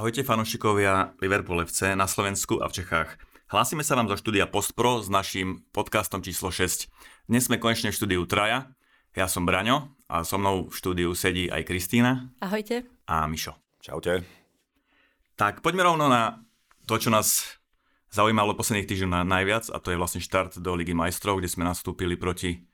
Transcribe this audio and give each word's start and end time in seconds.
Ahojte 0.00 0.24
fanúšikovia 0.24 1.12
Liverpool 1.20 1.60
FC 1.60 1.92
na 1.92 2.08
Slovensku 2.08 2.56
a 2.64 2.72
v 2.72 2.80
Čechách. 2.80 3.20
Hlásime 3.52 3.84
sa 3.84 4.00
vám 4.00 4.08
zo 4.08 4.16
štúdia 4.16 4.48
Postpro 4.48 5.04
s 5.04 5.12
naším 5.12 5.60
podcastom 5.76 6.24
číslo 6.24 6.48
6. 6.48 6.88
Dnes 7.28 7.44
sme 7.44 7.60
konečne 7.60 7.92
v 7.92 8.00
štúdiu 8.00 8.24
Traja. 8.24 8.72
Ja 9.12 9.28
som 9.28 9.44
Braňo 9.44 9.92
a 10.08 10.24
so 10.24 10.40
mnou 10.40 10.72
v 10.72 10.74
štúdiu 10.80 11.12
sedí 11.12 11.52
aj 11.52 11.68
Kristýna. 11.68 12.32
Ahojte. 12.40 12.88
A 13.12 13.28
Mišo. 13.28 13.52
Čaute. 13.84 14.24
Tak 15.36 15.60
poďme 15.60 15.92
rovno 15.92 16.08
na 16.08 16.48
to, 16.88 16.96
čo 16.96 17.12
nás 17.12 17.60
zaujímalo 18.08 18.56
posledných 18.56 18.88
týždňov 18.88 19.28
najviac 19.28 19.68
a 19.68 19.76
to 19.84 19.92
je 19.92 20.00
vlastne 20.00 20.24
štart 20.24 20.64
do 20.64 20.80
Ligy 20.80 20.96
majstrov, 20.96 21.44
kde 21.44 21.52
sme 21.52 21.68
nastúpili 21.68 22.16
proti 22.16 22.64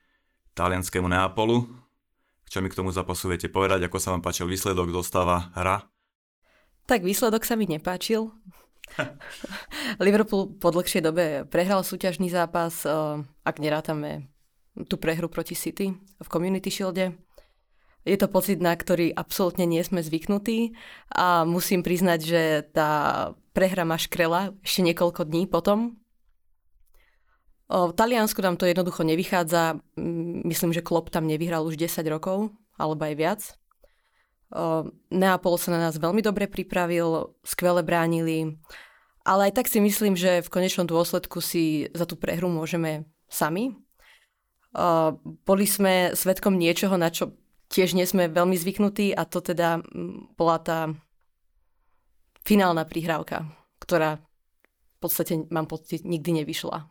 talianskému 0.55 1.11
Neapolu. 1.11 1.67
Čo 2.47 2.63
mi 2.63 2.71
k 2.71 2.77
tomu 2.79 2.95
zápasu 2.95 3.27
viete 3.27 3.51
povedať, 3.51 3.83
ako 3.83 3.99
sa 3.99 4.15
vám 4.15 4.23
páčil 4.23 4.47
výsledok, 4.47 4.95
dostáva 4.95 5.51
hra? 5.59 5.91
Tak 6.87 7.03
výsledok 7.03 7.43
sa 7.43 7.59
mi 7.59 7.67
nepáčil. 7.67 8.31
Liverpool 10.05 10.55
po 10.55 10.71
dlhšej 10.71 11.03
dobe 11.03 11.43
prehral 11.51 11.83
súťažný 11.83 12.31
zápas, 12.31 12.87
eh, 12.87 12.91
ak 13.43 13.55
nerátame 13.59 14.31
tú 14.87 14.95
prehru 14.95 15.27
proti 15.27 15.57
City 15.57 15.91
v 15.97 16.27
Community 16.31 16.71
Shielde. 16.71 17.17
Je 18.07 18.15
to 18.15 18.31
pocit, 18.31 18.63
na 18.63 18.71
ktorý 18.71 19.11
absolútne 19.11 19.67
nie 19.67 19.83
sme 19.83 19.99
zvyknutí 19.99 20.71
a 21.11 21.43
musím 21.43 21.83
priznať, 21.83 22.19
že 22.23 22.41
tá 22.71 22.91
prehra 23.51 23.83
ma 23.83 23.99
škrela 23.99 24.55
ešte 24.63 24.85
niekoľko 24.87 25.27
dní 25.27 25.43
potom. 25.51 25.99
V 27.67 27.91
Taliansku 27.91 28.39
tam 28.39 28.55
to 28.55 28.63
jednoducho 28.63 29.03
nevychádza. 29.03 29.83
Myslím, 30.47 30.71
že 30.71 30.85
Klopp 30.85 31.11
tam 31.11 31.27
nevyhral 31.27 31.67
už 31.67 31.75
10 31.75 31.99
rokov, 32.07 32.55
alebo 32.79 33.03
aj 33.03 33.15
viac. 33.19 33.41
Neapol 35.11 35.55
sa 35.59 35.69
na 35.75 35.79
nás 35.83 35.99
veľmi 35.99 36.23
dobre 36.23 36.47
pripravil, 36.47 37.35
skvele 37.43 37.83
bránili, 37.83 38.55
ale 39.27 39.51
aj 39.51 39.59
tak 39.59 39.67
si 39.67 39.83
myslím, 39.83 40.15
že 40.15 40.39
v 40.39 40.51
konečnom 40.51 40.87
dôsledku 40.87 41.43
si 41.43 41.91
za 41.91 42.07
tú 42.07 42.15
prehru 42.15 42.47
môžeme 42.47 43.03
sami. 43.27 43.75
Boli 45.43 45.65
sme 45.67 46.15
svetkom 46.15 46.55
niečoho, 46.55 46.95
na 46.95 47.11
čo 47.11 47.35
tiež 47.67 47.91
nie 47.91 48.07
sme 48.07 48.31
veľmi 48.31 48.55
zvyknutí 48.55 49.11
a 49.11 49.27
to 49.27 49.43
teda 49.43 49.83
bola 50.39 50.57
tá 50.63 50.95
finálna 52.47 52.87
prihrávka, 52.87 53.43
ktorá 53.83 54.23
v 54.97 54.97
podstate, 55.03 55.43
mám 55.51 55.67
pocit, 55.67 56.07
nikdy 56.07 56.41
nevyšla. 56.41 56.87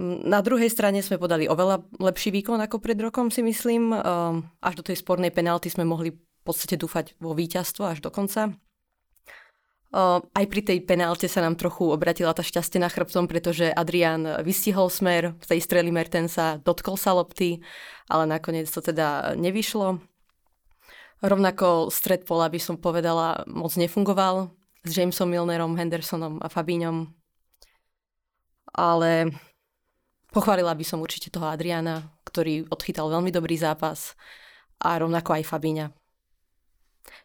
Na 0.00 0.40
druhej 0.40 0.72
strane 0.72 1.04
sme 1.04 1.20
podali 1.20 1.44
oveľa 1.44 1.84
lepší 2.00 2.32
výkon 2.32 2.56
ako 2.56 2.80
pred 2.80 2.96
rokom, 2.96 3.28
si 3.28 3.44
myslím. 3.44 3.92
Ehm, 3.92 4.48
až 4.64 4.80
do 4.80 4.84
tej 4.88 4.96
spornej 4.96 5.28
penalty 5.28 5.68
sme 5.68 5.84
mohli 5.84 6.16
v 6.16 6.40
podstate 6.40 6.80
dúfať 6.80 7.20
vo 7.20 7.36
víťazstvo 7.36 7.84
až 7.84 8.00
do 8.00 8.08
konca. 8.08 8.48
Ehm, 8.48 10.24
aj 10.24 10.46
pri 10.48 10.62
tej 10.64 10.78
penálte 10.88 11.28
sa 11.28 11.44
nám 11.44 11.60
trochu 11.60 11.84
obratila 11.84 12.32
tá 12.32 12.40
šťastie 12.40 12.80
na 12.80 12.88
chrbtom, 12.88 13.28
pretože 13.28 13.68
Adrian 13.68 14.40
vystihol 14.40 14.88
smer, 14.88 15.36
v 15.36 15.44
tej 15.44 15.60
strely 15.60 15.92
Mertensa 15.92 16.56
dotkol 16.64 16.96
sa 16.96 17.12
lopty, 17.12 17.60
ale 18.08 18.24
nakoniec 18.24 18.72
to 18.72 18.80
teda 18.80 19.36
nevyšlo. 19.36 20.00
Rovnako 21.20 21.92
stred 21.92 22.24
pola 22.24 22.48
by 22.48 22.56
som 22.56 22.80
povedala 22.80 23.44
moc 23.44 23.76
nefungoval 23.76 24.48
s 24.80 24.96
Jamesom 24.96 25.28
Milnerom, 25.28 25.76
Hendersonom 25.76 26.40
a 26.40 26.48
Fabíňom. 26.48 27.12
Ale 28.72 29.36
Pochválila 30.30 30.74
by 30.78 30.84
som 30.86 31.02
určite 31.02 31.34
toho 31.34 31.50
Adriana, 31.50 32.06
ktorý 32.22 32.70
odchytal 32.70 33.10
veľmi 33.10 33.34
dobrý 33.34 33.58
zápas 33.58 34.14
a 34.78 34.94
rovnako 34.94 35.42
aj 35.42 35.48
Fabíňa. 35.50 35.86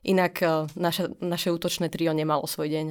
Inak 0.05 0.41
e, 0.41 0.45
naša, 0.77 1.13
naše 1.21 1.53
útočné 1.53 1.93
trio 1.93 2.13
nemalo 2.13 2.49
svoj 2.49 2.69
deň. 2.69 2.87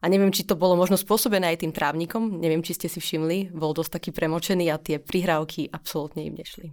A 0.00 0.04
neviem, 0.08 0.32
či 0.32 0.48
to 0.48 0.56
bolo 0.56 0.76
možno 0.76 0.96
spôsobené 0.96 1.52
aj 1.52 1.64
tým 1.64 1.72
trávnikom, 1.72 2.40
neviem, 2.40 2.64
či 2.64 2.76
ste 2.76 2.88
si 2.88 3.00
všimli, 3.00 3.52
bol 3.52 3.76
dosť 3.76 4.00
taký 4.00 4.10
premočený 4.16 4.72
a 4.72 4.80
tie 4.80 4.96
prihrávky 4.96 5.68
absolútne 5.68 6.24
im 6.24 6.36
nešli. 6.36 6.72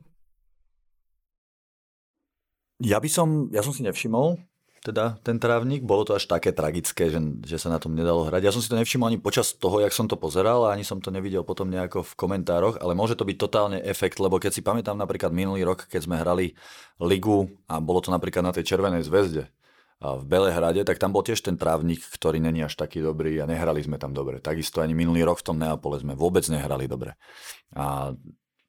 Ja 2.83 3.01
by 3.01 3.09
som, 3.09 3.49
ja 3.49 3.65
som 3.65 3.73
si 3.73 3.81
nevšimol, 3.81 4.37
teda 4.87 5.19
ten 5.19 5.35
trávnik. 5.35 5.83
Bolo 5.83 6.07
to 6.07 6.15
až 6.15 6.31
také 6.31 6.55
tragické, 6.55 7.11
že, 7.11 7.19
že 7.43 7.59
sa 7.59 7.67
na 7.67 7.75
tom 7.75 7.91
nedalo 7.91 8.23
hrať. 8.23 8.47
Ja 8.47 8.55
som 8.55 8.63
si 8.63 8.71
to 8.71 8.79
nevšimol 8.79 9.11
ani 9.11 9.19
počas 9.19 9.51
toho, 9.51 9.83
jak 9.83 9.91
som 9.91 10.07
to 10.07 10.15
pozeral 10.15 10.63
a 10.63 10.71
ani 10.71 10.87
som 10.87 11.03
to 11.03 11.11
nevidel 11.11 11.43
potom 11.43 11.67
nejako 11.67 12.07
v 12.07 12.13
komentároch, 12.15 12.79
ale 12.79 12.95
môže 12.95 13.19
to 13.19 13.27
byť 13.27 13.37
totálne 13.37 13.77
efekt, 13.83 14.23
lebo 14.23 14.39
keď 14.39 14.55
si 14.55 14.63
pamätám 14.63 14.95
napríklad 14.95 15.35
minulý 15.35 15.67
rok, 15.67 15.91
keď 15.91 16.07
sme 16.07 16.15
hrali 16.15 16.55
ligu 17.03 17.51
a 17.67 17.83
bolo 17.83 17.99
to 17.99 18.09
napríklad 18.15 18.47
na 18.47 18.55
tej 18.55 18.63
Červenej 18.63 19.03
zväzde, 19.03 19.51
v 19.97 20.23
Belehrade, 20.29 20.85
tak 20.85 21.01
tam 21.01 21.09
bol 21.09 21.25
tiež 21.25 21.41
ten 21.41 21.57
trávnik, 21.57 22.05
ktorý 22.05 22.37
není 22.37 22.61
až 22.61 22.77
taký 22.77 23.01
dobrý 23.01 23.41
a 23.41 23.49
nehrali 23.49 23.81
sme 23.81 23.97
tam 23.97 24.13
dobre. 24.13 24.37
Takisto 24.37 24.85
ani 24.85 24.93
minulý 24.93 25.25
rok 25.25 25.41
v 25.41 25.47
tom 25.49 25.57
Neapole 25.57 25.97
sme 25.97 26.13
vôbec 26.13 26.45
nehrali 26.53 26.85
dobre. 26.85 27.17
A 27.73 28.13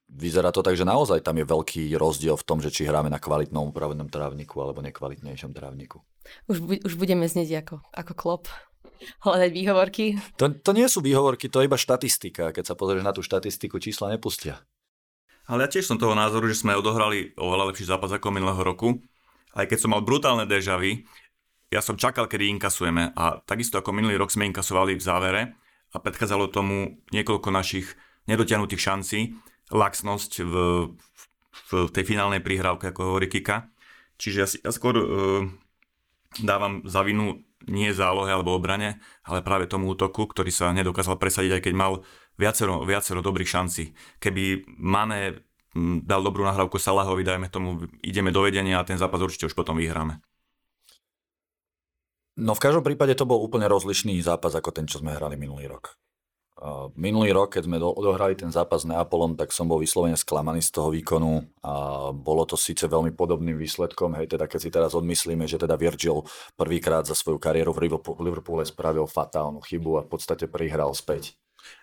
vyzerá 0.08 0.48
to 0.50 0.64
tak, 0.64 0.74
že 0.74 0.88
naozaj 0.88 1.20
tam 1.20 1.36
je 1.36 1.46
veľký 1.46 1.92
rozdiel 2.00 2.34
v 2.34 2.46
tom, 2.48 2.58
že 2.64 2.72
či 2.72 2.88
hráme 2.88 3.12
na 3.12 3.20
kvalitnom 3.20 3.70
upravenom 3.70 4.08
trávniku 4.08 4.58
alebo 4.64 4.80
nekvalitnejšom 4.80 5.52
trávniku. 5.52 6.00
Už, 6.48 6.64
už 6.84 6.94
budeme 6.96 7.28
znieť 7.28 7.64
ako, 7.64 7.76
ako 7.92 8.12
klop. 8.16 8.44
Hľadať 9.22 9.50
výhovorky. 9.54 10.04
To, 10.42 10.50
to 10.50 10.74
nie 10.74 10.90
sú 10.90 10.98
výhovorky, 10.98 11.46
to 11.46 11.62
je 11.62 11.70
iba 11.70 11.78
štatistika. 11.78 12.50
Keď 12.50 12.64
sa 12.66 12.74
pozrieš 12.74 13.06
na 13.06 13.14
tú 13.14 13.22
štatistiku, 13.22 13.78
čísla 13.78 14.10
nepustia. 14.10 14.58
Ale 15.46 15.64
ja 15.64 15.70
tiež 15.70 15.86
som 15.86 16.02
toho 16.02 16.18
názoru, 16.18 16.50
že 16.50 16.58
sme 16.60 16.74
odohrali 16.74 17.32
oveľa 17.38 17.70
lepší 17.70 17.86
zápas 17.86 18.10
ako 18.10 18.34
minulého 18.34 18.58
roku. 18.58 18.98
Aj 19.54 19.64
keď 19.64 19.78
som 19.86 19.94
mal 19.94 20.02
brutálne 20.02 20.44
dežavy, 20.50 21.06
ja 21.70 21.78
som 21.78 21.94
čakal, 21.94 22.26
kedy 22.26 22.58
inkasujeme 22.58 23.12
a 23.14 23.38
takisto 23.44 23.78
ako 23.78 23.94
minulý 23.94 24.18
rok 24.18 24.32
sme 24.32 24.48
inkasovali 24.50 24.98
v 24.98 25.04
závere 25.04 25.42
a 25.92 25.96
predchádzalo 26.00 26.50
tomu 26.50 27.00
niekoľko 27.14 27.48
našich 27.54 27.86
nedotiahnutých 28.28 28.82
šancí 28.82 29.18
laxnosť 29.70 30.32
v, 30.44 30.54
v 31.52 31.72
tej 31.92 32.04
finálnej 32.04 32.40
prihrávke, 32.40 32.90
ako 32.90 33.14
hovorí 33.14 33.28
Kika. 33.28 33.68
Čiže 34.18 34.38
ja, 34.38 34.46
si, 34.48 34.56
ja 34.60 34.72
skôr 34.74 34.98
uh, 34.98 35.06
dávam 36.42 36.82
za 36.88 37.04
vinu 37.06 37.44
nie 37.68 37.92
zálohe 37.92 38.32
alebo 38.32 38.56
obrane, 38.56 39.02
ale 39.26 39.44
práve 39.44 39.68
tomu 39.68 39.92
útoku, 39.92 40.24
ktorý 40.24 40.48
sa 40.48 40.72
nedokázal 40.72 41.20
presadiť, 41.20 41.58
aj 41.58 41.62
keď 41.68 41.74
mal 41.74 41.92
viacero, 42.40 42.86
viacero 42.86 43.20
dobrých 43.20 43.50
šancí. 43.50 43.92
Keby 44.22 44.64
Mane 44.78 45.44
dal 46.02 46.24
dobrú 46.24 46.46
nahrávku 46.48 46.80
Salahovi, 46.80 47.22
dajme 47.26 47.52
tomu, 47.52 47.84
ideme 48.00 48.32
do 48.32 48.40
vedenia 48.40 48.80
a 48.80 48.88
ten 48.88 48.96
zápas 48.96 49.20
určite 49.20 49.50
už 49.50 49.54
potom 49.54 49.76
vyhráme. 49.76 50.22
No 52.38 52.54
v 52.54 52.62
každom 52.62 52.86
prípade 52.86 53.18
to 53.18 53.26
bol 53.26 53.42
úplne 53.42 53.66
rozlišný 53.66 54.14
zápas 54.22 54.54
ako 54.54 54.70
ten, 54.70 54.86
čo 54.86 55.02
sme 55.02 55.10
hrali 55.10 55.34
minulý 55.34 55.66
rok. 55.66 55.98
Minulý 56.98 57.30
rok, 57.30 57.54
keď 57.54 57.70
sme 57.70 57.78
odohrali 57.78 58.34
ten 58.34 58.50
zápas 58.50 58.82
s 58.82 58.88
Neapolom, 58.90 59.38
tak 59.38 59.54
som 59.54 59.70
bol 59.70 59.78
vyslovene 59.78 60.18
sklamaný 60.18 60.58
z 60.58 60.74
toho 60.74 60.90
výkonu 60.90 61.46
a 61.62 61.74
bolo 62.10 62.42
to 62.42 62.58
síce 62.58 62.82
veľmi 62.90 63.14
podobným 63.14 63.54
výsledkom, 63.54 64.18
hej, 64.18 64.34
teda 64.34 64.50
keď 64.50 64.60
si 64.60 64.70
teraz 64.74 64.92
odmyslíme, 64.98 65.46
že 65.46 65.62
teda 65.62 65.78
Virgil 65.78 66.26
prvýkrát 66.58 67.06
za 67.06 67.14
svoju 67.14 67.38
kariéru 67.38 67.70
v 67.70 67.94
Liverpoole 68.18 68.66
spravil 68.66 69.06
fatálnu 69.06 69.62
chybu 69.62 70.02
a 70.02 70.04
v 70.04 70.10
podstate 70.10 70.50
prihral 70.50 70.90
späť. 70.98 71.38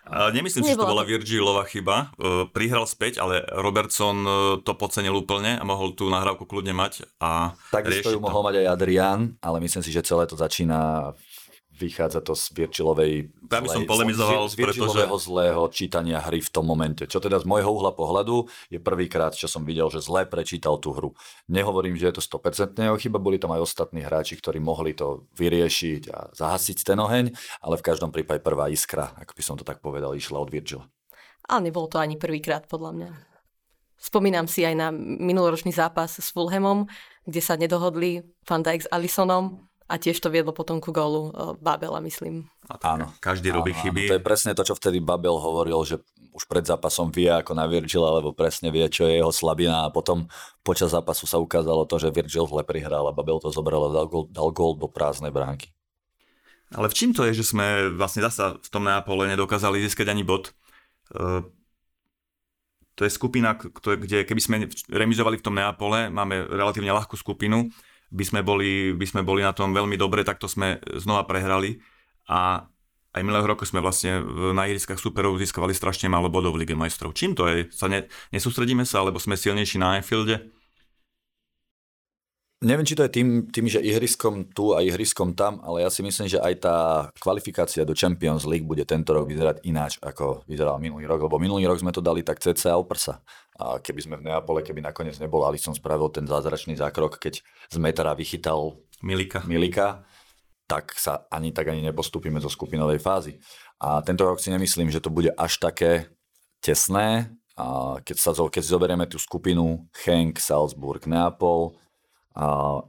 A 0.06 0.30
nemyslím 0.30 0.62
si, 0.62 0.70
že 0.70 0.78
to 0.78 0.86
bola 0.86 1.02
Virgilová 1.02 1.66
chyba. 1.66 2.14
E, 2.14 2.46
prihral 2.46 2.86
späť, 2.86 3.18
ale 3.18 3.42
Robertson 3.50 4.22
e, 4.22 4.30
to 4.62 4.72
podcenil 4.78 5.18
úplne 5.18 5.58
a 5.58 5.64
mohol 5.66 5.98
tú 5.98 6.06
nahrávku 6.06 6.46
kľudne 6.46 6.70
mať. 6.70 7.10
A 7.18 7.58
Takisto 7.74 8.14
ju 8.14 8.22
mohol 8.22 8.46
mať 8.46 8.62
aj 8.62 8.66
Adrian, 8.70 9.34
ale 9.42 9.58
myslím 9.66 9.82
si, 9.82 9.90
že 9.90 10.06
celé 10.06 10.30
to 10.30 10.38
začína 10.38 11.10
vychádza 11.76 12.24
to 12.24 12.32
z 12.32 12.56
Virčilovej 12.56 13.12
ja 13.46 13.60
by 13.60 13.68
som 13.68 13.84
polemizoval, 13.84 14.48
z, 14.48 14.56
pretože... 14.56 15.06
zlého 15.22 15.62
čítania 15.68 16.18
hry 16.24 16.40
v 16.40 16.50
tom 16.50 16.64
momente. 16.64 17.04
Čo 17.04 17.20
teda 17.20 17.38
z 17.38 17.46
môjho 17.46 17.68
uhla 17.68 17.92
pohľadu 17.92 18.48
je 18.72 18.80
prvýkrát, 18.80 19.36
čo 19.36 19.46
som 19.46 19.62
videl, 19.62 19.92
že 19.92 20.00
zle 20.00 20.24
prečítal 20.24 20.80
tú 20.80 20.96
hru. 20.96 21.12
Nehovorím, 21.46 21.94
že 21.94 22.10
je 22.10 22.18
to 22.18 22.22
100% 22.24 22.74
jeho 22.74 22.96
chyba, 22.96 23.20
boli 23.20 23.36
tam 23.36 23.52
aj 23.54 23.62
ostatní 23.62 24.02
hráči, 24.02 24.40
ktorí 24.40 24.58
mohli 24.58 24.96
to 24.96 25.28
vyriešiť 25.36 26.02
a 26.10 26.18
zahasiť 26.32 26.78
ten 26.82 26.98
oheň, 26.98 27.30
ale 27.62 27.74
v 27.76 27.86
každom 27.86 28.10
prípade 28.10 28.40
prvá 28.40 28.72
iskra, 28.72 29.12
ako 29.20 29.32
by 29.36 29.42
som 29.44 29.54
to 29.60 29.62
tak 29.62 29.84
povedal, 29.84 30.16
išla 30.16 30.40
od 30.40 30.48
Virgila. 30.48 30.88
Ale 31.46 31.70
nebolo 31.70 31.86
to 31.86 32.02
ani 32.02 32.18
prvýkrát, 32.18 32.66
podľa 32.66 32.92
mňa. 32.96 33.10
Spomínam 33.96 34.44
si 34.44 34.66
aj 34.66 34.74
na 34.76 34.88
minuloročný 34.92 35.72
zápas 35.72 36.20
s 36.20 36.28
Fulhamom, 36.34 36.84
kde 37.24 37.40
sa 37.40 37.56
nedohodli 37.56 38.22
Van 38.44 38.60
Dijk 38.60 38.86
s 38.86 38.90
Alisonom 38.92 39.65
a 39.86 39.94
tiež 40.02 40.18
to 40.18 40.34
viedlo 40.34 40.50
potom 40.50 40.82
ku 40.82 40.90
gólu 40.90 41.30
uh, 41.30 41.54
Babela, 41.62 42.02
myslím. 42.02 42.50
Áno. 42.82 43.14
Každý 43.22 43.54
robí 43.54 43.70
áno, 43.70 43.80
chyby. 43.86 44.02
Áno. 44.06 44.10
To 44.10 44.16
je 44.18 44.26
presne 44.26 44.52
to, 44.58 44.66
čo 44.66 44.74
vtedy 44.74 44.98
Babel 44.98 45.38
hovoril, 45.38 45.78
že 45.86 46.02
už 46.36 46.44
pred 46.50 46.66
zápasom 46.66 47.08
vie 47.14 47.32
ako 47.32 47.56
na 47.56 47.64
Virgila, 47.64 48.18
lebo 48.18 48.34
presne 48.36 48.68
vie, 48.68 48.84
čo 48.92 49.08
je 49.08 49.22
jeho 49.22 49.32
slabina 49.32 49.88
a 49.88 49.94
potom 49.94 50.28
počas 50.60 50.92
zápasu 50.92 51.24
sa 51.24 51.40
ukázalo 51.40 51.88
to, 51.88 51.96
že 51.96 52.12
Virgil 52.12 52.44
zle 52.44 52.60
prihral 52.66 53.08
a 53.08 53.16
Babel 53.16 53.40
to 53.40 53.48
zobral 53.48 53.88
a 53.88 53.94
dal 53.94 54.06
gól, 54.10 54.28
dal 54.28 54.52
gól 54.52 54.76
do 54.76 54.90
prázdnej 54.90 55.32
bránky. 55.32 55.72
Ale 56.74 56.90
v 56.90 56.96
čím 56.98 57.14
to 57.14 57.22
je, 57.30 57.40
že 57.40 57.54
sme 57.54 57.94
vlastne 57.94 58.26
zasa 58.26 58.58
v 58.58 58.68
tom 58.68 58.84
Neapole 58.84 59.30
nedokázali 59.32 59.80
získať 59.86 60.10
ani 60.10 60.26
bod? 60.26 60.50
Uh, 61.14 61.46
to 62.98 63.06
je 63.06 63.12
skupina, 63.14 63.54
kde 63.56 64.26
keby 64.26 64.40
sme 64.42 64.56
remizovali 64.90 65.38
v 65.38 65.44
tom 65.46 65.54
Neapole, 65.56 66.10
máme 66.10 66.48
relatívne 66.52 66.90
ľahkú 66.90 67.14
skupinu, 67.14 67.70
by 68.10 68.24
sme 68.24 68.40
boli, 68.42 68.94
by 68.94 69.06
sme 69.06 69.22
boli 69.26 69.42
na 69.42 69.50
tom 69.50 69.74
veľmi 69.74 69.98
dobre, 69.98 70.22
tak 70.22 70.38
to 70.38 70.46
sme 70.46 70.78
znova 70.98 71.26
prehrali 71.26 71.82
a 72.30 72.66
aj 73.16 73.24
minulého 73.24 73.48
roku 73.48 73.64
sme 73.64 73.80
vlastne 73.80 74.20
na 74.52 74.68
ihriskách 74.68 75.00
superov 75.00 75.40
získavali 75.40 75.72
strašne 75.72 76.12
málo 76.12 76.28
bodov 76.28 76.52
v 76.52 76.68
Lige 76.68 76.76
majstrov. 76.76 77.16
Čím 77.16 77.32
to 77.32 77.48
je? 77.48 77.64
Sa 77.72 77.88
ne, 77.88 78.04
nesústredíme 78.28 78.84
sa, 78.84 79.00
alebo 79.00 79.16
sme 79.16 79.40
silnejší 79.40 79.80
na 79.80 79.96
Anfielde? 79.96 80.52
Neviem, 82.60 82.88
či 82.88 82.96
to 82.96 83.04
je 83.04 83.12
tým, 83.12 83.52
tým, 83.52 83.68
že 83.68 83.84
ihriskom 83.84 84.48
tu 84.52 84.72
a 84.72 84.80
ihriskom 84.80 85.36
tam, 85.36 85.60
ale 85.60 85.84
ja 85.84 85.90
si 85.92 86.00
myslím, 86.00 86.24
že 86.24 86.40
aj 86.40 86.54
tá 86.60 86.76
kvalifikácia 87.20 87.84
do 87.84 87.92
Champions 87.92 88.48
League 88.48 88.64
bude 88.64 88.80
tento 88.88 89.12
rok 89.12 89.28
vyzerať 89.28 89.60
ináč, 89.68 90.00
ako 90.00 90.44
vyzeral 90.48 90.80
minulý 90.80 91.04
rok, 91.04 91.28
lebo 91.28 91.36
minulý 91.36 91.68
rok 91.68 91.84
sme 91.84 91.92
to 91.92 92.00
dali 92.00 92.24
tak 92.24 92.40
cca 92.40 92.80
o 92.80 92.84
prsa. 92.88 93.20
A 93.56 93.80
keby 93.80 94.00
sme 94.04 94.16
v 94.20 94.28
Neapole, 94.28 94.60
keby 94.60 94.84
nakoniec 94.84 95.16
nebol 95.16 95.40
som 95.56 95.72
spravil 95.72 96.12
ten 96.12 96.28
zázračný 96.28 96.76
zákrok, 96.76 97.16
keď 97.16 97.40
z 97.42 97.76
metra 97.80 98.12
vychytal 98.12 98.76
Milika. 99.00 99.40
Milika, 99.48 100.04
tak 100.68 100.92
sa 100.98 101.24
ani 101.32 101.54
tak 101.56 101.72
ani 101.72 101.80
nepostupíme 101.80 102.36
zo 102.42 102.52
skupinovej 102.52 103.00
fázy. 103.00 103.40
A 103.80 104.04
tento 104.04 104.28
rok 104.28 104.42
si 104.42 104.52
nemyslím, 104.52 104.92
že 104.92 105.00
to 105.00 105.08
bude 105.08 105.32
až 105.32 105.56
také 105.56 106.12
tesné. 106.60 107.32
A 107.56 107.96
keď, 108.04 108.16
sa, 108.20 108.30
keď 108.36 108.62
zoberieme 108.66 109.08
tú 109.08 109.16
skupinu 109.16 109.88
Henk, 110.04 110.36
Salzburg, 110.36 111.00
Neapol, 111.08 111.80
a 112.36 112.84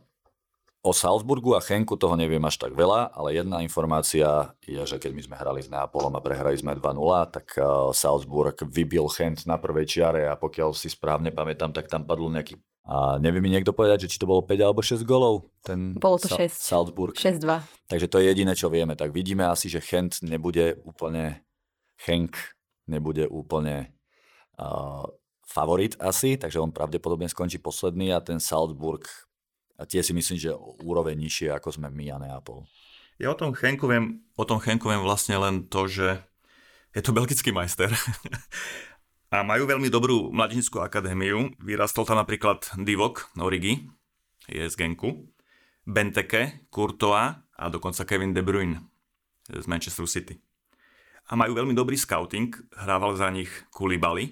o 0.88 0.96
Salzburgu 0.96 1.52
a 1.54 1.60
Chenku 1.60 2.00
toho 2.00 2.16
neviem 2.16 2.40
až 2.48 2.64
tak 2.64 2.72
veľa, 2.72 3.12
ale 3.12 3.36
jedna 3.36 3.60
informácia 3.60 4.56
je, 4.64 4.80
že 4.88 4.96
keď 4.96 5.12
my 5.12 5.22
sme 5.28 5.36
hrali 5.36 5.60
s 5.60 5.68
Neapolom 5.68 6.16
a 6.16 6.24
prehrali 6.24 6.56
sme 6.56 6.72
2-0, 6.80 7.36
tak 7.36 7.60
Salzburg 7.92 8.56
vybil 8.64 9.12
Chent 9.12 9.44
na 9.44 9.60
prvej 9.60 9.84
čiare 9.84 10.32
a 10.32 10.40
pokiaľ 10.40 10.72
si 10.72 10.88
správne 10.88 11.36
pamätám, 11.36 11.76
tak 11.76 11.92
tam 11.92 12.08
padlo 12.08 12.32
nejaký 12.32 12.56
a 12.88 13.20
nevie 13.20 13.44
mi 13.44 13.52
niekto 13.52 13.76
povedať, 13.76 14.08
že 14.08 14.16
či 14.16 14.18
to 14.24 14.32
bolo 14.32 14.40
5 14.48 14.64
alebo 14.64 14.80
6 14.80 15.04
golov? 15.04 15.52
Ten 15.60 16.00
bolo 16.00 16.24
to 16.24 16.32
Sa- 16.32 16.40
6. 16.40 16.56
Salzburg. 16.56 17.20
6-2. 17.20 17.60
Takže 17.92 18.08
to 18.08 18.24
je 18.24 18.32
jediné, 18.32 18.56
čo 18.56 18.72
vieme. 18.72 18.96
Tak 18.96 19.12
vidíme 19.12 19.44
asi, 19.44 19.68
že 19.68 19.84
Chent 19.84 20.24
nebude 20.24 20.80
úplne 20.88 21.44
Henk 22.00 22.40
nebude 22.88 23.28
úplne 23.28 23.92
uh, 24.56 25.04
favorit 25.44 26.00
asi, 26.00 26.40
takže 26.40 26.64
on 26.64 26.72
pravdepodobne 26.72 27.28
skončí 27.28 27.60
posledný 27.60 28.16
a 28.16 28.24
ten 28.24 28.40
Salzburg 28.40 29.04
a 29.78 29.86
tie 29.86 30.02
si 30.02 30.12
myslím, 30.12 30.38
že 30.42 30.52
úroveň 30.82 31.14
nižšie 31.22 31.54
ako 31.54 31.78
sme 31.78 31.94
my 31.94 32.06
a 32.10 32.18
Neapol. 32.18 32.66
Ja 33.22 33.34
o 33.34 33.38
tom 33.38 33.54
Chenku 33.54 33.86
viem, 33.86 34.26
o 34.34 34.46
tom 34.46 34.58
Chenku 34.58 34.90
viem 34.90 35.02
vlastne 35.02 35.38
len 35.38 35.70
to, 35.70 35.86
že 35.86 36.22
je 36.94 37.02
to 37.02 37.14
belgický 37.14 37.54
majster. 37.54 37.94
a 39.34 39.46
majú 39.46 39.70
veľmi 39.70 39.90
dobrú 39.94 40.34
mladinskú 40.34 40.82
akadémiu. 40.82 41.54
Vyrastol 41.62 42.10
tam 42.10 42.18
napríklad 42.18 42.66
Divok 42.82 43.30
Origi, 43.38 43.86
je 44.50 44.66
z 44.66 44.76
Genku, 44.78 45.30
Benteke, 45.86 46.70
Courtois 46.74 47.38
a 47.38 47.66
dokonca 47.70 48.06
Kevin 48.06 48.34
De 48.34 48.42
Bruyne 48.42 48.82
z 49.50 49.66
Manchester 49.70 50.10
City. 50.10 50.38
A 51.28 51.36
majú 51.36 51.60
veľmi 51.60 51.76
dobrý 51.76 52.00
scouting, 52.00 52.56
hrával 52.88 53.20
za 53.20 53.28
nich 53.30 53.52
Kulibali, 53.70 54.32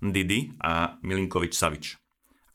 Didi 0.00 0.56
a 0.64 0.96
Milinkovič 1.04 1.52
Savič 1.52 2.03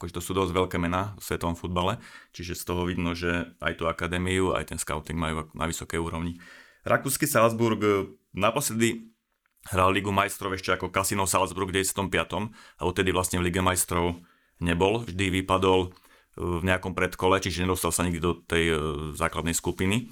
akože 0.00 0.16
to 0.16 0.24
sú 0.24 0.32
dosť 0.32 0.56
veľké 0.56 0.76
mená 0.80 1.12
v 1.20 1.28
svetovom 1.28 1.52
futbale, 1.52 2.00
čiže 2.32 2.56
z 2.56 2.64
toho 2.64 2.88
vidno, 2.88 3.12
že 3.12 3.52
aj 3.60 3.76
tú 3.76 3.84
akadémiu, 3.84 4.56
aj 4.56 4.72
ten 4.72 4.80
scouting 4.80 5.20
majú 5.20 5.52
na 5.52 5.68
vysokej 5.68 6.00
úrovni. 6.00 6.40
Rakúsky 6.88 7.28
Salzburg 7.28 7.80
eh, 7.84 8.08
naposledy 8.32 9.12
hral 9.68 9.92
Ligu 9.92 10.08
majstrov 10.08 10.56
ešte 10.56 10.72
ako 10.72 10.88
Casino 10.88 11.28
Salzburg 11.28 11.68
v 11.68 11.84
95. 11.84 12.16
a 12.16 12.82
odtedy 12.88 13.12
vlastne 13.12 13.44
v 13.44 13.52
Lige 13.52 13.60
majstrov 13.60 14.16
nebol, 14.56 15.04
vždy 15.04 15.44
vypadol 15.44 15.92
eh, 15.92 15.94
v 16.40 16.64
nejakom 16.64 16.96
predkole, 16.96 17.36
čiže 17.36 17.68
nedostal 17.68 17.92
sa 17.92 18.00
nikdy 18.00 18.24
do 18.24 18.40
tej 18.40 18.64
eh, 18.72 18.76
základnej 19.20 19.52
skupiny. 19.52 20.08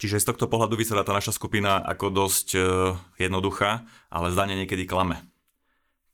Čiže 0.00 0.26
z 0.26 0.32
tohto 0.34 0.50
pohľadu 0.50 0.74
vyzerá 0.74 1.06
tá 1.06 1.12
naša 1.12 1.36
skupina 1.36 1.76
ako 1.76 2.08
dosť 2.08 2.56
jednoduchá, 3.20 3.84
ale 4.08 4.32
zdanie 4.32 4.56
niekedy 4.56 4.88
klame. 4.88 5.29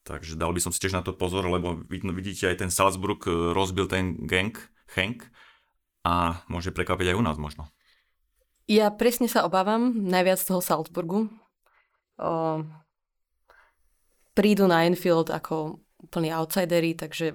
Takže 0.07 0.39
dal 0.39 0.55
by 0.55 0.63
som 0.63 0.71
si 0.71 0.79
tiež 0.79 0.95
na 0.95 1.03
to 1.03 1.11
pozor, 1.11 1.43
lebo 1.51 1.83
vidíte 1.91 2.47
aj 2.47 2.63
ten 2.63 2.71
Salzburg 2.71 3.19
e, 3.27 3.51
rozbil 3.51 3.91
ten 3.91 4.15
gang, 4.23 4.55
Henk 4.95 5.27
a 6.07 6.47
môže 6.47 6.71
prekvapiť 6.71 7.11
aj 7.11 7.19
u 7.19 7.23
nás 7.27 7.37
možno. 7.43 7.67
Ja 8.71 8.95
presne 8.95 9.27
sa 9.27 9.43
obávam 9.43 10.07
najviac 10.07 10.39
toho 10.39 10.63
Salzburgu. 10.63 11.27
O, 12.23 12.63
prídu 14.39 14.71
na 14.71 14.87
Enfield 14.87 15.35
ako 15.35 15.83
úplní 15.99 16.31
outsidery, 16.31 16.95
takže 16.95 17.35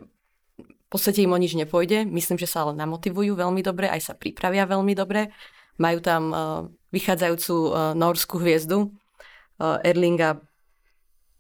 v 0.60 0.88
podstate 0.88 1.24
im 1.24 1.36
o 1.36 1.40
nič 1.40 1.60
nepôjde. 1.60 2.08
Myslím, 2.08 2.40
že 2.40 2.48
sa 2.48 2.64
ale 2.64 2.80
namotivujú 2.80 3.36
veľmi 3.36 3.60
dobre, 3.64 3.92
aj 3.92 4.12
sa 4.12 4.14
pripravia 4.16 4.64
veľmi 4.64 4.96
dobre. 4.96 5.32
Majú 5.80 6.00
tam 6.04 6.24
uh, 6.30 6.68
vychádzajúcu 6.92 7.56
uh, 7.56 7.96
norskú 7.96 8.44
hviezdu 8.44 8.92
uh, 8.92 9.80
Erlinga 9.88 10.44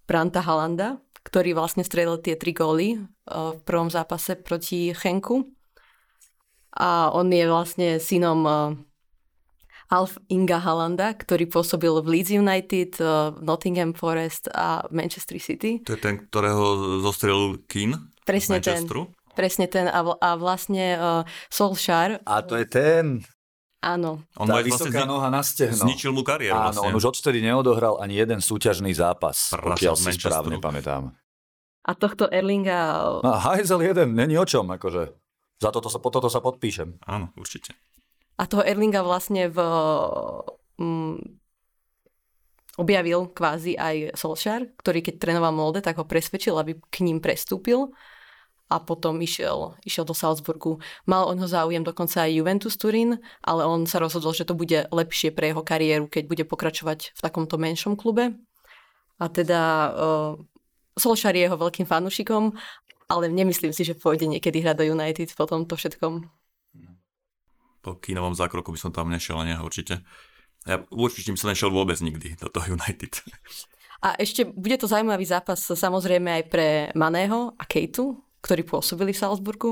Branta 0.07 0.39
Halanda, 0.39 1.03
ktorý 1.23 1.53
vlastne 1.53 1.85
strelil 1.85 2.17
tie 2.19 2.37
tri 2.37 2.53
góly 2.53 2.97
eh, 2.97 3.03
v 3.29 3.59
prvom 3.63 3.89
zápase 3.89 4.37
proti 4.39 4.93
Chenku. 4.93 5.49
A 6.71 7.11
on 7.11 7.27
je 7.27 7.45
vlastne 7.45 7.99
synom 7.99 8.39
eh, 8.47 8.55
Alf 9.91 10.15
Inga 10.31 10.63
Halanda, 10.63 11.11
ktorý 11.11 11.51
pôsobil 11.51 11.91
v 11.99 12.07
Leeds 12.17 12.31
United, 12.31 12.91
eh, 13.01 13.35
Nottingham 13.43 13.91
Forest 13.91 14.47
a 14.55 14.87
Manchester 14.89 15.37
City. 15.37 15.83
To 15.83 15.95
je 15.95 16.01
ten, 16.01 16.27
ktorého 16.31 17.01
zostrelil 17.03 17.59
Keane 17.67 18.11
Presne 18.25 18.61
ten. 18.61 18.85
Presne 19.33 19.65
ten 19.65 19.87
a, 19.87 20.01
a 20.03 20.29
vlastne 20.35 20.95
uh, 20.99 21.23
Solskjaer. 21.49 22.21
A 22.27 22.43
to 22.43 22.59
je 22.59 22.67
ten. 22.67 23.25
Áno. 23.81 24.21
On 24.37 24.45
tá 24.45 24.61
vysoká 24.61 25.01
vlastne 25.01 25.09
noha 25.09 25.29
na 25.33 25.41
stehno. 25.41 25.81
Zničil 25.89 26.13
mu 26.13 26.21
kariéru 26.21 26.53
Áno, 26.53 26.69
vlastne. 26.69 26.85
on 26.85 26.93
už 26.93 27.05
odtedy 27.17 27.41
neodohral 27.41 27.97
ani 27.97 28.21
jeden 28.21 28.37
súťažný 28.37 28.93
zápas, 28.93 29.49
Prasa 29.49 29.73
pokiaľ 29.73 29.95
si 29.97 30.11
správne 30.21 30.61
pamätám. 30.61 31.17
A 31.81 31.91
tohto 31.97 32.29
Erlinga... 32.29 33.01
No, 33.25 33.33
Heisel 33.41 33.81
jeden, 33.81 34.13
není 34.13 34.37
o 34.37 34.45
čom, 34.45 34.69
akože. 34.69 35.17
Za 35.57 35.73
toto 35.73 35.89
sa, 35.89 35.97
po 35.97 36.13
toto 36.13 36.29
sa 36.29 36.37
podpíšem. 36.37 37.01
Áno, 37.09 37.33
určite. 37.33 37.73
A 38.37 38.45
toho 38.45 38.61
Erlinga 38.61 39.01
vlastne 39.01 39.49
v... 39.49 39.57
Mm, 40.77 41.41
objavil 42.77 43.33
kvázi 43.33 43.75
aj 43.75 44.13
Solskjaer, 44.13 44.77
ktorý 44.77 45.01
keď 45.03 45.15
trénoval 45.17 45.53
Molde, 45.53 45.81
tak 45.83 45.97
ho 45.97 46.05
presvedčil, 46.05 46.55
aby 46.55 46.77
k 46.77 47.03
ním 47.03 47.17
prestúpil 47.19 47.91
a 48.71 48.79
potom 48.79 49.19
išiel, 49.19 49.75
išiel 49.83 50.07
do 50.07 50.15
Salzburgu. 50.15 50.79
Mal 51.03 51.27
on 51.27 51.35
ho 51.35 51.47
záujem 51.47 51.83
dokonca 51.83 52.23
aj 52.23 52.31
Juventus 52.31 52.79
Turín, 52.79 53.19
ale 53.43 53.67
on 53.67 53.83
sa 53.83 53.99
rozhodol, 53.99 54.31
že 54.31 54.47
to 54.47 54.55
bude 54.55 54.87
lepšie 54.87 55.35
pre 55.35 55.51
jeho 55.51 55.59
kariéru, 55.59 56.07
keď 56.07 56.23
bude 56.31 56.43
pokračovať 56.47 57.11
v 57.11 57.19
takomto 57.19 57.59
menšom 57.59 57.99
klube. 57.99 58.31
A 59.19 59.27
teda 59.27 59.61
uh, 59.91 60.31
Solskjaer 60.95 61.35
je 61.35 61.43
jeho 61.51 61.59
veľkým 61.59 61.83
fanúšikom, 61.83 62.55
ale 63.11 63.27
nemyslím 63.27 63.75
si, 63.75 63.83
že 63.83 63.99
pôjde 63.99 64.31
niekedy 64.31 64.63
hrať 64.63 64.79
do 64.79 64.85
United 64.87 65.35
po 65.35 65.43
tomto 65.43 65.75
všetkom. 65.75 66.31
Po 67.83 67.91
kínovom 67.99 68.37
zákroku 68.37 68.71
by 68.71 68.79
som 68.79 68.95
tam 68.95 69.11
nešiel, 69.11 69.43
nie, 69.43 69.57
určite. 69.59 69.99
Ja 70.63 70.79
určite 70.93 71.33
som 71.35 71.51
nešiel 71.51 71.73
vôbec 71.73 71.99
nikdy 71.99 72.39
do 72.39 72.47
toho 72.47 72.77
United. 72.79 73.19
A 74.01 74.17
ešte 74.17 74.49
bude 74.49 74.77
to 74.81 74.89
zaujímavý 74.89 75.25
zápas 75.29 75.61
samozrejme 75.61 76.41
aj 76.41 76.43
pre 76.49 76.67
Maného 76.97 77.53
a 77.53 77.63
Kejtu, 77.69 78.17
ktorí 78.41 78.65
pôsobili 78.65 79.13
v 79.13 79.21
Salzburgu. 79.21 79.71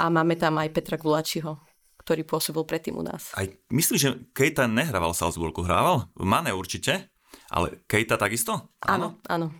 A 0.00 0.08
máme 0.08 0.36
tam 0.40 0.56
aj 0.56 0.72
Petra 0.72 0.96
Gulačiho, 0.96 1.60
ktorý 2.00 2.24
pôsobil 2.24 2.64
predtým 2.64 2.96
u 2.96 3.04
nás. 3.04 3.32
Aj, 3.36 3.44
myslím, 3.68 3.98
že 4.00 4.08
Kejta 4.32 4.64
nehrával 4.64 5.12
v 5.12 5.20
Salzburgu. 5.20 5.60
Hrával? 5.64 6.08
V 6.16 6.24
Mane 6.24 6.52
určite. 6.56 7.12
Ale 7.52 7.84
Kejta 7.84 8.16
takisto? 8.16 8.72
Áno, 8.84 9.20
áno. 9.28 9.52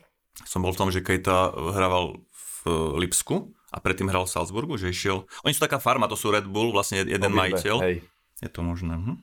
Som 0.49 0.65
bol 0.65 0.73
v 0.73 0.81
tom, 0.81 0.89
že 0.89 1.05
Kejta 1.05 1.53
hrával 1.53 2.25
v 2.33 2.57
Lipsku 3.05 3.53
a 3.73 3.77
predtým 3.81 4.09
hral 4.09 4.25
v 4.25 4.33
Salzburgu, 4.33 4.77
že 4.81 4.93
išiel... 4.93 5.29
Oni 5.45 5.53
sú 5.53 5.61
taká 5.61 5.81
farma, 5.81 6.09
to 6.09 6.17
sú 6.17 6.33
Red 6.33 6.49
Bull, 6.49 6.73
vlastne 6.73 7.05
jeden 7.05 7.21
Obidve, 7.21 7.37
majiteľ. 7.37 7.77
Hej. 7.85 7.97
Je 8.43 8.51
to 8.51 8.61
možné. 8.65 8.97
Hm? 8.97 9.17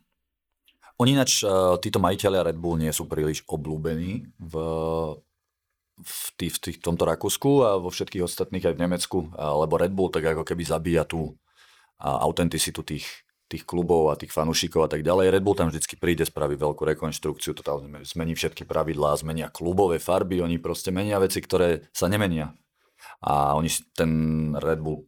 Oni 1.00 1.16
ináč, 1.16 1.48
uh, 1.48 1.80
títo 1.80 1.98
majiteľia 2.02 2.52
Red 2.52 2.58
Bull 2.60 2.76
nie 2.76 2.92
sú 2.92 3.08
príliš 3.08 3.48
obľúbení 3.48 4.28
v 4.36 4.54
v, 6.00 6.26
tý, 6.40 6.48
v, 6.48 6.58
tý, 6.58 6.70
v 6.76 6.82
tomto 6.82 7.04
Rakúsku 7.04 7.52
a 7.68 7.76
vo 7.76 7.92
všetkých 7.92 8.24
ostatných 8.24 8.66
aj 8.72 8.74
v 8.76 8.84
Nemecku, 8.88 9.18
lebo 9.36 9.74
Red 9.76 9.92
Bull 9.92 10.12
tak 10.12 10.24
ako 10.26 10.48
keby 10.48 10.64
zabíja 10.64 11.04
tú 11.04 11.36
autenticitu 12.00 12.80
tých, 12.88 13.06
tých 13.52 13.68
klubov 13.68 14.12
a 14.12 14.16
tých 14.16 14.32
fanúšikov 14.32 14.88
a 14.88 14.90
tak 14.90 15.04
ďalej. 15.04 15.36
Red 15.36 15.44
Bull 15.44 15.60
tam 15.60 15.68
vždycky 15.68 16.00
príde, 16.00 16.24
spraví 16.24 16.56
veľkú 16.56 16.88
rekonštrukciu, 16.96 17.52
totálne 17.52 17.92
zmení 18.08 18.34
všetky 18.40 18.64
pravidlá, 18.64 19.20
zmenia 19.20 19.52
klubové 19.52 20.00
farby, 20.00 20.40
oni 20.40 20.62
proste 20.64 20.96
menia 20.96 21.20
veci, 21.20 21.44
ktoré 21.44 21.92
sa 21.92 22.08
nemenia. 22.08 22.56
A 23.20 23.56
oni 23.60 23.68
ten 23.92 24.12
Red 24.56 24.80
Bull 24.80 25.04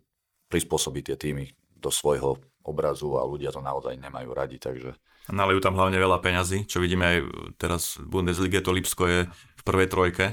prispôsobí 0.52 1.00
tie 1.00 1.16
týmy 1.16 1.48
do 1.80 1.88
svojho 1.88 2.36
obrazu 2.68 3.16
a 3.16 3.24
ľudia 3.24 3.56
to 3.56 3.64
naozaj 3.64 3.96
nemajú 3.96 4.30
radi, 4.36 4.60
takže... 4.60 4.94
Nalejú 5.32 5.64
tam 5.64 5.78
hlavne 5.80 5.96
veľa 5.96 6.20
peňazí, 6.20 6.68
čo 6.68 6.84
vidíme 6.84 7.06
aj 7.08 7.18
teraz 7.56 7.96
v 8.02 8.10
Bundeslige, 8.10 8.60
to 8.60 8.74
Lipsko 8.74 9.04
je 9.08 9.20
v 9.32 9.62
prvej 9.64 9.88
trojke 9.88 10.26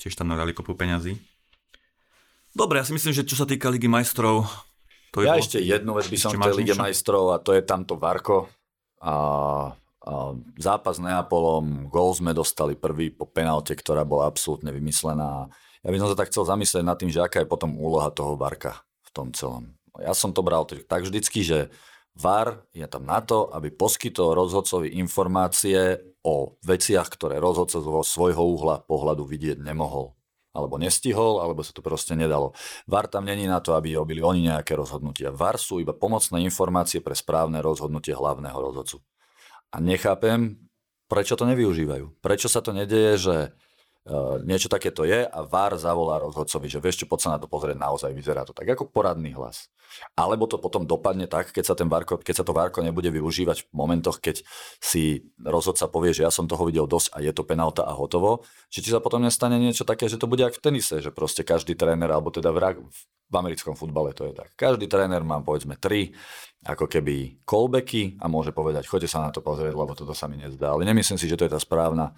Tiež 0.00 0.16
tam 0.16 0.32
narali 0.32 0.56
kopu 0.56 0.72
peňazí. 0.72 1.20
Dobre, 2.56 2.80
ja 2.80 2.88
si 2.88 2.96
myslím, 2.96 3.12
že 3.12 3.28
čo 3.28 3.36
sa 3.36 3.44
týka 3.44 3.68
Ligy 3.68 3.86
majstrov, 3.86 4.48
To 5.10 5.26
ja 5.26 5.34
ešte 5.34 5.58
jednu 5.58 5.94
vec 5.98 6.06
by 6.06 6.18
som 6.18 6.34
tej 6.38 6.54
Lige 6.54 6.74
majstrov 6.78 7.34
a 7.34 7.42
to 7.42 7.54
je 7.54 7.66
tamto 7.66 7.98
Varko. 7.98 8.46
A, 9.02 9.14
a 10.06 10.12
zápas 10.54 10.98
s 10.98 11.02
Neapolom, 11.02 11.90
gol 11.90 12.14
sme 12.14 12.30
dostali 12.30 12.78
prvý 12.78 13.10
po 13.10 13.26
penalte, 13.26 13.74
ktorá 13.74 14.06
bola 14.06 14.30
absolútne 14.30 14.70
vymyslená. 14.70 15.50
Ja 15.82 15.90
by 15.90 15.98
som 15.98 16.08
sa 16.14 16.16
tak 16.18 16.30
chcel 16.30 16.46
zamyslieť 16.46 16.84
nad 16.86 16.98
tým, 16.98 17.10
že 17.10 17.22
aká 17.22 17.42
je 17.42 17.50
potom 17.50 17.74
úloha 17.74 18.12
toho 18.14 18.38
Varka 18.38 18.82
v 19.02 19.10
tom 19.10 19.34
celom. 19.34 19.74
Ja 19.98 20.14
som 20.14 20.30
to 20.30 20.46
bral 20.46 20.62
tak 20.64 21.02
vždycky, 21.02 21.42
že 21.42 21.74
VAR 22.14 22.62
je 22.70 22.86
tam 22.86 23.06
na 23.06 23.18
to, 23.18 23.50
aby 23.50 23.74
poskytol 23.74 24.38
rozhodcovi 24.38 24.94
informácie 24.94 25.98
o 26.24 26.60
veciach, 26.60 27.08
ktoré 27.08 27.40
rozhodca 27.40 27.80
zo 27.80 28.04
svojho 28.04 28.44
uhla 28.44 28.84
pohľadu 28.84 29.24
vidieť 29.24 29.60
nemohol 29.60 30.16
alebo 30.50 30.82
nestihol, 30.82 31.38
alebo 31.38 31.62
sa 31.62 31.70
to 31.70 31.78
proste 31.78 32.18
nedalo. 32.18 32.50
VAR 32.90 33.06
tam 33.06 33.22
není 33.22 33.46
na 33.46 33.62
to, 33.62 33.78
aby 33.78 33.94
robili 33.94 34.18
oni 34.18 34.50
nejaké 34.50 34.74
rozhodnutia. 34.74 35.30
VAR 35.30 35.62
sú 35.62 35.78
iba 35.78 35.94
pomocné 35.94 36.42
informácie 36.42 36.98
pre 36.98 37.14
správne 37.14 37.62
rozhodnutie 37.62 38.10
hlavného 38.10 38.58
rozhodcu. 38.58 38.98
A 39.70 39.78
nechápem, 39.78 40.58
prečo 41.06 41.38
to 41.38 41.46
nevyužívajú. 41.46 42.18
Prečo 42.18 42.50
sa 42.50 42.58
to 42.58 42.74
nedeje, 42.74 43.12
že 43.18 43.36
niečo 44.42 44.66
takéto 44.66 45.06
je 45.06 45.22
a 45.22 45.38
VAR 45.46 45.78
zavolá 45.78 46.18
rozhodcovi, 46.18 46.66
že 46.66 46.82
vieš 46.82 47.04
čo, 47.04 47.06
poď 47.06 47.20
sa 47.22 47.30
na 47.36 47.38
to 47.38 47.46
pozrieť, 47.46 47.78
naozaj 47.78 48.10
vyzerá 48.10 48.42
to 48.42 48.50
tak 48.50 48.66
ako 48.66 48.90
poradný 48.90 49.32
hlas. 49.38 49.70
Alebo 50.14 50.46
to 50.46 50.58
potom 50.58 50.86
dopadne 50.86 51.26
tak, 51.26 51.50
keď 51.50 51.64
sa, 51.66 51.74
ten 51.74 51.90
varko, 51.90 52.18
keď 52.18 52.42
sa 52.42 52.44
to 52.46 52.54
Varko 52.54 52.82
nebude 52.82 53.10
využívať 53.10 53.66
v 53.66 53.74
momentoch, 53.74 54.22
keď 54.22 54.46
si 54.78 55.26
rozhodca 55.42 55.90
povie, 55.90 56.14
že 56.14 56.22
ja 56.22 56.30
som 56.30 56.46
toho 56.46 56.62
videl 56.66 56.86
dosť 56.86 57.10
a 57.14 57.18
je 57.22 57.32
to 57.34 57.42
penálta 57.42 57.82
a 57.82 57.94
hotovo, 57.94 58.46
že 58.70 58.86
sa 58.86 59.02
potom 59.02 59.22
nestane 59.22 59.58
niečo 59.58 59.82
také, 59.82 60.06
že 60.06 60.18
to 60.18 60.30
bude 60.30 60.42
ako 60.46 60.58
v 60.58 60.62
tenise, 60.62 61.02
že 61.02 61.10
proste 61.10 61.42
každý 61.42 61.74
tréner, 61.74 62.10
alebo 62.10 62.30
teda 62.30 62.54
v, 62.54 62.86
v 63.30 63.34
americkom 63.34 63.74
futbale 63.74 64.14
to 64.14 64.30
je 64.30 64.34
tak. 64.34 64.54
Každý 64.54 64.86
tréner 64.86 65.22
má 65.26 65.42
povedzme 65.42 65.74
tri 65.78 66.14
ako 66.66 66.86
keby 66.86 67.42
callbacky 67.42 68.20
a 68.20 68.28
môže 68.28 68.52
povedať, 68.52 68.86
choďte 68.86 69.10
sa 69.10 69.24
na 69.26 69.30
to 69.32 69.40
pozrieť, 69.40 69.72
lebo 69.72 69.96
toto 69.96 70.12
sa 70.12 70.28
mi 70.30 70.36
nezdá. 70.38 70.76
Ale 70.76 70.84
nemyslím 70.86 71.18
si, 71.18 71.26
že 71.26 71.38
to 71.38 71.46
je 71.48 71.54
tá 71.54 71.58
správna 71.58 72.12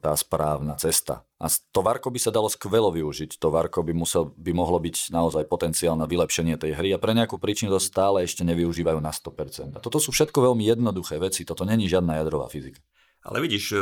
tá 0.00 0.16
správna 0.16 0.80
cesta. 0.80 1.28
A 1.36 1.44
to 1.50 1.84
Varko 1.84 2.08
by 2.08 2.16
sa 2.16 2.32
dalo 2.32 2.48
skvelo 2.48 2.88
využiť. 2.88 3.36
To 3.36 3.52
Varko 3.52 3.84
by, 3.84 3.92
musel, 3.92 4.32
by 4.32 4.56
mohlo 4.56 4.80
byť 4.80 5.12
naozaj 5.12 5.44
potenciál 5.44 5.92
na 5.92 6.08
vylepšenie 6.08 6.56
tej 6.56 6.72
hry 6.72 6.96
a 6.96 7.02
pre 7.02 7.12
nejakú 7.12 7.36
príčinu 7.36 7.68
to 7.76 7.80
stále 7.82 8.24
ešte 8.24 8.48
nevyužívajú 8.48 8.96
na 9.04 9.12
100%. 9.12 9.76
A 9.76 9.82
toto 9.84 10.00
sú 10.00 10.08
všetko 10.08 10.40
veľmi 10.52 10.64
jednoduché 10.64 11.20
veci, 11.20 11.44
toto 11.44 11.68
není 11.68 11.84
žiadna 11.84 12.24
jadrová 12.24 12.48
fyzika. 12.48 12.80
Ale 13.28 13.44
vidíš, 13.44 13.64
e, 13.76 13.78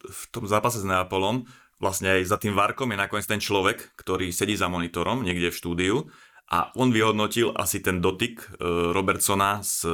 v 0.00 0.22
tom 0.32 0.48
zápase 0.48 0.80
s 0.80 0.88
Neapolom 0.88 1.44
vlastne 1.76 2.16
aj 2.16 2.24
za 2.24 2.40
tým 2.40 2.56
Varkom 2.56 2.88
je 2.88 2.96
nakoniec 2.96 3.28
ten 3.28 3.44
človek, 3.44 3.92
ktorý 4.00 4.32
sedí 4.32 4.56
za 4.56 4.72
monitorom 4.72 5.20
niekde 5.20 5.52
v 5.52 5.58
štúdiu 5.60 5.96
a 6.48 6.72
on 6.80 6.96
vyhodnotil 6.96 7.52
asi 7.60 7.84
ten 7.84 8.00
dotyk 8.00 8.56
e, 8.56 8.64
Robertsona 8.96 9.60
s 9.60 9.84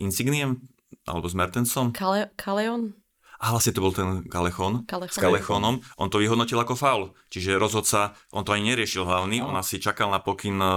Insigniem 0.00 0.64
alebo 1.04 1.28
s 1.28 1.36
Mertensom. 1.36 1.92
Kale, 1.92 2.32
Kaleon? 2.40 3.05
A 3.36 3.52
vlastne 3.52 3.76
to 3.76 3.84
bol 3.84 3.92
ten 3.92 4.24
Kalechon, 4.24 4.88
Kalechon. 4.88 5.12
s 5.12 5.20
Kalechonom, 5.20 5.76
on 6.00 6.08
to 6.08 6.24
vyhodnotil 6.24 6.56
ako 6.56 6.72
faul. 6.72 7.02
Čiže 7.28 7.60
rozhodca, 7.60 8.16
on 8.32 8.48
to 8.48 8.56
ani 8.56 8.72
neriešil 8.72 9.04
hlavný, 9.04 9.44
no. 9.44 9.52
on 9.52 9.56
asi 9.60 9.76
čakal 9.76 10.08
na 10.08 10.24
pokyn 10.24 10.56
e, 10.56 10.68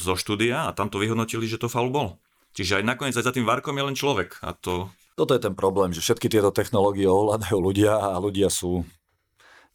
zo 0.00 0.14
štúdia 0.16 0.68
a 0.68 0.70
tam 0.72 0.88
to 0.88 0.96
vyhodnotili, 0.96 1.44
že 1.44 1.60
to 1.60 1.68
faul 1.68 1.92
bol. 1.92 2.16
Čiže 2.56 2.80
aj 2.80 2.84
nakoniec 2.88 3.16
aj 3.20 3.28
za 3.28 3.32
tým 3.36 3.44
Varkom 3.44 3.76
je 3.76 3.84
len 3.84 3.96
človek. 3.96 4.40
A 4.40 4.56
to... 4.56 4.88
Toto 5.12 5.36
je 5.36 5.44
ten 5.44 5.52
problém, 5.52 5.92
že 5.92 6.00
všetky 6.00 6.32
tieto 6.32 6.48
technológie 6.52 7.04
ovládajú 7.04 7.60
ľudia 7.60 8.00
a 8.00 8.16
ľudia 8.16 8.48
sú... 8.48 8.88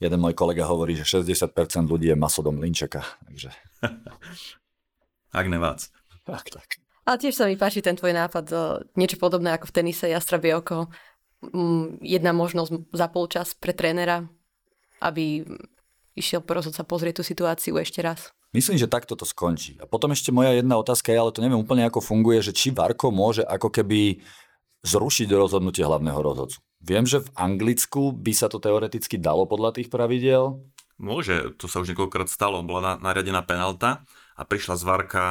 Jeden 0.01 0.17
môj 0.17 0.33
kolega 0.33 0.65
hovorí, 0.65 0.97
že 0.97 1.05
60% 1.05 1.53
ľudí 1.85 2.09
je 2.09 2.17
masodom 2.17 2.57
linčeka. 2.57 3.05
Takže... 3.29 3.53
Ak 5.37 5.45
nevác. 5.45 5.93
Tak, 6.25 6.49
tak. 6.49 6.81
A 7.05 7.17
tiež 7.17 7.37
sa 7.37 7.45
mi 7.45 7.57
páči 7.57 7.85
ten 7.85 7.97
tvoj 7.97 8.13
nápad, 8.13 8.45
niečo 8.93 9.17
podobné 9.17 9.57
ako 9.57 9.69
v 9.69 9.73
tenise 9.73 10.05
Jastrabie 10.09 10.53
oko 10.53 10.85
Mm, 10.85 10.89
jedna 12.01 12.31
možnosť 12.31 12.93
za 12.93 13.07
polčas 13.09 13.57
pre 13.57 13.73
trénera, 13.73 14.29
aby 15.01 15.41
išiel 16.13 16.45
sa 16.69 16.85
pozrieť 16.85 17.21
tú 17.21 17.23
situáciu 17.25 17.81
ešte 17.81 18.05
raz. 18.05 18.29
Myslím, 18.51 18.75
že 18.75 18.91
takto 18.91 19.15
to 19.15 19.23
skončí. 19.23 19.79
A 19.79 19.87
potom 19.87 20.11
ešte 20.11 20.29
moja 20.35 20.51
jedna 20.51 20.75
otázka 20.75 21.15
je, 21.15 21.17
ale 21.17 21.31
to 21.31 21.39
neviem 21.39 21.63
úplne 21.63 21.87
ako 21.87 22.03
funguje, 22.03 22.43
že 22.43 22.51
či 22.51 22.75
Varko 22.75 23.07
môže 23.07 23.47
ako 23.47 23.71
keby 23.71 24.19
zrušiť 24.83 25.31
rozhodnutie 25.31 25.87
hlavného 25.87 26.19
rozhodcu. 26.19 26.59
Viem, 26.83 27.07
že 27.07 27.23
v 27.23 27.29
Anglicku 27.37 28.11
by 28.11 28.33
sa 28.35 28.51
to 28.51 28.59
teoreticky 28.59 29.15
dalo 29.15 29.47
podľa 29.47 29.79
tých 29.79 29.87
pravidiel. 29.87 30.59
Môže, 30.99 31.53
to 31.55 31.71
sa 31.71 31.79
už 31.79 31.93
niekoľkokrát 31.93 32.27
stalo. 32.27 32.59
Bola 32.65 32.99
nariadená 32.99 33.45
penalta 33.45 34.03
a 34.35 34.43
prišla 34.43 34.75
z 34.75 34.83
Varka 34.83 35.25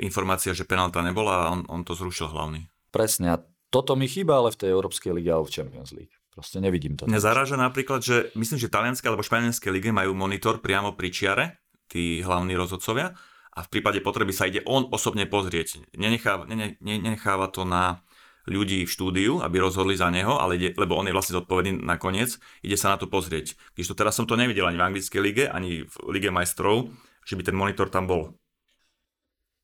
informácia, 0.00 0.52
že 0.56 0.66
penalta 0.66 1.00
nebola 1.06 1.46
a 1.46 1.50
on, 1.54 1.62
on 1.70 1.86
to 1.86 1.94
zrušil 1.94 2.32
hlavný. 2.32 2.66
Presne. 2.90 3.26
A 3.30 3.36
toto 3.70 3.98
mi 3.98 4.06
chýba 4.06 4.38
ale 4.38 4.54
v 4.54 4.58
tej 4.62 4.68
Európskej 4.72 5.10
lige 5.14 5.30
alebo 5.30 5.48
v 5.48 5.54
Champions 5.54 5.90
League. 5.92 6.14
Proste 6.36 6.60
nevidím 6.60 7.00
to. 7.00 7.08
Mňa 7.08 7.56
napríklad, 7.56 8.04
že 8.04 8.28
myslím, 8.36 8.60
že 8.60 8.68
talianské 8.68 9.08
alebo 9.08 9.24
španielské 9.24 9.72
lige 9.72 9.88
majú 9.88 10.12
monitor 10.12 10.60
priamo 10.60 10.92
pri 10.92 11.08
čiare, 11.08 11.44
tí 11.88 12.20
hlavní 12.20 12.52
rozhodcovia, 12.52 13.16
a 13.56 13.64
v 13.64 13.72
prípade 13.72 14.04
potreby 14.04 14.36
sa 14.36 14.44
ide 14.44 14.60
on 14.68 14.84
osobne 14.92 15.24
pozrieť. 15.24 15.88
Nenecháva, 15.96 16.44
ne, 16.44 16.76
ne, 16.76 16.96
nenecháva 17.00 17.48
to 17.48 17.64
na 17.64 18.04
ľudí 18.44 18.84
v 18.84 18.92
štúdiu, 18.92 19.32
aby 19.40 19.58
rozhodli 19.58 19.96
za 19.96 20.12
neho, 20.12 20.36
ale 20.36 20.60
ide, 20.60 20.70
lebo 20.76 20.94
on 20.94 21.08
je 21.08 21.16
vlastne 21.16 21.40
zodpovedný 21.40 21.80
nakoniec, 21.82 22.36
ide 22.60 22.76
sa 22.76 22.94
na 22.94 23.00
to 23.00 23.08
pozrieť. 23.08 23.56
Když 23.74 23.90
to 23.90 23.98
teraz 23.98 24.14
som 24.14 24.28
to 24.28 24.36
nevidel 24.36 24.68
ani 24.68 24.76
v 24.76 24.86
anglickej 24.92 25.20
lige, 25.24 25.44
ani 25.48 25.88
v 25.88 25.94
lige 26.12 26.28
majstrov, 26.28 26.92
že 27.26 27.34
by 27.34 27.42
ten 27.42 27.56
monitor 27.56 27.88
tam 27.88 28.06
bol 28.06 28.36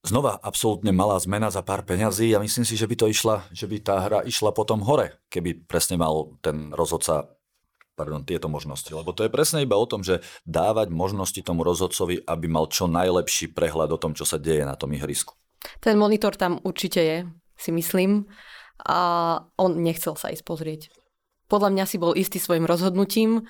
znova 0.03 0.39
absolútne 0.43 0.91
malá 0.91 1.19
zmena 1.23 1.49
za 1.49 1.63
pár 1.63 1.87
peňazí 1.87 2.35
a 2.35 2.43
myslím 2.43 2.67
si, 2.67 2.75
že 2.75 2.91
by 2.91 2.95
to 2.99 3.07
išla, 3.07 3.47
že 3.55 3.71
by 3.71 3.77
tá 3.79 4.03
hra 4.03 4.21
išla 4.27 4.51
potom 4.51 4.83
hore, 4.83 5.23
keby 5.31 5.67
presne 5.67 5.99
mal 5.99 6.35
ten 6.43 6.75
rozhodca 6.75 7.31
pardon, 7.95 8.25
tieto 8.25 8.49
možnosti. 8.49 8.89
Lebo 8.91 9.15
to 9.15 9.23
je 9.23 9.31
presne 9.31 9.63
iba 9.63 9.77
o 9.77 9.87
tom, 9.87 10.03
že 10.03 10.25
dávať 10.49 10.91
možnosti 10.91 11.39
tomu 11.45 11.63
rozhodcovi, 11.63 12.25
aby 12.25 12.47
mal 12.49 12.67
čo 12.67 12.89
najlepší 12.89 13.53
prehľad 13.53 13.95
o 13.95 14.01
tom, 14.01 14.17
čo 14.17 14.27
sa 14.27 14.41
deje 14.41 14.65
na 14.65 14.75
tom 14.75 14.91
ihrisku. 14.91 15.37
Ten 15.79 16.01
monitor 16.01 16.35
tam 16.35 16.59
určite 16.67 16.99
je, 16.99 17.19
si 17.55 17.71
myslím. 17.71 18.27
A 18.83 18.99
on 19.55 19.79
nechcel 19.79 20.19
sa 20.19 20.35
ísť 20.35 20.43
pozrieť. 20.43 20.83
Podľa 21.47 21.71
mňa 21.71 21.85
si 21.87 21.97
bol 22.01 22.17
istý 22.17 22.43
svojim 22.43 22.67
rozhodnutím 22.67 23.47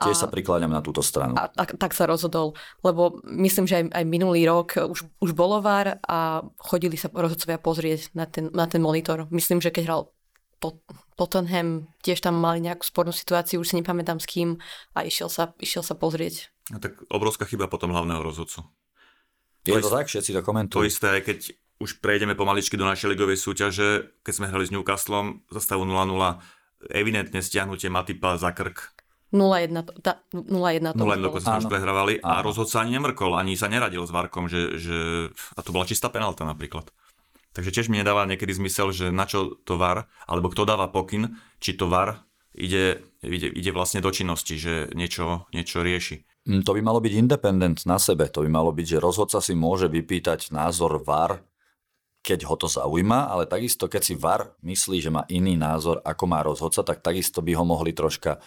Tiež 0.00 0.16
sa 0.16 0.28
prikláňam 0.32 0.72
na 0.72 0.80
túto 0.80 1.04
stranu. 1.04 1.36
A, 1.36 1.52
a 1.52 1.64
tak 1.68 1.92
sa 1.92 2.08
rozhodol, 2.08 2.56
lebo 2.80 3.20
myslím, 3.28 3.68
že 3.68 3.84
aj, 3.84 3.84
aj 3.92 4.04
minulý 4.08 4.48
rok 4.48 4.80
už, 4.80 5.04
už 5.20 5.30
bolo 5.36 5.60
VAR 5.60 6.00
a 6.08 6.40
chodili 6.56 6.96
sa 6.96 7.12
rozhodcovia 7.12 7.60
pozrieť 7.60 8.16
na 8.16 8.24
ten, 8.24 8.48
na 8.56 8.64
ten 8.64 8.80
monitor. 8.80 9.28
Myslím, 9.28 9.60
že 9.60 9.68
keď 9.68 9.84
hral 9.84 10.02
Tottenham, 11.18 11.90
tiež 12.06 12.22
tam 12.22 12.38
mali 12.38 12.62
nejakú 12.62 12.86
spornú 12.86 13.10
situáciu, 13.10 13.60
už 13.60 13.74
si 13.74 13.78
nepamätám 13.82 14.22
s 14.22 14.26
kým 14.30 14.62
a 14.94 15.02
išiel 15.02 15.28
sa, 15.28 15.52
išiel 15.58 15.82
sa 15.82 15.98
pozrieť. 15.98 16.54
A 16.70 16.78
tak 16.78 17.02
obrovská 17.10 17.44
chyba 17.44 17.66
potom 17.66 17.90
hlavného 17.90 18.22
rozhodcu. 18.22 18.62
Je 19.66 19.74
to, 19.78 19.90
to 19.90 19.94
tak, 19.94 20.06
všetci 20.06 20.30
to 20.32 20.42
komentujú. 20.42 20.82
To 20.82 20.88
isté, 20.88 21.20
aj 21.20 21.22
keď 21.26 21.38
už 21.82 21.98
prejdeme 21.98 22.38
pomaličky 22.38 22.78
do 22.78 22.86
našej 22.86 23.18
ligovej 23.18 23.38
súťaže, 23.38 24.22
keď 24.22 24.32
sme 24.38 24.46
hrali 24.50 24.70
s 24.70 24.74
Newcastlom 24.74 25.42
za 25.50 25.58
stavu 25.58 25.82
0-0, 25.82 26.14
evidentne 26.94 27.42
stiahnutie 27.42 27.90
Matipa 27.90 28.38
za 28.38 28.54
krk 28.54 29.01
0-1 29.32 29.80
to, 30.04 30.12
0-1 30.36 30.92
to 30.92 31.04
0 31.08 31.16
dokonca 31.24 31.58
už 31.58 31.66
prehrávali 31.72 32.20
a 32.20 32.44
rozhodca 32.44 32.84
ani 32.84 33.00
nemrkol, 33.00 33.32
ani 33.32 33.56
sa 33.56 33.66
neradil 33.66 34.04
s 34.04 34.12
Varkom, 34.12 34.46
že, 34.46 34.76
že, 34.76 34.96
a 35.56 35.60
to 35.64 35.72
bola 35.72 35.88
čistá 35.88 36.12
penálta 36.12 36.44
napríklad. 36.44 36.92
Takže 37.52 37.72
tiež 37.72 37.86
mi 37.92 38.00
nedáva 38.00 38.24
niekedy 38.28 38.52
zmysel, 38.52 38.92
že 38.92 39.12
na 39.12 39.28
čo 39.28 39.56
to 39.64 39.76
VAR, 39.76 40.08
alebo 40.24 40.48
kto 40.52 40.64
dáva 40.64 40.88
pokyn, 40.88 41.36
či 41.60 41.76
to 41.76 41.88
VAR 41.88 42.24
ide, 42.56 43.04
ide, 43.24 43.48
ide 43.48 43.70
vlastne 43.72 44.00
do 44.00 44.08
činnosti, 44.12 44.56
že 44.56 44.88
niečo, 44.96 45.48
niečo 45.52 45.84
rieši. 45.84 46.24
Mm, 46.48 46.64
to 46.64 46.72
by 46.76 46.80
malo 46.80 47.00
byť 47.00 47.12
independent 47.12 47.78
na 47.84 48.00
sebe. 48.00 48.28
To 48.32 48.44
by 48.44 48.48
malo 48.48 48.72
byť, 48.72 48.96
že 48.96 49.04
rozhodca 49.04 49.38
si 49.44 49.52
môže 49.52 49.88
vypýtať 49.92 50.52
názor 50.52 51.00
VAR, 51.04 51.44
keď 52.22 52.46
ho 52.46 52.54
to 52.54 52.70
zaujíma, 52.70 53.34
ale 53.34 53.50
takisto 53.50 53.90
keď 53.90 54.02
si 54.02 54.14
VAR 54.14 54.54
myslí, 54.62 55.02
že 55.02 55.10
má 55.10 55.26
iný 55.26 55.58
názor, 55.58 55.98
ako 56.06 56.24
má 56.30 56.40
rozhodca, 56.40 56.86
tak 56.86 57.02
takisto 57.02 57.42
by 57.42 57.52
ho 57.58 57.64
mohli 57.66 57.90
troška 57.90 58.38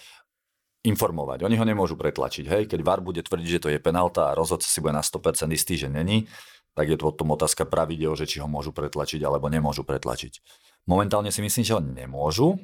informovať. 0.86 1.42
Oni 1.44 1.58
ho 1.58 1.66
nemôžu 1.66 1.98
pretlačiť. 1.98 2.46
Hej? 2.46 2.64
Keď 2.70 2.80
VAR 2.86 3.02
bude 3.02 3.26
tvrdiť, 3.26 3.50
že 3.50 3.62
to 3.62 3.70
je 3.74 3.82
penálta 3.82 4.32
a 4.32 4.38
rozhodca 4.38 4.70
si 4.70 4.80
bude 4.80 4.94
na 4.94 5.02
100% 5.02 5.50
istý, 5.52 5.76
že 5.76 5.90
není, 5.90 6.30
tak 6.76 6.92
je 6.92 7.00
to 7.00 7.10
potom 7.10 7.34
otázka 7.34 7.66
pravidel, 7.66 8.14
že 8.14 8.28
či 8.28 8.44
ho 8.44 8.48
môžu 8.52 8.76
pretlačiť 8.76 9.24
alebo 9.24 9.48
nemôžu 9.48 9.88
pretlačiť. 9.88 10.44
Momentálne 10.86 11.34
si 11.34 11.42
myslím, 11.42 11.64
že 11.64 11.74
ho 11.74 11.82
nemôžu, 11.82 12.60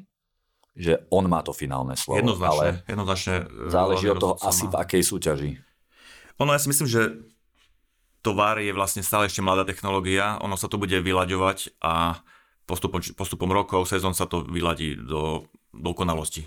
že 0.77 1.03
on 1.09 1.25
má 1.27 1.41
to 1.41 1.51
finálne 1.51 1.95
slovo. 1.95 2.19
Jednoznačne. 2.19 2.51
Ale 2.51 2.65
jednoznačne 2.85 3.35
záleží 3.67 4.05
od 4.11 4.19
toho 4.19 4.33
asi 4.43 4.67
má. 4.67 4.71
v 4.71 4.75
akej 4.83 5.03
súťaži. 5.03 5.49
Ono, 6.39 6.51
ja 6.51 6.59
si 6.59 6.67
myslím, 6.69 6.87
že 6.87 7.01
to 8.21 8.37
VAR 8.37 8.61
je 8.61 8.71
vlastne 8.75 9.01
stále 9.01 9.25
ešte 9.25 9.41
mladá 9.41 9.65
technológia, 9.65 10.37
ono 10.45 10.53
sa 10.53 10.69
to 10.69 10.77
bude 10.77 10.93
vyľaďovať 10.93 11.81
a 11.81 12.21
postupom, 12.69 13.01
postupom 13.17 13.49
rokov, 13.49 13.89
sezón 13.89 14.13
sa 14.13 14.29
to 14.29 14.45
vyladí 14.45 14.93
do 14.93 15.49
dokonalosti 15.73 16.45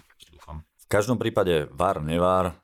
každom 0.88 1.16
prípade 1.20 1.68
VAR, 1.72 2.02
nevár, 2.02 2.54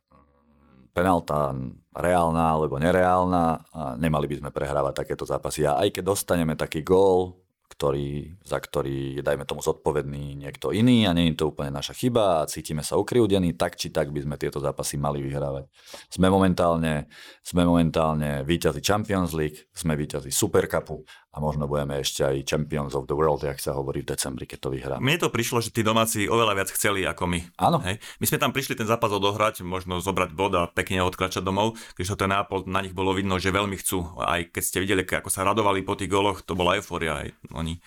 penálta 0.91 1.55
reálna 1.95 2.55
alebo 2.55 2.79
nereálna 2.79 3.45
a 3.75 3.83
nemali 3.99 4.27
by 4.31 4.37
sme 4.43 4.51
prehrávať 4.55 4.95
takéto 5.07 5.25
zápasy. 5.27 5.67
A 5.67 5.79
aj 5.83 5.99
keď 5.99 6.05
dostaneme 6.15 6.55
taký 6.55 6.87
gól, 6.87 7.41
ktorý, 7.71 8.37
za 8.45 8.61
ktorý 8.61 9.17
je, 9.17 9.23
dajme 9.25 9.49
tomu, 9.49 9.65
zodpovedný 9.65 10.37
niekto 10.37 10.69
iný 10.75 11.09
a 11.09 11.17
nie 11.17 11.33
je 11.33 11.41
to 11.41 11.55
úplne 11.55 11.73
naša 11.73 11.97
chyba 11.97 12.45
a 12.45 12.49
cítime 12.51 12.85
sa 12.85 13.01
ukriúdení, 13.01 13.57
tak 13.57 13.81
či 13.81 13.89
tak 13.89 14.13
by 14.13 14.21
sme 14.21 14.37
tieto 14.37 14.61
zápasy 14.61 15.01
mali 15.01 15.25
vyhrávať. 15.25 15.71
Sme 16.13 16.29
momentálne, 16.29 17.09
sme 17.41 17.65
momentálne 17.65 18.45
víťazi 18.45 18.85
Champions 18.85 19.33
League, 19.33 19.65
sme 19.73 19.97
víťazi 19.97 20.29
Supercupu 20.29 21.07
a 21.31 21.39
možno 21.39 21.71
budeme 21.71 22.03
ešte 22.03 22.27
aj 22.27 22.43
Champions 22.43 22.99
of 22.99 23.07
the 23.07 23.15
World, 23.15 23.47
jak 23.47 23.63
sa 23.63 23.71
hovorí 23.79 24.03
v 24.03 24.11
decembri, 24.11 24.51
keď 24.51 24.59
to 24.67 24.69
vyhráme. 24.75 24.99
Mne 24.99 25.23
to 25.23 25.31
prišlo, 25.31 25.63
že 25.63 25.71
tí 25.71 25.87
domáci 25.87 26.27
oveľa 26.27 26.59
viac 26.59 26.75
chceli 26.75 27.07
ako 27.07 27.31
my. 27.31 27.41
Áno. 27.55 27.79
Hej. 27.87 28.03
My 28.19 28.27
sme 28.27 28.39
tam 28.43 28.51
prišli 28.51 28.75
ten 28.75 28.91
zápas 28.91 29.15
odohrať, 29.15 29.63
možno 29.63 30.03
zobrať 30.03 30.35
bod 30.35 30.59
a 30.59 30.67
pekne 30.67 31.07
odkračať 31.07 31.47
domov, 31.47 31.79
keď 31.95 32.05
to 32.11 32.17
ten 32.19 32.31
nápol, 32.35 32.67
na 32.67 32.83
nich 32.83 32.91
bolo 32.91 33.15
vidno, 33.15 33.39
že 33.39 33.55
veľmi 33.55 33.79
chcú. 33.79 34.19
Aj 34.19 34.43
keď 34.43 34.63
ste 34.67 34.83
videli, 34.83 35.07
ako 35.07 35.31
sa 35.31 35.47
radovali 35.47 35.87
po 35.87 35.95
tých 35.95 36.11
goloch, 36.11 36.43
to 36.43 36.59
bola 36.59 36.75
euforia. 36.75 37.23
Aj 37.23 37.29
oni 37.55 37.79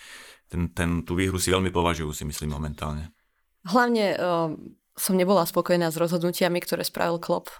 ten, 0.47 0.71
ten, 0.71 1.03
tú 1.03 1.19
výhru 1.19 1.35
si 1.35 1.51
veľmi 1.51 1.67
považujú, 1.67 2.15
si 2.15 2.23
myslím 2.23 2.55
momentálne. 2.55 3.11
Hlavne 3.67 4.15
uh, 4.15 4.55
som 4.95 5.19
nebola 5.19 5.43
spokojná 5.43 5.91
s 5.91 5.99
rozhodnutiami, 5.99 6.63
ktoré 6.63 6.87
spravil 6.87 7.19
Klopp. 7.19 7.51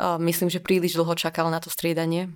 Uh, 0.00 0.16
myslím, 0.16 0.48
že 0.48 0.64
príliš 0.64 0.96
dlho 0.96 1.12
čakal 1.12 1.52
na 1.52 1.60
to 1.60 1.68
striedanie 1.68 2.32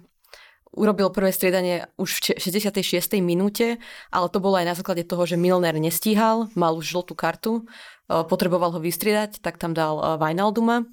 urobil 0.74 1.10
prvé 1.10 1.34
striedanie 1.34 1.86
už 1.98 2.22
v 2.22 2.38
66. 2.38 3.18
minúte, 3.18 3.78
ale 4.14 4.26
to 4.30 4.38
bolo 4.38 4.58
aj 4.58 4.66
na 4.70 4.74
základe 4.78 5.02
toho, 5.02 5.26
že 5.26 5.40
Milner 5.40 5.74
nestíhal, 5.78 6.50
mal 6.54 6.78
už 6.78 6.86
žltú 6.86 7.18
kartu, 7.18 7.62
e, 7.62 8.22
potreboval 8.26 8.74
ho 8.74 8.80
vystriedať, 8.80 9.42
tak 9.42 9.58
tam 9.58 9.74
dal 9.74 10.18
Vajnalduma, 10.18 10.86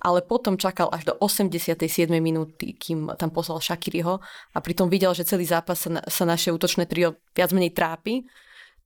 ale 0.00 0.22
potom 0.22 0.56
čakal 0.56 0.88
až 0.94 1.12
do 1.12 1.14
87. 1.18 1.76
minúty, 2.22 2.72
kým 2.72 3.12
tam 3.18 3.30
poslal 3.34 3.58
Shakiriho 3.58 4.22
a 4.54 4.58
pritom 4.62 4.86
videl, 4.86 5.12
že 5.12 5.26
celý 5.26 5.44
zápas 5.44 5.86
sa, 5.86 5.90
na, 5.90 6.00
sa 6.06 6.24
naše 6.24 6.54
útočné 6.54 6.86
trio 6.86 7.18
viac 7.34 7.50
menej 7.50 7.74
trápi. 7.74 8.24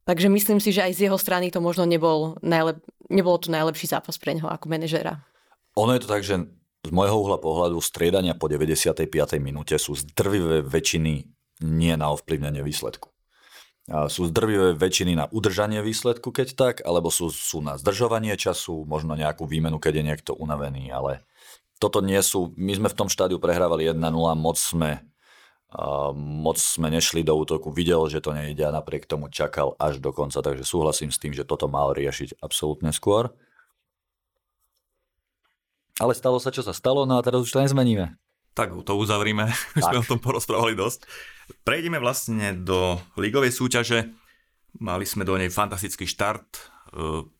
Takže 0.03 0.27
myslím 0.27 0.59
si, 0.59 0.75
že 0.75 0.83
aj 0.83 0.93
z 0.99 1.01
jeho 1.07 1.19
strany 1.21 1.55
to 1.55 1.63
možno 1.63 1.87
nebol 1.87 2.35
najlep- 2.43 2.83
nebolo 3.07 3.39
to 3.39 3.55
najlepší 3.55 3.87
zápas 3.87 4.19
pre 4.19 4.35
neho 4.35 4.51
ako 4.51 4.67
manažéra. 4.67 5.23
Ono 5.79 5.95
je 5.95 6.03
to 6.03 6.11
tak, 6.11 6.27
že 6.27 6.43
z 6.83 6.91
môjho 6.91 7.15
uhla 7.15 7.39
pohľadu 7.39 7.79
striedania 7.79 8.35
po 8.35 8.51
95. 8.51 9.07
minúte 9.39 9.79
sú 9.79 9.95
zdrvivé 9.95 10.67
väčšiny 10.67 11.31
nie 11.63 11.95
na 11.95 12.11
ovplyvnenie 12.11 12.59
výsledku. 12.67 13.07
Sú 14.11 14.31
zdrvivé 14.31 14.75
väčšiny 14.75 15.15
na 15.15 15.27
udržanie 15.31 15.83
výsledku, 15.83 16.35
keď 16.35 16.49
tak, 16.55 16.75
alebo 16.83 17.11
sú, 17.11 17.31
sú 17.31 17.63
na 17.63 17.79
zdržovanie 17.79 18.35
času, 18.35 18.83
možno 18.87 19.15
nejakú 19.15 19.47
výmenu, 19.47 19.79
keď 19.79 20.03
je 20.03 20.05
niekto 20.07 20.33
unavený, 20.35 20.91
ale 20.91 21.23
toto 21.79 22.03
nie 22.03 22.19
sú, 22.23 22.55
my 22.59 22.79
sme 22.79 22.89
v 22.91 22.99
tom 22.99 23.11
štádiu 23.11 23.43
prehrávali 23.43 23.91
1-0, 23.91 23.99
moc 24.39 24.59
sme, 24.59 25.03
moc 26.19 26.59
sme 26.59 26.95
nešli 26.95 27.27
do 27.27 27.35
útoku, 27.35 27.75
videl, 27.75 28.07
že 28.07 28.23
to 28.23 28.35
nejde 28.35 28.63
a 28.63 28.75
napriek 28.75 29.07
tomu 29.07 29.31
čakal 29.31 29.75
až 29.79 29.99
do 30.03 30.15
konca, 30.15 30.43
takže 30.43 30.67
súhlasím 30.67 31.11
s 31.15 31.19
tým, 31.19 31.35
že 31.35 31.47
toto 31.47 31.67
mal 31.67 31.95
riešiť 31.95 32.43
absolútne 32.43 32.91
skôr. 32.91 33.35
Ale 36.01 36.17
stalo 36.17 36.41
sa, 36.41 36.49
čo 36.49 36.65
sa 36.65 36.73
stalo, 36.73 37.05
no 37.05 37.21
a 37.21 37.25
teraz 37.25 37.45
už 37.45 37.53
to 37.53 37.61
nezmeníme. 37.61 38.17
Tak 38.53 38.73
to 38.85 38.93
uzavrime, 38.97 39.49
už 39.77 39.83
sme 39.85 40.01
o 40.01 40.09
tom 40.09 40.21
porozprávali 40.21 40.77
dosť. 40.77 41.09
Prejdeme 41.65 42.01
vlastne 42.01 42.57
do 42.57 43.01
ligovej 43.17 43.53
súťaže. 43.53 44.13
Mali 44.81 45.05
sme 45.05 45.29
do 45.29 45.37
nej 45.37 45.53
fantastický 45.53 46.09
štart. 46.09 46.49
E, 46.49 46.61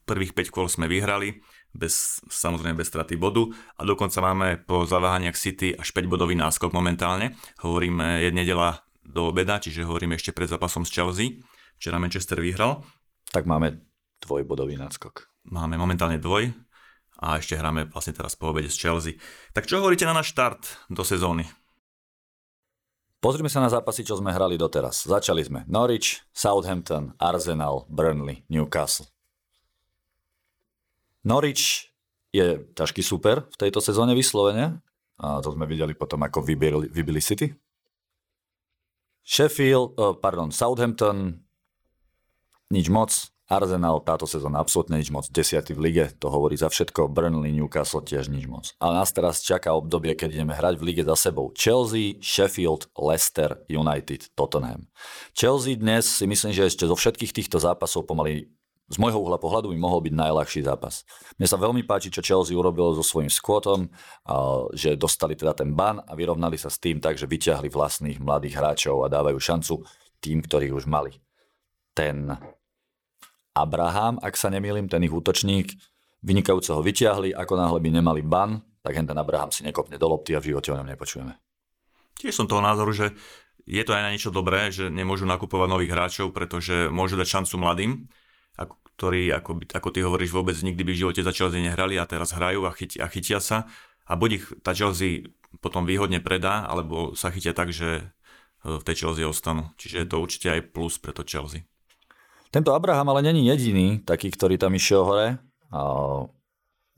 prvých 0.05 0.37
5 0.37 0.53
kôl 0.53 0.69
sme 0.69 0.85
vyhrali, 0.85 1.41
bez, 1.73 2.21
samozrejme 2.29 2.77
bez 2.77 2.93
straty 2.93 3.17
bodu 3.17 3.49
a 3.81 3.83
dokonca 3.89 4.21
máme 4.21 4.61
po 4.61 4.85
zaváhaniach 4.85 5.37
City 5.37 5.73
až 5.73 5.97
5 5.97 6.05
bodový 6.05 6.37
náskok 6.37 6.77
momentálne. 6.77 7.33
Hovoríme 7.65 8.21
je 8.21 8.31
nedela 8.33 8.85
do 9.01 9.33
obeda, 9.33 9.57
čiže 9.57 9.89
hovoríme 9.89 10.17
ešte 10.17 10.37
pred 10.37 10.49
zápasom 10.49 10.85
s 10.85 10.93
Chelsea. 10.93 11.41
Včera 11.81 11.97
Manchester 11.97 12.39
vyhral. 12.39 12.85
Tak 13.33 13.49
máme 13.49 13.81
dvojbodový 14.21 14.77
náskok. 14.77 15.33
Máme 15.49 15.75
momentálne 15.75 16.23
dvoj, 16.23 16.55
a 17.23 17.39
ešte 17.39 17.55
hráme 17.55 17.87
vlastne 17.87 18.19
teraz 18.19 18.35
po 18.35 18.51
obede 18.51 18.67
s 18.67 18.75
Chelsea. 18.75 19.15
Tak 19.55 19.71
čo 19.71 19.79
hovoríte 19.79 20.03
na 20.03 20.19
náš 20.19 20.35
štart 20.35 20.91
do 20.91 21.07
sezóny? 21.07 21.47
Pozrime 23.23 23.47
sa 23.47 23.63
na 23.63 23.71
zápasy, 23.71 24.03
čo 24.03 24.19
sme 24.19 24.35
hrali 24.35 24.59
doteraz. 24.59 25.07
Začali 25.07 25.47
sme 25.47 25.63
Norwich, 25.71 26.27
Southampton, 26.35 27.15
Arsenal, 27.23 27.87
Burnley, 27.87 28.43
Newcastle. 28.51 29.07
Norwich 31.23 31.95
je 32.35 32.67
ťažký 32.75 32.99
super 32.99 33.47
v 33.47 33.57
tejto 33.63 33.79
sezóne 33.79 34.19
vyslovene. 34.19 34.83
A 35.23 35.39
to 35.39 35.55
sme 35.55 35.71
videli 35.71 35.95
potom, 35.95 36.19
ako 36.27 36.43
vybili, 36.43 36.91
vybili 36.91 37.23
City. 37.23 37.55
Sheffield, 39.23 39.95
oh, 40.03 40.19
pardon, 40.19 40.51
Southampton, 40.51 41.39
nič 42.75 42.91
moc. 42.91 43.15
Arsenal 43.53 44.01
táto 44.01 44.25
sezóna 44.25 44.65
absolútne 44.65 44.97
nič 44.97 45.13
moc. 45.13 45.29
Desiatý 45.29 45.77
v 45.77 45.85
lige, 45.85 46.05
to 46.17 46.33
hovorí 46.33 46.57
za 46.57 46.73
všetko. 46.73 47.13
Burnley, 47.13 47.53
Newcastle 47.53 48.01
tiež 48.01 48.33
nič 48.33 48.49
moc. 48.49 48.73
Ale 48.81 48.97
nás 48.97 49.13
teraz 49.13 49.45
čaká 49.45 49.77
obdobie, 49.77 50.17
keď 50.17 50.41
ideme 50.41 50.57
hrať 50.57 50.81
v 50.81 50.87
lige 50.89 51.03
za 51.05 51.29
sebou. 51.29 51.53
Chelsea, 51.53 52.17
Sheffield, 52.25 52.89
Leicester, 52.97 53.61
United, 53.69 54.33
Tottenham. 54.33 54.89
Chelsea 55.37 55.77
dnes 55.77 56.09
si 56.09 56.25
myslím, 56.25 56.57
že 56.57 56.73
ešte 56.73 56.89
zo 56.89 56.97
všetkých 56.97 57.37
týchto 57.37 57.61
zápasov 57.61 58.09
pomaly 58.09 58.49
z 58.93 59.01
môjho 59.01 59.25
uhla 59.25 59.41
pohľadu 59.41 59.73
by 59.73 59.79
mohol 59.81 60.05
byť 60.05 60.13
najľahší 60.13 60.69
zápas. 60.69 61.01
Mne 61.41 61.49
sa 61.49 61.57
veľmi 61.57 61.81
páči, 61.89 62.13
čo 62.13 62.21
Chelsea 62.21 62.53
urobilo 62.53 62.93
so 62.93 63.01
svojím 63.01 63.33
skvotom, 63.33 63.89
že 64.77 65.01
dostali 65.01 65.33
teda 65.33 65.57
ten 65.57 65.73
ban 65.73 65.97
a 66.05 66.13
vyrovnali 66.13 66.61
sa 66.61 66.69
s 66.69 66.77
tým 66.77 67.01
tak, 67.01 67.17
že 67.17 67.25
vyťahli 67.25 67.73
vlastných 67.73 68.21
mladých 68.21 68.61
hráčov 68.61 69.01
a 69.01 69.09
dávajú 69.09 69.41
šancu 69.41 69.81
tým, 70.21 70.45
ktorých 70.45 70.77
už 70.77 70.85
mali. 70.85 71.17
Ten 71.97 72.37
Abraham, 73.53 74.17
ak 74.21 74.35
sa 74.37 74.49
nemýlim, 74.49 74.89
ten 74.89 75.05
ich 75.05 75.13
útočník, 75.13 75.77
vynikajúco 76.25 76.79
ho 76.79 76.83
vyťahli, 76.83 77.37
ako 77.37 77.53
náhle 77.59 77.79
by 77.83 77.91
nemali 78.01 78.23
ban, 78.25 78.63
tak 78.83 78.99
ten 78.99 79.19
Abraham 79.19 79.53
si 79.55 79.63
nekopne 79.63 80.01
do 80.01 80.07
lopty 80.09 80.35
a 80.35 80.43
v 80.43 80.55
živote 80.55 80.75
o 80.75 80.79
ňom 80.79 80.89
nepočujeme. 80.89 81.35
Tiež 82.19 82.35
som 82.35 82.51
toho 82.51 82.65
názoru, 82.65 82.91
že 82.95 83.15
je 83.63 83.83
to 83.87 83.95
aj 83.95 84.03
na 84.03 84.11
niečo 84.11 84.35
dobré, 84.35 84.75
že 84.75 84.91
nemôžu 84.91 85.23
nakupovať 85.27 85.69
nových 85.71 85.93
hráčov, 85.95 86.35
pretože 86.35 86.91
môžu 86.91 87.15
dať 87.15 87.29
šancu 87.31 87.55
mladým, 87.63 87.93
ako, 88.59 88.75
ktorí, 88.99 89.31
ako, 89.31 89.51
ako 89.71 89.89
ty 89.95 90.01
hovoríš, 90.03 90.35
vôbec 90.35 90.59
nikdy 90.59 90.83
by 90.83 90.93
v 90.93 91.01
živote 91.07 91.23
za 91.23 91.33
Chelsea 91.33 91.63
nehrali 91.63 91.97
a 91.97 92.05
teraz 92.05 92.35
hrajú 92.35 92.67
a, 92.67 92.75
chyti, 92.75 92.99
a 92.99 93.07
chytia 93.07 93.39
sa. 93.39 93.71
A 94.07 94.19
buď 94.19 94.31
ich 94.35 94.45
tá 94.67 94.75
Chelsea 94.75 95.31
potom 95.63 95.87
výhodne 95.87 96.19
predá, 96.19 96.67
alebo 96.67 97.15
sa 97.15 97.31
chytia 97.31 97.55
tak, 97.55 97.71
že 97.71 98.03
e, 98.03 98.05
v 98.67 98.83
tej 98.83 99.07
Chelsea 99.07 99.25
ostanú. 99.25 99.71
Čiže 99.79 99.97
je 100.05 100.09
to 100.11 100.17
určite 100.19 100.49
aj 100.51 100.61
plus 100.75 100.99
pre 100.99 101.15
to 101.15 101.23
Chelsea. 101.23 101.65
Tento 102.53 102.77
Abraham 102.77 103.17
ale 103.17 103.25
není 103.25 103.49
jediný 103.49 104.05
taký, 104.05 104.29
ktorý 104.29 104.61
tam 104.61 104.77
išiel 104.77 105.09
hore. 105.09 105.41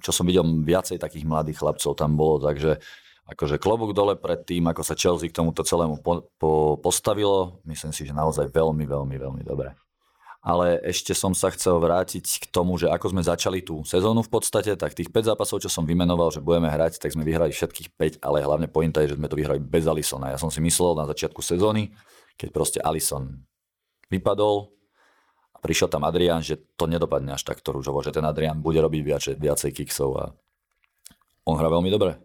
Čo 0.03 0.11
som 0.11 0.27
videl, 0.27 0.43
viacej 0.43 0.99
takých 0.99 1.23
mladých 1.23 1.63
chlapcov 1.63 1.95
tam 1.95 2.19
bolo, 2.19 2.43
takže 2.43 2.83
akože 3.31 3.63
klobúk 3.63 3.97
dole 3.97 4.19
pred 4.19 4.43
tým, 4.43 4.67
ako 4.69 4.83
sa 4.85 4.99
Chelsea 4.99 5.31
k 5.31 5.39
tomuto 5.39 5.63
celému 5.65 6.03
po, 6.03 6.27
po, 6.37 6.77
postavilo. 6.77 7.63
Myslím 7.65 7.95
si, 7.95 8.05
že 8.05 8.13
naozaj 8.13 8.51
veľmi, 8.51 8.85
veľmi, 8.85 9.17
veľmi 9.17 9.43
dobre. 9.47 9.73
Ale 10.45 10.77
ešte 10.85 11.17
som 11.17 11.33
sa 11.33 11.49
chcel 11.49 11.81
vrátiť 11.81 12.45
k 12.45 12.47
tomu, 12.53 12.77
že 12.77 12.85
ako 12.93 13.17
sme 13.17 13.23
začali 13.25 13.65
tú 13.65 13.81
sezónu 13.81 14.21
v 14.21 14.29
podstate, 14.29 14.77
tak 14.77 14.93
tých 14.93 15.09
5 15.09 15.33
zápasov, 15.33 15.65
čo 15.65 15.73
som 15.73 15.89
vymenoval, 15.89 16.29
že 16.29 16.45
budeme 16.45 16.69
hrať, 16.69 17.01
tak 17.01 17.17
sme 17.17 17.25
vyhrali 17.25 17.49
všetkých 17.49 18.21
5, 18.21 18.21
ale 18.21 18.45
hlavne 18.45 18.69
pointa 18.69 19.01
je, 19.01 19.15
že 19.15 19.17
sme 19.17 19.25
to 19.25 19.41
vyhrali 19.41 19.57
bez 19.57 19.89
Alisona. 19.89 20.37
Ja 20.37 20.39
som 20.43 20.53
si 20.53 20.61
myslel 20.61 21.01
na 21.01 21.09
začiatku 21.09 21.41
sezóny, 21.41 21.97
keď 22.37 22.49
proste 22.53 22.79
Alison 22.85 23.41
vypadol, 24.13 24.69
prišiel 25.65 25.89
tam 25.89 26.05
Adrian, 26.05 26.45
že 26.45 26.61
to 26.77 26.85
nedopadne 26.85 27.33
až 27.33 27.49
tak 27.49 27.65
rúžovo, 27.65 28.05
že 28.05 28.13
ten 28.13 28.21
Adrian 28.21 28.61
bude 28.61 28.85
robiť 28.85 29.01
viacej, 29.01 29.35
viacej 29.41 29.71
kiksov 29.73 30.11
a 30.21 30.25
on 31.49 31.57
hrá 31.57 31.73
veľmi 31.73 31.89
dobre. 31.89 32.21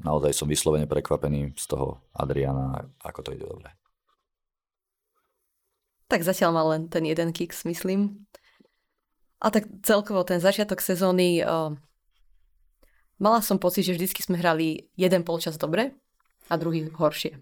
Naozaj 0.00 0.32
som 0.32 0.48
vyslovene 0.48 0.88
prekvapený 0.88 1.52
z 1.52 1.64
toho 1.68 2.00
Adriana, 2.16 2.88
ako 3.04 3.20
to 3.20 3.36
ide 3.36 3.44
dobre. 3.44 3.76
Tak 6.08 6.24
zatiaľ 6.24 6.50
mal 6.56 6.66
len 6.72 6.88
ten 6.88 7.04
jeden 7.04 7.36
kiks, 7.36 7.68
myslím. 7.68 8.24
A 9.44 9.52
tak 9.52 9.68
celkovo 9.84 10.24
ten 10.24 10.40
začiatok 10.40 10.80
sezóny 10.80 11.44
uh, 11.44 11.76
mala 13.20 13.44
som 13.44 13.60
pocit, 13.60 13.84
že 13.84 13.92
vždycky 13.92 14.24
sme 14.24 14.40
hrali 14.40 14.88
jeden 14.96 15.20
polčas 15.28 15.60
dobre 15.60 15.92
a 16.48 16.56
druhý 16.56 16.88
horšie. 16.88 17.36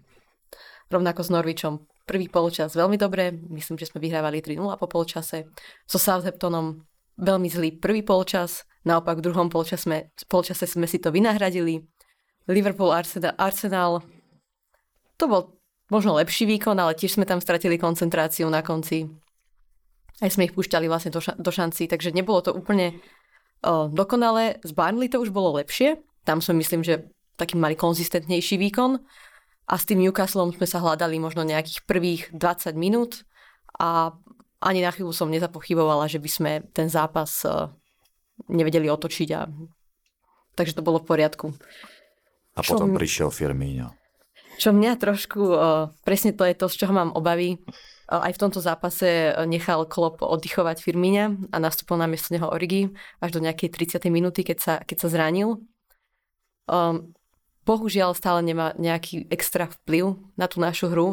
Rovnako 0.91 1.23
s 1.23 1.29
Norvičom 1.31 1.73
prvý 2.05 2.27
polčas 2.27 2.73
veľmi 2.73 2.97
dobre, 2.97 3.31
myslím, 3.31 3.77
že 3.77 3.89
sme 3.89 4.03
vyhrávali 4.03 4.43
3-0 4.43 4.61
po 4.77 4.87
polčase. 4.89 5.49
So 5.87 6.01
Southamptonom 6.01 6.83
veľmi 7.21 7.47
zlý 7.47 7.69
prvý 7.77 8.01
polčas, 8.01 8.65
naopak 8.83 9.21
v 9.21 9.25
druhom 9.29 9.47
polčase 9.47 9.85
sme, 9.85 9.97
polčase 10.25 10.65
sme 10.65 10.89
si 10.89 10.97
to 10.97 11.13
vynahradili. 11.13 11.85
Liverpool, 12.49 12.89
Arsenal, 12.89 13.37
Arsenal, 13.37 14.01
to 15.15 15.29
bol 15.29 15.41
možno 15.93 16.17
lepší 16.17 16.49
výkon, 16.49 16.73
ale 16.79 16.97
tiež 16.97 17.19
sme 17.19 17.29
tam 17.29 17.37
stratili 17.37 17.77
koncentráciu 17.77 18.49
na 18.49 18.65
konci. 18.65 19.05
Aj 20.21 20.29
sme 20.29 20.49
ich 20.49 20.55
púšťali 20.57 20.89
vlastne 20.89 21.13
do, 21.13 21.21
ša- 21.21 21.37
do 21.37 21.51
šanci, 21.53 21.85
takže 21.85 22.13
nebolo 22.13 22.41
to 22.41 22.53
úplne 22.53 22.97
o, 23.61 23.89
dokonalé. 23.89 24.57
Z 24.65 24.73
Barnley 24.73 25.09
to 25.09 25.21
už 25.21 25.29
bolo 25.29 25.57
lepšie, 25.57 26.01
Tam 26.21 26.37
sme 26.37 26.61
myslím, 26.61 26.85
že 26.85 27.09
taký 27.37 27.57
mali 27.57 27.73
konzistentnejší 27.73 28.61
výkon 28.61 29.01
a 29.71 29.79
s 29.79 29.87
tým 29.87 30.03
Newcastlom 30.03 30.51
sme 30.51 30.67
sa 30.67 30.83
hľadali 30.83 31.15
možno 31.15 31.47
nejakých 31.47 31.87
prvých 31.87 32.21
20 32.35 32.75
minút 32.75 33.23
a 33.79 34.11
ani 34.59 34.83
na 34.83 34.91
chvíľu 34.91 35.15
som 35.15 35.31
nezapochybovala, 35.31 36.11
že 36.11 36.19
by 36.19 36.29
sme 36.29 36.51
ten 36.75 36.91
zápas 36.91 37.47
e, 37.47 37.71
nevedeli 38.51 38.91
otočiť 38.91 39.29
a 39.31 39.47
takže 40.59 40.75
to 40.75 40.83
bolo 40.83 40.99
v 40.99 41.07
poriadku. 41.07 41.55
A 42.53 42.61
potom 42.67 42.91
Čo... 42.91 42.97
prišiel 42.99 43.29
Firmino. 43.31 43.95
Čo 44.59 44.75
mňa 44.75 44.99
trošku, 44.99 45.41
uh, 45.41 45.89
presne 46.05 46.35
to 46.37 46.45
je 46.45 46.53
to, 46.53 46.69
z 46.69 46.85
čoho 46.85 46.93
mám 46.93 47.15
obavy. 47.15 47.57
Uh, 48.05 48.21
aj 48.27 48.37
v 48.37 48.41
tomto 48.45 48.59
zápase 48.61 49.33
nechal 49.49 49.87
Klopp 49.89 50.21
oddychovať 50.21 50.83
Firmíňa 50.83 51.49
a 51.49 51.57
nastúpil 51.57 51.97
na 51.97 52.05
miesto 52.05 52.29
neho 52.35 52.45
Origi 52.45 52.91
až 53.23 53.33
do 53.33 53.39
nejakej 53.41 53.73
30. 53.73 54.11
minúty, 54.13 54.45
keď 54.45 54.57
sa, 54.59 54.73
keď 54.83 54.97
sa 55.01 55.07
zranil. 55.09 55.63
Um, 56.69 57.15
bohužiaľ 57.65 58.17
stále 58.17 58.41
nemá 58.41 58.73
nejaký 58.77 59.29
extra 59.29 59.69
vplyv 59.69 60.17
na 60.37 60.45
tú 60.49 60.57
našu 60.61 60.89
hru 60.89 61.07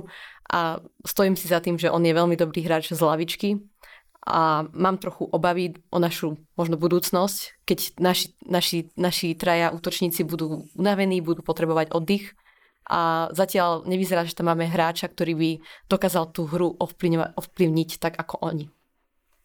a 0.49 0.81
stojím 1.05 1.37
si 1.37 1.49
za 1.49 1.61
tým, 1.61 1.77
že 1.77 1.93
on 1.93 2.01
je 2.01 2.17
veľmi 2.17 2.37
dobrý 2.37 2.65
hráč 2.65 2.93
z 2.93 3.01
lavičky 3.01 3.61
a 4.29 4.69
mám 4.77 5.01
trochu 5.01 5.25
obavy 5.25 5.77
o 5.89 5.99
našu 6.01 6.37
možno 6.57 6.77
budúcnosť, 6.77 7.65
keď 7.65 7.79
naši, 8.01 8.27
naši, 8.45 8.79
naši 8.97 9.33
traja 9.33 9.73
útočníci 9.73 10.25
budú 10.25 10.69
unavení, 10.77 11.25
budú 11.25 11.41
potrebovať 11.41 11.93
oddych 11.93 12.37
a 12.89 13.29
zatiaľ 13.37 13.85
nevyzerá, 13.85 14.25
že 14.25 14.37
tam 14.37 14.49
máme 14.49 14.65
hráča, 14.65 15.13
ktorý 15.13 15.33
by 15.37 15.51
dokázal 15.93 16.33
tú 16.33 16.49
hru 16.49 16.73
ovplyvniť 16.77 17.91
tak 18.01 18.17
ako 18.17 18.41
oni. 18.41 18.73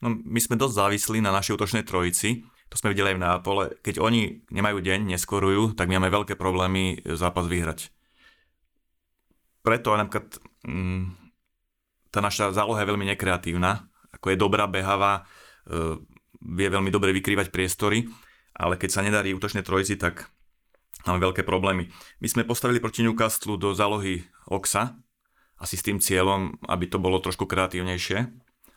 No, 0.04 0.12
my 0.12 0.40
sme 0.40 0.60
dosť 0.60 0.76
závislí 0.76 1.24
na 1.24 1.32
našej 1.32 1.56
útočnej 1.56 1.84
trojici 1.88 2.44
to 2.74 2.82
sme 2.82 2.98
videli 2.98 3.14
aj 3.14 3.18
v 3.22 3.26
Nápole, 3.30 3.64
keď 3.86 4.02
oni 4.02 4.50
nemajú 4.50 4.82
deň, 4.82 5.14
neskorujú, 5.14 5.78
tak 5.78 5.94
my 5.94 6.02
máme 6.02 6.10
veľké 6.10 6.34
problémy 6.34 7.06
zápas 7.06 7.46
vyhrať. 7.46 7.94
Preto 9.62 9.94
aj 9.94 10.02
napríklad 10.02 10.42
mm, 10.66 11.14
tá 12.10 12.18
naša 12.18 12.50
záloha 12.50 12.82
je 12.82 12.90
veľmi 12.90 13.06
nekreatívna, 13.14 13.86
ako 14.10 14.34
je 14.34 14.42
dobrá, 14.42 14.66
behavá, 14.66 15.22
e, 15.70 16.02
vie 16.42 16.68
veľmi 16.74 16.90
dobre 16.90 17.14
vykrývať 17.14 17.54
priestory, 17.54 18.10
ale 18.58 18.82
keď 18.82 18.90
sa 18.90 19.06
nedarí 19.06 19.38
útočné 19.38 19.62
trojici, 19.62 19.94
tak 19.94 20.34
máme 21.06 21.22
veľké 21.30 21.46
problémy. 21.46 21.94
My 22.26 22.28
sme 22.28 22.42
postavili 22.42 22.82
proti 22.82 23.06
Newcastle 23.06 23.54
do 23.54 23.78
zálohy 23.78 24.26
Oxa, 24.50 24.98
asi 25.62 25.78
s 25.78 25.86
tým 25.86 26.02
cieľom, 26.02 26.58
aby 26.66 26.90
to 26.90 26.98
bolo 26.98 27.22
trošku 27.22 27.46
kreatívnejšie, 27.46 28.34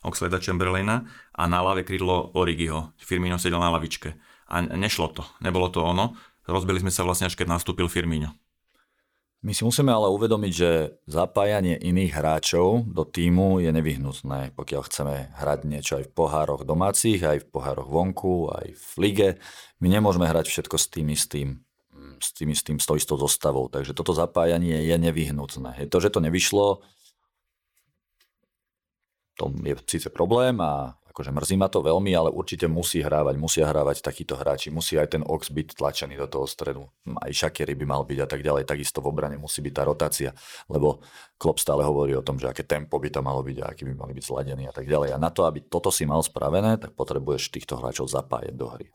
Oxleda 0.07 0.39
Chamberlaina 0.39 1.03
a 1.35 1.43
na 1.51 1.59
lave 1.67 1.83
krídlo 1.83 2.31
Origiho. 2.39 2.95
Firmino 2.97 3.37
sedel 3.43 3.59
na 3.59 3.75
lavičke. 3.75 4.15
A 4.47 4.63
nešlo 4.63 5.11
to. 5.11 5.23
Nebolo 5.43 5.67
to 5.75 5.83
ono. 5.83 6.15
Rozbili 6.47 6.79
sme 6.79 6.95
sa 6.95 7.03
vlastne 7.03 7.27
až 7.27 7.35
keď 7.35 7.59
nastúpil 7.59 7.91
Firmino. 7.91 8.31
My 9.45 9.53
si 9.53 9.63
musíme 9.63 9.93
ale 9.93 10.11
uvedomiť, 10.11 10.53
že 10.55 10.71
zapájanie 11.07 11.79
iných 11.79 12.19
hráčov 12.19 12.89
do 12.89 13.05
týmu 13.07 13.63
je 13.63 13.71
nevyhnutné, 13.71 14.57
pokiaľ 14.57 14.83
chceme 14.89 15.15
hrať 15.39 15.61
niečo 15.69 15.93
aj 16.01 16.05
v 16.09 16.15
pohároch 16.15 16.63
domácich, 16.67 17.21
aj 17.23 17.45
v 17.45 17.49
pohároch 17.53 17.87
vonku, 17.87 18.51
aj 18.51 18.75
v 18.75 18.91
lige. 18.99 19.29
My 19.79 19.93
nemôžeme 19.93 20.27
hrať 20.27 20.51
všetko 20.51 20.77
s 20.79 20.87
tým 20.91 21.11
istým 21.13 21.67
s 22.17 22.33
tým 22.33 22.49
istým, 22.49 22.77
s 22.81 22.89
tou 22.89 22.97
istou 22.97 23.21
zostavou. 23.21 23.69
Takže 23.69 23.93
toto 23.93 24.17
zapájanie 24.17 24.89
je 24.89 24.97
nevyhnutné. 24.97 25.85
Je 25.85 25.89
to, 25.89 26.01
že 26.01 26.13
to 26.13 26.25
nevyšlo, 26.25 26.81
to 29.37 29.53
je 29.53 29.77
síce 29.85 30.09
problém 30.09 30.57
a 30.65 30.97
akože 31.17 31.33
mrzí 31.33 31.57
ma 31.57 31.73
to 31.73 31.81
veľmi, 31.81 32.13
ale 32.13 32.29
určite 32.29 32.69
musí 32.69 33.01
hrávať, 33.01 33.41
musia 33.41 33.65
hrávať 33.65 34.05
takíto 34.05 34.37
hráči, 34.37 34.69
musí 34.69 35.01
aj 35.01 35.17
ten 35.17 35.25
Ox 35.25 35.49
byť 35.49 35.81
tlačený 35.81 36.21
do 36.21 36.29
toho 36.29 36.45
stredu, 36.45 36.93
aj 37.09 37.33
Šakery 37.33 37.73
by 37.73 37.89
mal 37.89 38.05
byť 38.05 38.19
a 38.21 38.29
tak 38.29 38.45
ďalej, 38.45 38.69
takisto 38.69 39.01
v 39.01 39.17
obrane 39.17 39.41
musí 39.41 39.65
byť 39.65 39.73
tá 39.73 39.83
rotácia, 39.89 40.31
lebo 40.69 41.01
Klopp 41.41 41.57
stále 41.57 41.89
hovorí 41.89 42.13
o 42.13 42.21
tom, 42.21 42.37
že 42.37 42.53
aké 42.53 42.69
tempo 42.69 43.01
by 43.01 43.09
to 43.09 43.25
malo 43.25 43.41
byť 43.41 43.57
a 43.65 43.73
aký 43.73 43.89
by 43.89 43.97
mali 43.97 44.13
byť 44.13 44.25
zladení 44.29 44.69
a 44.69 44.77
tak 44.77 44.85
ďalej. 44.85 45.17
A 45.17 45.17
na 45.17 45.33
to, 45.33 45.49
aby 45.49 45.65
toto 45.65 45.89
si 45.89 46.05
mal 46.05 46.21
spravené, 46.21 46.77
tak 46.77 46.93
potrebuješ 46.93 47.49
týchto 47.49 47.81
hráčov 47.81 48.13
zapájať 48.13 48.53
do 48.53 48.69
hry. 48.69 48.93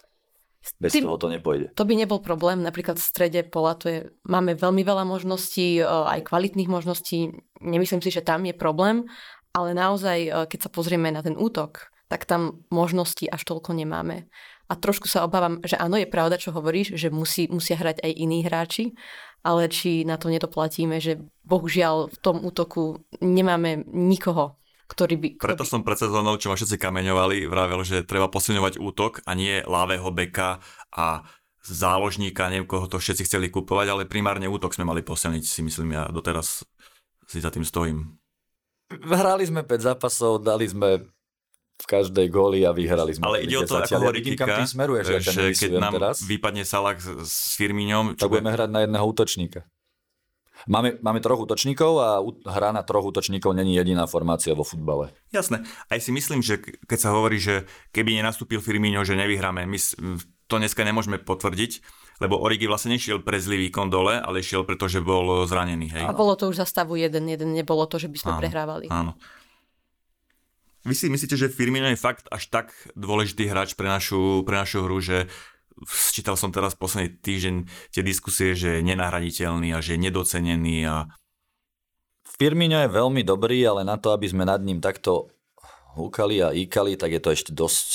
Bez 0.78 0.94
Tým, 0.94 1.10
toho 1.10 1.18
to 1.18 1.26
nepôjde. 1.26 1.74
To 1.74 1.90
by 1.90 1.98
nebol 1.98 2.22
problém. 2.22 2.62
Napríklad 2.62 3.02
v 3.02 3.02
strede 3.02 3.42
pola 3.42 3.74
to 3.74 3.90
je, 3.90 4.00
máme 4.30 4.54
veľmi 4.54 4.86
veľa 4.86 5.10
možností, 5.10 5.82
aj 5.82 6.22
kvalitných 6.22 6.70
možností. 6.70 7.34
Nemyslím 7.66 8.06
si, 8.06 8.14
že 8.14 8.22
tam 8.22 8.46
je 8.46 8.54
problém, 8.54 9.10
ale 9.52 9.76
naozaj, 9.76 10.20
e, 10.28 10.30
keď 10.48 10.60
sa 10.68 10.74
pozrieme 10.74 11.12
na 11.12 11.22
ten 11.24 11.36
útok, 11.36 11.92
tak 12.12 12.28
tam 12.28 12.68
možnosti 12.68 13.24
až 13.28 13.42
toľko 13.48 13.72
nemáme. 13.72 14.28
A 14.68 14.76
trošku 14.76 15.08
sa 15.08 15.24
obávam, 15.24 15.60
že 15.64 15.80
áno, 15.80 16.00
je 16.00 16.08
pravda, 16.08 16.40
čo 16.40 16.56
hovoríš, 16.56 16.96
že 16.96 17.12
musí, 17.12 17.48
musia 17.52 17.76
hrať 17.76 18.04
aj 18.04 18.12
iní 18.12 18.44
hráči, 18.44 18.96
ale 19.44 19.68
či 19.68 20.08
na 20.08 20.16
to 20.16 20.32
nedoplatíme, 20.32 21.00
že 21.00 21.20
bohužiaľ 21.44 22.12
v 22.12 22.18
tom 22.20 22.40
útoku 22.44 23.04
nemáme 23.20 23.84
nikoho, 23.92 24.56
ktorý 24.92 25.16
by... 25.20 25.28
Ktorý 25.40 25.50
Preto 25.56 25.68
som 25.68 25.84
pred 25.84 26.00
sezónou, 26.00 26.40
čo 26.40 26.52
ma 26.52 26.56
všetci 26.56 26.78
kameňovali, 26.80 27.48
vravel, 27.48 27.84
že 27.84 28.08
treba 28.08 28.32
posilňovať 28.32 28.80
útok 28.80 29.24
a 29.28 29.32
nie 29.36 29.64
lávého 29.64 30.08
beka 30.12 30.64
a 30.92 31.24
záložníka, 31.64 32.50
neviem 32.52 32.68
koho 32.68 32.88
to 32.88 32.98
všetci 32.98 33.28
chceli 33.28 33.48
kupovať, 33.52 33.88
ale 33.92 34.10
primárne 34.10 34.50
útok 34.52 34.76
sme 34.76 34.88
mali 34.88 35.06
posilniť, 35.06 35.44
si 35.46 35.62
myslím 35.64 35.96
ja 35.96 36.04
doteraz 36.10 36.66
si 37.28 37.38
za 37.40 37.54
tým 37.54 37.64
stojím. 37.64 38.21
Hrali 39.00 39.44
sme 39.48 39.62
5 39.64 39.88
zápasov, 39.94 40.44
dali 40.44 40.68
sme 40.68 41.08
v 41.82 41.86
každej 41.90 42.28
góli 42.30 42.62
a 42.62 42.72
vyhrali 42.76 43.18
sme. 43.18 43.26
Ale 43.26 43.42
ide 43.42 43.58
o 43.58 43.66
to, 43.66 43.82
ako 43.82 43.98
hovorí 43.98 44.22
Kika, 44.22 44.46
kam 44.46 44.70
smeruješ, 44.70 45.06
že, 45.22 45.34
že 45.34 45.42
keď 45.58 45.72
nám 45.82 45.94
teraz, 45.98 46.22
vypadne 46.22 46.62
Salah 46.62 46.98
s 47.02 47.58
Firmiňom... 47.58 48.22
Tak 48.22 48.30
budeme 48.30 48.54
hrať 48.54 48.70
na 48.70 48.80
jedného 48.86 49.06
útočníka. 49.06 49.66
Máme, 50.70 51.02
máme 51.02 51.18
troch 51.26 51.42
útočníkov 51.42 51.92
a 51.98 52.22
hra 52.46 52.70
na 52.70 52.86
troch 52.86 53.10
útočníkov 53.10 53.58
není 53.58 53.74
jediná 53.74 54.06
formácia 54.06 54.54
vo 54.54 54.62
futbale. 54.62 55.10
Jasné. 55.34 55.66
Aj 55.90 55.98
si 55.98 56.14
myslím, 56.14 56.46
že 56.46 56.62
keď 56.62 57.00
sa 57.02 57.10
hovorí, 57.18 57.42
že 57.42 57.66
keby 57.90 58.22
nenastúpil 58.22 58.62
Firmino, 58.62 59.02
že 59.02 59.18
nevyhráme, 59.18 59.66
my 59.66 59.78
to 60.46 60.56
dneska 60.62 60.86
nemôžeme 60.86 61.18
potvrdiť, 61.18 61.82
lebo 62.22 62.38
Origi 62.38 62.70
vlastne 62.70 62.94
nešiel 62.94 63.26
pre 63.26 63.42
zlý 63.42 63.58
výkon 63.68 63.90
dole, 63.90 64.22
ale 64.22 64.46
šiel 64.46 64.62
preto, 64.62 64.86
že 64.86 65.02
bol 65.02 65.50
zranený. 65.50 65.90
Hej. 65.90 66.06
A 66.06 66.14
bolo 66.14 66.38
to 66.38 66.54
už 66.54 66.62
za 66.62 66.68
stavu 66.70 66.94
jeden, 66.94 67.26
jeden 67.26 67.58
nebolo 67.58 67.90
to, 67.90 67.98
že 67.98 68.14
by 68.14 68.18
sme 68.22 68.32
áno, 68.38 68.42
prehrávali. 68.46 68.86
Áno. 68.94 69.18
Vy 70.86 70.94
si 70.94 71.10
myslíte, 71.10 71.34
že 71.34 71.50
Firmino 71.50 71.90
je 71.90 71.98
fakt 71.98 72.30
až 72.30 72.46
tak 72.54 72.74
dôležitý 72.94 73.50
hráč 73.50 73.74
pre 73.74 73.90
našu, 73.90 74.46
pre 74.46 74.62
našu 74.62 74.86
hru, 74.86 75.02
že 75.02 75.26
čítal 76.14 76.38
som 76.38 76.54
teraz 76.54 76.78
posledný 76.78 77.18
týždeň 77.22 77.56
tie 77.90 78.06
diskusie, 78.06 78.54
že 78.54 78.78
je 78.78 78.86
nenahraditeľný 78.86 79.74
a 79.74 79.82
že 79.82 79.98
je 79.98 80.04
nedocenený 80.06 80.86
a 80.86 81.10
Firmino 82.42 82.82
je 82.82 82.90
veľmi 82.90 83.22
dobrý, 83.22 83.62
ale 83.66 83.86
na 83.86 84.02
to, 84.02 84.14
aby 84.14 84.26
sme 84.26 84.50
nad 84.50 84.62
ním 84.66 84.82
takto 84.82 85.30
húkali 85.94 86.42
a 86.42 86.50
íkali, 86.50 86.98
tak 86.98 87.14
je 87.14 87.22
to 87.22 87.30
ešte 87.30 87.52
dosť 87.54 87.90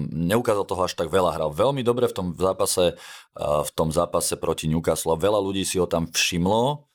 neukázal 0.00 0.64
toho 0.64 0.88
až 0.88 0.96
tak 0.96 1.12
veľa. 1.12 1.36
Hral 1.36 1.52
veľmi 1.52 1.84
dobre 1.84 2.08
v 2.08 2.16
tom 2.16 2.26
zápase, 2.32 2.96
v 3.36 3.70
tom 3.76 3.92
zápase 3.92 4.40
proti 4.40 4.72
Newcastle. 4.72 5.20
Veľa 5.20 5.36
ľudí 5.44 5.68
si 5.68 5.76
ho 5.76 5.84
tam 5.84 6.08
všimlo, 6.08 6.88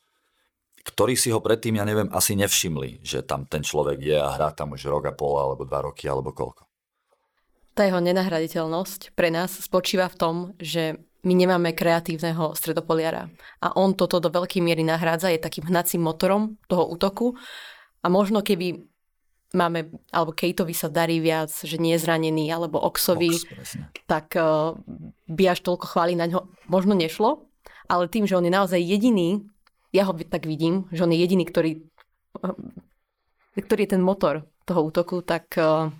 ktorí 0.81 1.13
si 1.13 1.29
ho 1.29 1.38
predtým, 1.38 1.77
ja 1.77 1.86
neviem, 1.86 2.10
asi 2.10 2.33
nevšimli, 2.33 3.05
že 3.05 3.21
tam 3.21 3.45
ten 3.45 3.62
človek 3.62 4.01
je 4.01 4.17
a 4.17 4.33
hrá 4.33 4.55
tam 4.55 4.73
už 4.73 4.89
rok 4.89 5.12
a 5.12 5.13
pol, 5.13 5.38
alebo 5.38 5.67
dva 5.67 5.86
roky, 5.86 6.10
alebo 6.10 6.33
koľko. 6.33 6.65
Tá 7.77 7.86
jeho 7.86 8.01
nenahraditeľnosť 8.01 9.13
pre 9.13 9.29
nás 9.29 9.53
spočíva 9.53 10.10
v 10.10 10.17
tom, 10.17 10.36
že 10.57 10.97
my 11.27 11.33
nemáme 11.36 11.75
kreatívneho 11.75 12.55
stredopoliara. 12.55 13.27
A 13.60 13.75
on 13.75 13.93
toto 13.93 14.23
do 14.23 14.31
veľkej 14.31 14.63
miery 14.63 14.81
nahrádza, 14.81 15.29
je 15.36 15.43
takým 15.43 15.67
hnacím 15.67 16.01
motorom 16.01 16.55
toho 16.71 16.88
útoku. 16.88 17.36
A 18.01 18.07
možno 18.07 18.39
keby 18.39 18.88
máme, 19.55 19.91
alebo 20.12 20.36
Kejtovi 20.36 20.75
sa 20.75 20.91
darí 20.91 21.23
viac, 21.23 21.51
že 21.51 21.79
nie 21.79 21.95
je 21.95 22.03
zranený, 22.03 22.51
alebo 22.51 22.81
Oxovi, 22.83 23.31
Ox, 23.31 23.79
tak 24.10 24.36
uh, 24.36 24.75
by 25.31 25.43
až 25.55 25.63
toľko 25.63 25.86
chváli 25.88 26.19
na 26.19 26.27
ňo 26.27 26.51
možno 26.67 26.97
nešlo, 26.97 27.47
ale 27.88 28.12
tým, 28.12 28.27
že 28.27 28.36
on 28.36 28.43
je 28.43 28.51
naozaj 28.51 28.81
jediný, 28.81 29.47
ja 29.95 30.03
ho 30.03 30.12
tak 30.12 30.43
vidím, 30.43 30.91
že 30.91 31.07
on 31.07 31.13
je 31.15 31.19
jediný, 31.23 31.47
ktorý, 31.47 31.88
uh, 32.43 32.55
ktorý 33.55 33.88
je 33.88 33.93
ten 33.95 34.03
motor 34.03 34.43
toho 34.67 34.83
útoku, 34.83 35.23
tak... 35.23 35.55
Uh, 35.55 35.93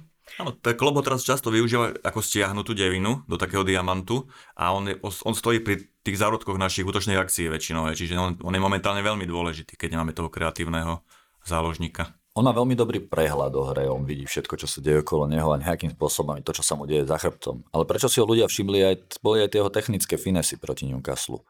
Áno, 0.44 0.52
tak 0.52 0.76
Klobo 0.76 1.00
teraz 1.00 1.24
často 1.24 1.48
využíva 1.48 2.04
ako 2.04 2.20
stiahnutú 2.20 2.76
devinu 2.76 3.24
do 3.32 3.40
takého 3.40 3.64
diamantu 3.64 4.28
a 4.60 4.76
on, 4.76 4.92
je, 4.92 5.00
on 5.00 5.32
stojí 5.32 5.64
pri 5.64 5.88
tých 6.04 6.20
zárodkoch 6.20 6.60
našich 6.60 6.84
útočnej 6.84 7.16
akcie 7.16 7.48
väčšinou, 7.48 7.88
čiže 7.96 8.20
on, 8.20 8.36
on 8.44 8.52
je 8.52 8.60
momentálne 8.60 9.00
veľmi 9.00 9.24
dôležitý, 9.24 9.80
keď 9.80 9.96
nemáme 9.96 10.12
toho 10.12 10.28
kreatívneho 10.28 11.00
záložníka. 11.48 12.17
On 12.38 12.46
má 12.46 12.54
veľmi 12.54 12.78
dobrý 12.78 13.02
prehľad 13.02 13.50
o 13.58 13.74
hre, 13.74 13.90
on 13.90 14.06
vidí 14.06 14.30
všetko, 14.30 14.62
čo 14.62 14.70
sa 14.70 14.78
deje 14.78 15.02
okolo 15.02 15.26
neho 15.26 15.50
a 15.50 15.58
nejakým 15.58 15.98
spôsobom 15.98 16.38
to, 16.46 16.54
čo 16.54 16.62
sa 16.62 16.78
mu 16.78 16.86
deje 16.86 17.10
za 17.10 17.18
chrbtom. 17.18 17.66
Ale 17.74 17.90
prečo 17.90 18.06
si 18.06 18.22
ho 18.22 18.30
ľudia 18.30 18.46
všimli, 18.46 18.80
aj, 18.86 18.96
boli 19.26 19.42
aj 19.42 19.50
tie 19.50 19.60
jeho 19.66 19.74
technické 19.74 20.22
finesy 20.22 20.62
proti 20.62 20.86
Newcastle. 20.86 21.42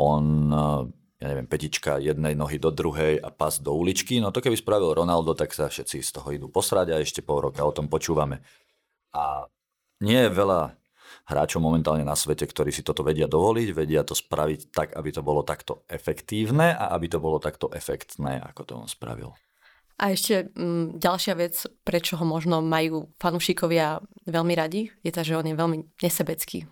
On, 0.00 0.24
eh, 0.48 0.80
ja 1.20 1.26
neviem, 1.28 1.44
petička 1.44 2.00
jednej 2.00 2.32
nohy 2.32 2.56
do 2.56 2.72
druhej 2.72 3.20
a 3.20 3.28
pas 3.28 3.60
do 3.60 3.76
uličky, 3.76 4.16
no 4.16 4.32
to 4.32 4.40
keby 4.40 4.56
spravil 4.56 4.96
Ronaldo, 4.96 5.36
tak 5.36 5.52
sa 5.52 5.68
všetci 5.68 6.00
z 6.00 6.08
toho 6.08 6.32
idú 6.32 6.48
posrať 6.48 6.96
a 6.96 7.04
ešte 7.04 7.20
pol 7.20 7.52
roka 7.52 7.60
o 7.60 7.76
tom 7.76 7.92
počúvame. 7.92 8.40
A 9.12 9.44
nie 10.00 10.24
je 10.24 10.32
veľa 10.32 10.72
hráčov 11.28 11.60
momentálne 11.60 12.00
na 12.00 12.16
svete, 12.16 12.48
ktorí 12.48 12.72
si 12.72 12.80
toto 12.80 13.04
vedia 13.04 13.28
dovoliť, 13.28 13.76
vedia 13.76 14.00
to 14.08 14.16
spraviť 14.16 14.72
tak, 14.72 14.96
aby 14.96 15.12
to 15.12 15.20
bolo 15.20 15.44
takto 15.44 15.84
efektívne 15.84 16.72
a 16.72 16.96
aby 16.96 17.12
to 17.12 17.20
bolo 17.20 17.36
takto 17.36 17.68
efektné, 17.76 18.40
ako 18.40 18.60
to 18.64 18.72
on 18.80 18.88
spravil. 18.88 19.36
A 20.00 20.16
ešte 20.16 20.48
m, 20.56 20.96
ďalšia 20.96 21.36
vec, 21.36 21.60
prečo 21.84 22.16
ho 22.16 22.24
možno 22.24 22.64
majú 22.64 23.12
fanúšikovia 23.20 24.00
veľmi 24.24 24.56
radi, 24.56 24.88
je 25.04 25.12
tá, 25.12 25.20
že 25.20 25.36
on 25.36 25.44
je 25.44 25.52
veľmi 25.52 26.00
nesebecký. 26.00 26.64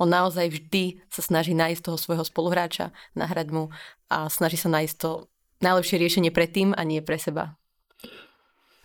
On 0.00 0.08
naozaj 0.08 0.48
vždy 0.48 1.04
sa 1.12 1.20
snaží 1.20 1.52
nájsť 1.52 1.84
toho 1.84 2.00
svojho 2.00 2.24
spoluhráča, 2.24 2.96
nahrať 3.12 3.48
mu 3.52 3.68
a 4.08 4.32
snaží 4.32 4.56
sa 4.56 4.72
nájsť 4.72 4.96
to 4.96 5.28
najlepšie 5.60 6.00
riešenie 6.00 6.32
pre 6.32 6.48
tým 6.48 6.72
a 6.72 6.80
nie 6.84 7.04
pre 7.04 7.20
seba. 7.20 7.60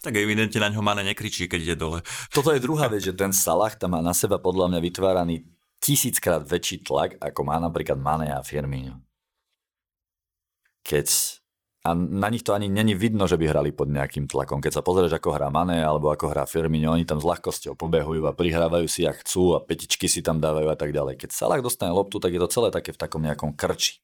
Tak 0.02 0.18
evidentne 0.20 0.60
na 0.60 0.72
ňo 0.74 0.82
Mane 0.84 1.08
nekričí, 1.08 1.46
keď 1.48 1.60
ide 1.62 1.76
dole. 1.80 2.00
Toto 2.34 2.52
je 2.52 2.64
druhá 2.64 2.92
vec, 2.92 3.06
že 3.06 3.16
ten 3.16 3.32
Salah 3.32 3.72
tam 3.78 3.96
má 3.96 4.02
na 4.04 4.12
seba 4.12 4.42
podľa 4.42 4.68
mňa 4.68 4.80
vytváraný 4.82 5.46
tisíckrát 5.80 6.44
väčší 6.44 6.84
tlak, 6.84 7.16
ako 7.22 7.40
má 7.48 7.56
napríklad 7.62 8.02
Mane 8.02 8.34
a 8.34 8.42
Firmino. 8.42 9.00
Keď 10.82 11.40
a 11.82 11.98
na 11.98 12.30
nich 12.30 12.46
to 12.46 12.54
ani 12.54 12.70
není 12.70 12.94
vidno, 12.94 13.26
že 13.26 13.42
by 13.42 13.50
hrali 13.50 13.74
pod 13.74 13.90
nejakým 13.90 14.30
tlakom. 14.30 14.62
Keď 14.62 14.78
sa 14.78 14.86
pozrieš, 14.86 15.18
ako 15.18 15.34
hrá 15.34 15.50
Mané 15.50 15.82
alebo 15.82 16.14
ako 16.14 16.30
hrá 16.30 16.46
Firmino, 16.46 16.94
oni 16.94 17.10
tam 17.10 17.18
s 17.18 17.26
ľahkosťou 17.26 17.74
pobehujú 17.74 18.30
a 18.30 18.38
prihrávajú 18.38 18.86
si, 18.86 19.10
ak 19.10 19.26
chcú 19.26 19.58
a 19.58 19.66
petičky 19.66 20.06
si 20.06 20.22
tam 20.22 20.38
dávajú 20.38 20.70
a 20.70 20.78
tak 20.78 20.94
ďalej. 20.94 21.18
Keď 21.18 21.34
Salah 21.34 21.58
dostane 21.58 21.90
loptu, 21.90 22.22
tak 22.22 22.38
je 22.38 22.42
to 22.42 22.54
celé 22.54 22.70
také 22.70 22.94
v 22.94 23.02
takom 23.02 23.26
nejakom 23.26 23.58
krči. 23.58 23.98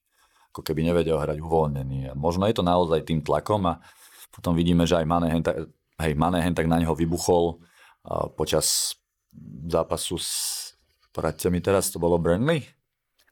Ako 0.50 0.66
keby 0.66 0.90
nevedel 0.90 1.22
hrať 1.22 1.38
uvoľnený. 1.38 2.10
A 2.10 2.14
možno 2.18 2.50
je 2.50 2.58
to 2.58 2.66
naozaj 2.66 3.06
tým 3.06 3.22
tlakom 3.22 3.62
a 3.70 3.78
potom 4.34 4.58
vidíme, 4.58 4.90
že 4.90 4.98
aj 4.98 5.06
Mané 5.06 5.28
hen 5.30 5.46
tak, 5.46 5.70
hej, 6.02 6.14
Mané 6.18 6.42
hen 6.42 6.58
tak 6.58 6.66
na 6.66 6.82
neho 6.82 6.98
vybuchol 6.98 7.62
počas 8.34 8.98
zápasu 9.70 10.18
s... 10.18 10.32
Poradte 11.14 11.54
mi 11.54 11.62
teraz, 11.62 11.94
to 11.94 12.02
bolo 12.02 12.18
Burnley? 12.18 12.66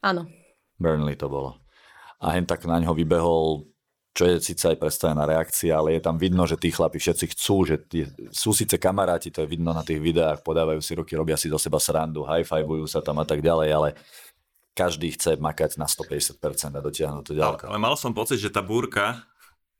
Áno. 0.06 0.30
Burnley 0.78 1.18
to 1.18 1.26
bolo. 1.26 1.58
A 2.22 2.38
hen 2.38 2.46
tak 2.46 2.62
na 2.62 2.78
neho 2.78 2.94
vybehol 2.94 3.66
čo 4.16 4.24
je 4.24 4.40
síce 4.40 4.64
aj 4.64 4.80
predstavená 4.80 5.28
reakcia, 5.28 5.76
ale 5.76 6.00
je 6.00 6.02
tam 6.08 6.16
vidno, 6.16 6.48
že 6.48 6.56
tí 6.56 6.72
chlapi 6.72 6.96
všetci 6.96 7.36
chcú, 7.36 7.68
že 7.68 7.76
tí, 7.84 8.08
sú 8.32 8.56
síce 8.56 8.80
kamaráti, 8.80 9.28
to 9.28 9.44
je 9.44 9.52
vidno 9.52 9.76
na 9.76 9.84
tých 9.84 10.00
videách, 10.00 10.40
podávajú 10.40 10.80
si 10.80 10.96
ruky, 10.96 11.12
robia 11.12 11.36
si 11.36 11.52
do 11.52 11.60
seba 11.60 11.76
srandu, 11.76 12.24
high-fiveujú 12.24 12.88
sa 12.88 13.04
tam 13.04 13.20
a 13.20 13.28
tak 13.28 13.44
ďalej, 13.44 13.68
ale 13.68 13.88
každý 14.72 15.12
chce 15.12 15.36
makať 15.36 15.76
na 15.76 15.84
150% 15.84 16.32
a 16.72 16.80
dotiahnuť 16.80 17.24
to 17.28 17.36
ďaleko. 17.36 17.68
Ale, 17.68 17.76
mal 17.76 17.92
som 18.00 18.16
pocit, 18.16 18.40
že 18.40 18.48
tá 18.48 18.64
búrka, 18.64 19.20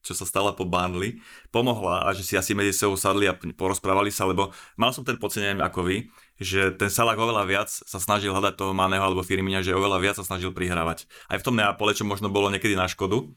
čo 0.05 0.12
sa 0.12 0.29
stala 0.29 0.53
po 0.53 0.68
Burnley, 0.68 1.16
pomohla 1.49 2.05
a 2.05 2.12
že 2.12 2.20
si 2.20 2.37
asi 2.37 2.53
medzi 2.53 2.77
sebou 2.77 3.01
sadli 3.01 3.25
a 3.25 3.33
porozprávali 3.33 4.12
sa, 4.12 4.29
lebo 4.29 4.53
mal 4.77 4.92
som 4.92 5.01
ten 5.01 5.16
pocit, 5.16 5.40
neviem 5.40 5.64
ako 5.64 5.81
vy, 5.81 5.96
že 6.37 6.77
ten 6.77 6.92
Salah 6.92 7.16
oveľa 7.16 7.49
viac 7.49 7.68
sa 7.72 7.96
snažil 7.96 8.37
hľadať 8.37 8.61
toho 8.61 8.77
Maného 8.77 9.01
alebo 9.01 9.25
Firmina, 9.25 9.64
že 9.64 9.72
oveľa 9.72 9.96
viac 9.96 10.16
sa 10.20 10.29
snažil 10.29 10.53
prihrávať. 10.53 11.09
Aj 11.33 11.40
v 11.40 11.44
tom 11.44 11.57
Neapole, 11.57 11.96
čo 11.96 12.05
možno 12.05 12.29
bolo 12.29 12.53
niekedy 12.53 12.77
na 12.77 12.85
škodu, 12.85 13.33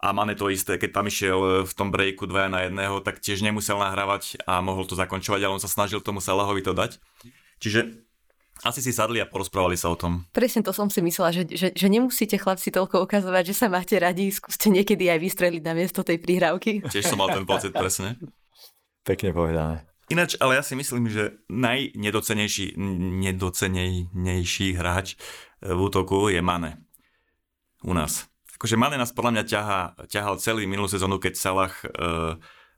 a 0.00 0.16
máme 0.16 0.32
to 0.32 0.48
isté, 0.48 0.80
keď 0.80 0.90
tam 0.96 1.06
išiel 1.12 1.38
e, 1.38 1.48
v 1.68 1.72
tom 1.76 1.92
breaku 1.92 2.24
2 2.24 2.48
na 2.48 2.64
jedného, 2.64 3.04
tak 3.04 3.20
tiež 3.20 3.44
nemusel 3.44 3.76
nahrávať 3.76 4.40
a 4.48 4.64
mohol 4.64 4.88
to 4.88 4.96
zakončovať, 4.96 5.44
ale 5.44 5.60
on 5.60 5.62
sa 5.62 5.68
snažil 5.68 6.00
tomu 6.00 6.24
Salahovi 6.24 6.64
to 6.64 6.72
dať. 6.72 6.96
Čiže 7.60 8.00
asi 8.64 8.80
si 8.80 8.96
sadli 8.96 9.20
a 9.20 9.28
porozprávali 9.28 9.76
sa 9.76 9.92
o 9.92 9.96
tom. 9.96 10.24
Presne 10.32 10.64
to 10.64 10.72
som 10.72 10.88
si 10.88 11.04
myslela, 11.04 11.32
že, 11.32 11.44
že, 11.52 11.68
že 11.76 11.86
nemusíte 11.92 12.40
chlapci 12.40 12.72
toľko 12.72 13.04
ukazovať, 13.04 13.52
že 13.52 13.54
sa 13.56 13.66
máte 13.68 14.00
radi, 14.00 14.32
skúste 14.32 14.72
niekedy 14.72 15.08
aj 15.12 15.20
vystreliť 15.20 15.62
na 15.64 15.76
miesto 15.76 16.00
tej 16.00 16.16
prihrávky. 16.16 16.80
Tiež 16.88 17.04
som 17.08 17.20
mal 17.20 17.32
ten 17.32 17.44
pocit, 17.44 17.72
presne. 17.72 18.16
Pekne 19.04 19.36
povedané. 19.36 19.84
Ináč, 20.12 20.34
ale 20.40 20.58
ja 20.58 20.64
si 20.64 20.74
myslím, 20.74 21.12
že 21.12 21.38
najnedocenejší 21.48 22.74
nedocenejší 23.20 24.68
hráč 24.74 25.14
v 25.60 25.78
útoku 25.78 26.32
je 26.32 26.40
Mane. 26.40 26.82
U 27.84 27.94
nás 27.96 28.29
akože 28.60 28.76
Mane 28.76 29.00
nás 29.00 29.16
podľa 29.16 29.40
mňa 29.40 29.44
ťaha, 29.48 29.80
ťahal 30.04 30.36
celý 30.36 30.68
minulú 30.68 30.84
sezónu, 30.84 31.16
keď 31.16 31.32
Salah 31.32 31.72
e, 31.80 31.88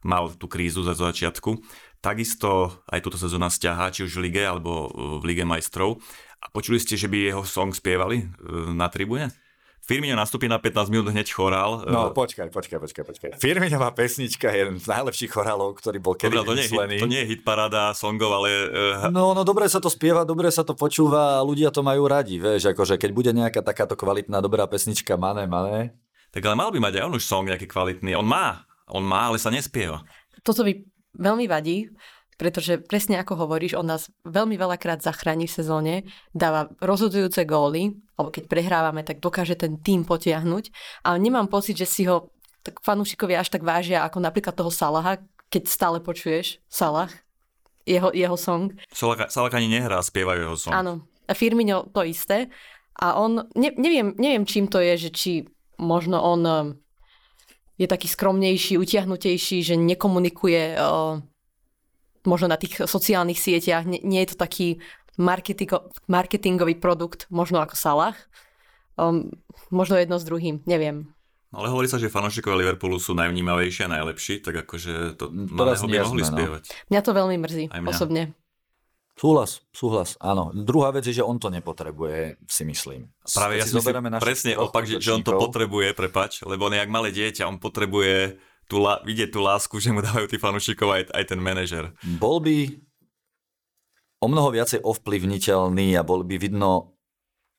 mal 0.07 0.31
tú 0.39 0.47
krízu 0.47 0.87
za 0.87 0.95
začiatku. 0.95 1.59
Takisto 1.99 2.83
aj 2.87 3.03
túto 3.03 3.19
sezóna 3.19 3.51
stiaha, 3.51 3.91
či 3.91 4.07
už 4.07 4.23
v 4.23 4.31
lige 4.31 4.47
alebo 4.47 4.87
v 5.19 5.27
lige 5.27 5.43
majstrov. 5.43 5.99
A 6.39 6.47
počuli 6.55 6.79
ste, 6.79 6.95
že 6.95 7.11
by 7.11 7.35
jeho 7.35 7.43
song 7.43 7.75
spievali 7.75 8.23
e, 8.23 8.27
na 8.71 8.87
tribúne? 8.87 9.35
Firmino 9.83 10.15
nastúpi 10.15 10.47
na 10.47 10.63
15 10.63 10.95
minút 10.95 11.11
hneď 11.11 11.27
chorál. 11.35 11.83
No 11.91 12.15
počkaj, 12.15 12.55
počkaj, 12.55 12.79
počkaj, 12.79 13.03
počkaj. 13.03 13.31
Firminová 13.43 13.91
pesnička 13.91 14.47
je 14.55 14.63
jeden 14.63 14.77
z 14.79 14.87
najlepších 14.87 15.35
chorálov, 15.35 15.75
ktorý 15.75 15.99
bol 15.99 16.15
kedy 16.15 16.39
Dobre, 16.39 16.47
to, 16.47 16.55
nie 16.55 16.67
je, 16.71 17.03
to 17.03 17.11
nie 17.11 17.21
je 17.27 17.29
hitparáda 17.35 17.91
songov, 17.91 18.31
ale... 18.31 18.71
Uh... 18.71 19.11
No, 19.11 19.35
no 19.35 19.43
dobre 19.43 19.67
sa 19.67 19.83
to 19.83 19.91
spieva, 19.91 20.23
dobre 20.23 20.55
sa 20.55 20.63
to 20.63 20.79
počúva 20.79 21.43
a 21.43 21.45
ľudia 21.45 21.75
to 21.75 21.83
majú 21.83 22.07
radi, 22.07 22.39
vieš, 22.39 22.71
akože 22.71 22.95
keď 22.95 23.11
bude 23.11 23.31
nejaká 23.35 23.59
takáto 23.59 23.99
kvalitná, 23.99 24.39
dobrá 24.39 24.71
pesnička, 24.71 25.19
mané, 25.19 25.51
mané. 25.51 25.99
Tak 26.31 26.47
ale 26.47 26.55
mal 26.55 26.71
by 26.71 26.79
mať 26.79 27.03
aj 27.03 27.05
on 27.11 27.19
už 27.19 27.27
song 27.27 27.51
nejaký 27.51 27.67
kvalitný. 27.67 28.15
On 28.15 28.25
má, 28.25 28.63
on 28.87 29.03
má, 29.03 29.35
ale 29.35 29.43
sa 29.43 29.51
nespieva. 29.51 30.07
Toto 30.47 30.63
mi 30.63 30.79
veľmi 31.19 31.51
vadí, 31.51 31.91
pretože 32.41 32.81
presne 32.81 33.21
ako 33.21 33.47
hovoríš, 33.47 33.77
on 33.79 33.87
nás 33.87 34.09
veľmi 34.25 34.57
veľakrát 34.57 35.05
zachráni 35.05 35.47
v 35.47 35.57
sezóne, 35.57 35.95
dáva 36.33 36.73
rozhodujúce 36.81 37.45
góly, 37.45 37.97
alebo 38.17 38.33
keď 38.33 38.45
prehrávame, 38.49 39.03
tak 39.05 39.21
dokáže 39.21 39.55
ten 39.55 39.79
tým 39.79 40.03
potiahnuť, 40.03 40.65
ale 41.07 41.17
nemám 41.21 41.47
pocit, 41.47 41.77
že 41.77 41.87
si 41.87 42.09
ho 42.09 42.33
tak 42.63 42.79
fanúšikovia 42.81 43.43
až 43.43 43.51
tak 43.51 43.67
vážia, 43.67 44.07
ako 44.07 44.23
napríklad 44.23 44.55
toho 44.55 44.71
Salaha, 44.71 45.19
keď 45.51 45.63
stále 45.67 45.99
počuješ 45.99 46.63
Salah, 46.71 47.11
jeho, 47.83 48.15
jeho 48.15 48.39
song. 48.39 48.73
Salah, 48.95 49.27
Salah 49.27 49.53
ani 49.53 49.69
nehrá, 49.69 49.99
spievajú 49.99 50.41
jeho 50.47 50.59
song. 50.59 50.73
Áno. 50.73 50.93
A 51.27 51.35
Firmino 51.35 51.91
to 51.91 52.07
isté. 52.07 52.47
A 53.03 53.19
on, 53.19 53.51
ne, 53.59 53.71
neviem, 53.75 54.15
neviem 54.15 54.47
čím 54.47 54.71
to 54.71 54.79
je, 54.79 55.09
že 55.09 55.11
či 55.11 55.33
možno 55.83 56.23
on 56.23 56.41
um, 56.47 56.67
je 57.81 57.91
taký 57.91 58.07
skromnejší, 58.07 58.79
utiahnutejší, 58.79 59.67
že 59.67 59.75
nekomunikuje 59.75 60.79
uh, 60.79 61.19
možno 62.27 62.51
na 62.51 62.59
tých 62.59 62.85
sociálnych 62.85 63.39
sieťach. 63.39 63.87
Nie, 63.87 64.01
nie 64.03 64.21
je 64.23 64.35
to 64.35 64.37
taký 64.39 64.83
marketingo, 65.19 65.93
marketingový 66.09 66.79
produkt, 66.79 67.27
možno 67.29 67.61
ako 67.61 67.75
Salah. 67.77 68.17
Um, 68.97 69.33
možno 69.73 69.97
jedno 69.97 70.21
s 70.21 70.25
druhým, 70.29 70.61
neviem. 70.69 71.09
Ale 71.53 71.69
hovorí 71.69 71.85
sa, 71.85 72.01
že 72.01 72.09
fanúšikovia 72.09 72.65
Liverpoolu 72.65 72.97
sú 72.97 73.13
najvnímavejší 73.13 73.85
a 73.85 74.01
najlepší, 74.01 74.41
tak 74.41 74.65
akože 74.65 75.21
to, 75.21 75.29
to 75.29 75.85
by 75.85 76.01
mohli 76.01 76.25
no. 76.25 76.29
spievať. 76.33 76.63
Mňa 76.89 77.01
to 77.05 77.13
veľmi 77.13 77.37
mrzí, 77.37 77.65
osobne. 77.85 78.33
Súhlas, 79.13 79.61
súhlas, 79.77 80.17
áno. 80.25 80.49
Druhá 80.57 80.89
vec 80.89 81.05
je, 81.05 81.21
že 81.21 81.25
on 81.25 81.37
to 81.37 81.53
nepotrebuje, 81.53 82.41
si 82.49 82.65
myslím. 82.65 83.13
Práve 83.21 83.61
ja 83.61 83.69
si 83.69 83.77
myslím 83.77 84.17
presne 84.17 84.57
opak, 84.57 84.89
že, 84.89 84.97
že 85.05 85.13
on 85.13 85.21
to 85.21 85.37
potrebuje, 85.37 85.93
prepač, 85.93 86.41
lebo 86.49 86.73
on 86.73 86.73
je 86.73 86.81
jak 86.81 86.89
malé 86.89 87.13
dieťa, 87.13 87.45
on 87.45 87.61
potrebuje 87.61 88.41
tú, 88.73 88.81
vidieť 88.81 89.29
tú 89.29 89.45
lásku, 89.45 89.77
že 89.77 89.93
mu 89.93 90.01
dávajú 90.01 90.33
tí 90.33 90.41
fanúšikov 90.41 90.89
aj, 90.89 91.03
aj 91.13 91.25
ten 91.29 91.37
manažer. 91.37 91.93
Bol 92.01 92.41
by 92.41 92.73
o 94.25 94.27
mnoho 94.33 94.49
viacej 94.49 94.81
ovplyvniteľný 94.81 96.01
a 96.01 96.07
bol 96.07 96.25
by 96.25 96.41
vidno, 96.41 96.97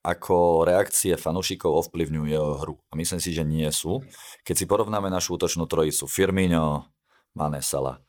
ako 0.02 0.66
reakcie 0.66 1.14
fanúšikov 1.14 1.88
ovplyvňujú 1.88 2.26
jeho 2.26 2.50
hru. 2.66 2.76
A 2.90 2.98
myslím 2.98 3.22
si, 3.22 3.30
že 3.32 3.46
nie 3.46 3.70
sú. 3.70 4.02
Keď 4.42 4.56
si 4.58 4.66
porovnáme 4.66 5.08
našu 5.08 5.38
útočnú 5.38 5.70
trojicu 5.70 6.10
Firmino, 6.10 6.90
Mane, 7.38 7.62
Sala, 7.62 8.02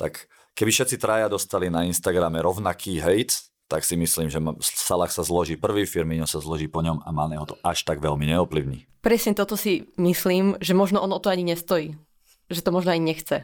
tak 0.00 0.26
keby 0.56 0.72
všetci 0.72 0.96
traja 0.96 1.28
dostali 1.28 1.68
na 1.68 1.84
Instagrame 1.84 2.40
rovnaký 2.40 2.98
hate, 2.98 3.34
tak 3.68 3.84
si 3.84 4.00
myslím, 4.00 4.32
že 4.32 4.40
Salah 4.64 5.12
sa 5.12 5.20
zloží 5.20 5.60
prvý, 5.60 5.84
Firmino 5.84 6.24
sa 6.24 6.40
zloží 6.40 6.66
po 6.66 6.80
ňom 6.80 7.04
a 7.04 7.12
Mane 7.12 7.36
ho 7.36 7.44
to 7.44 7.60
až 7.60 7.84
tak 7.84 8.00
veľmi 8.00 8.24
neovplyvní. 8.32 8.88
Presne 9.04 9.36
toto 9.36 9.54
si 9.54 9.86
myslím, 10.00 10.58
že 10.58 10.74
možno 10.74 10.98
on 11.04 11.12
o 11.14 11.22
to 11.22 11.30
ani 11.30 11.54
nestojí 11.54 12.07
že 12.48 12.64
to 12.64 12.74
možno 12.74 12.96
aj 12.96 13.00
nechce 13.00 13.36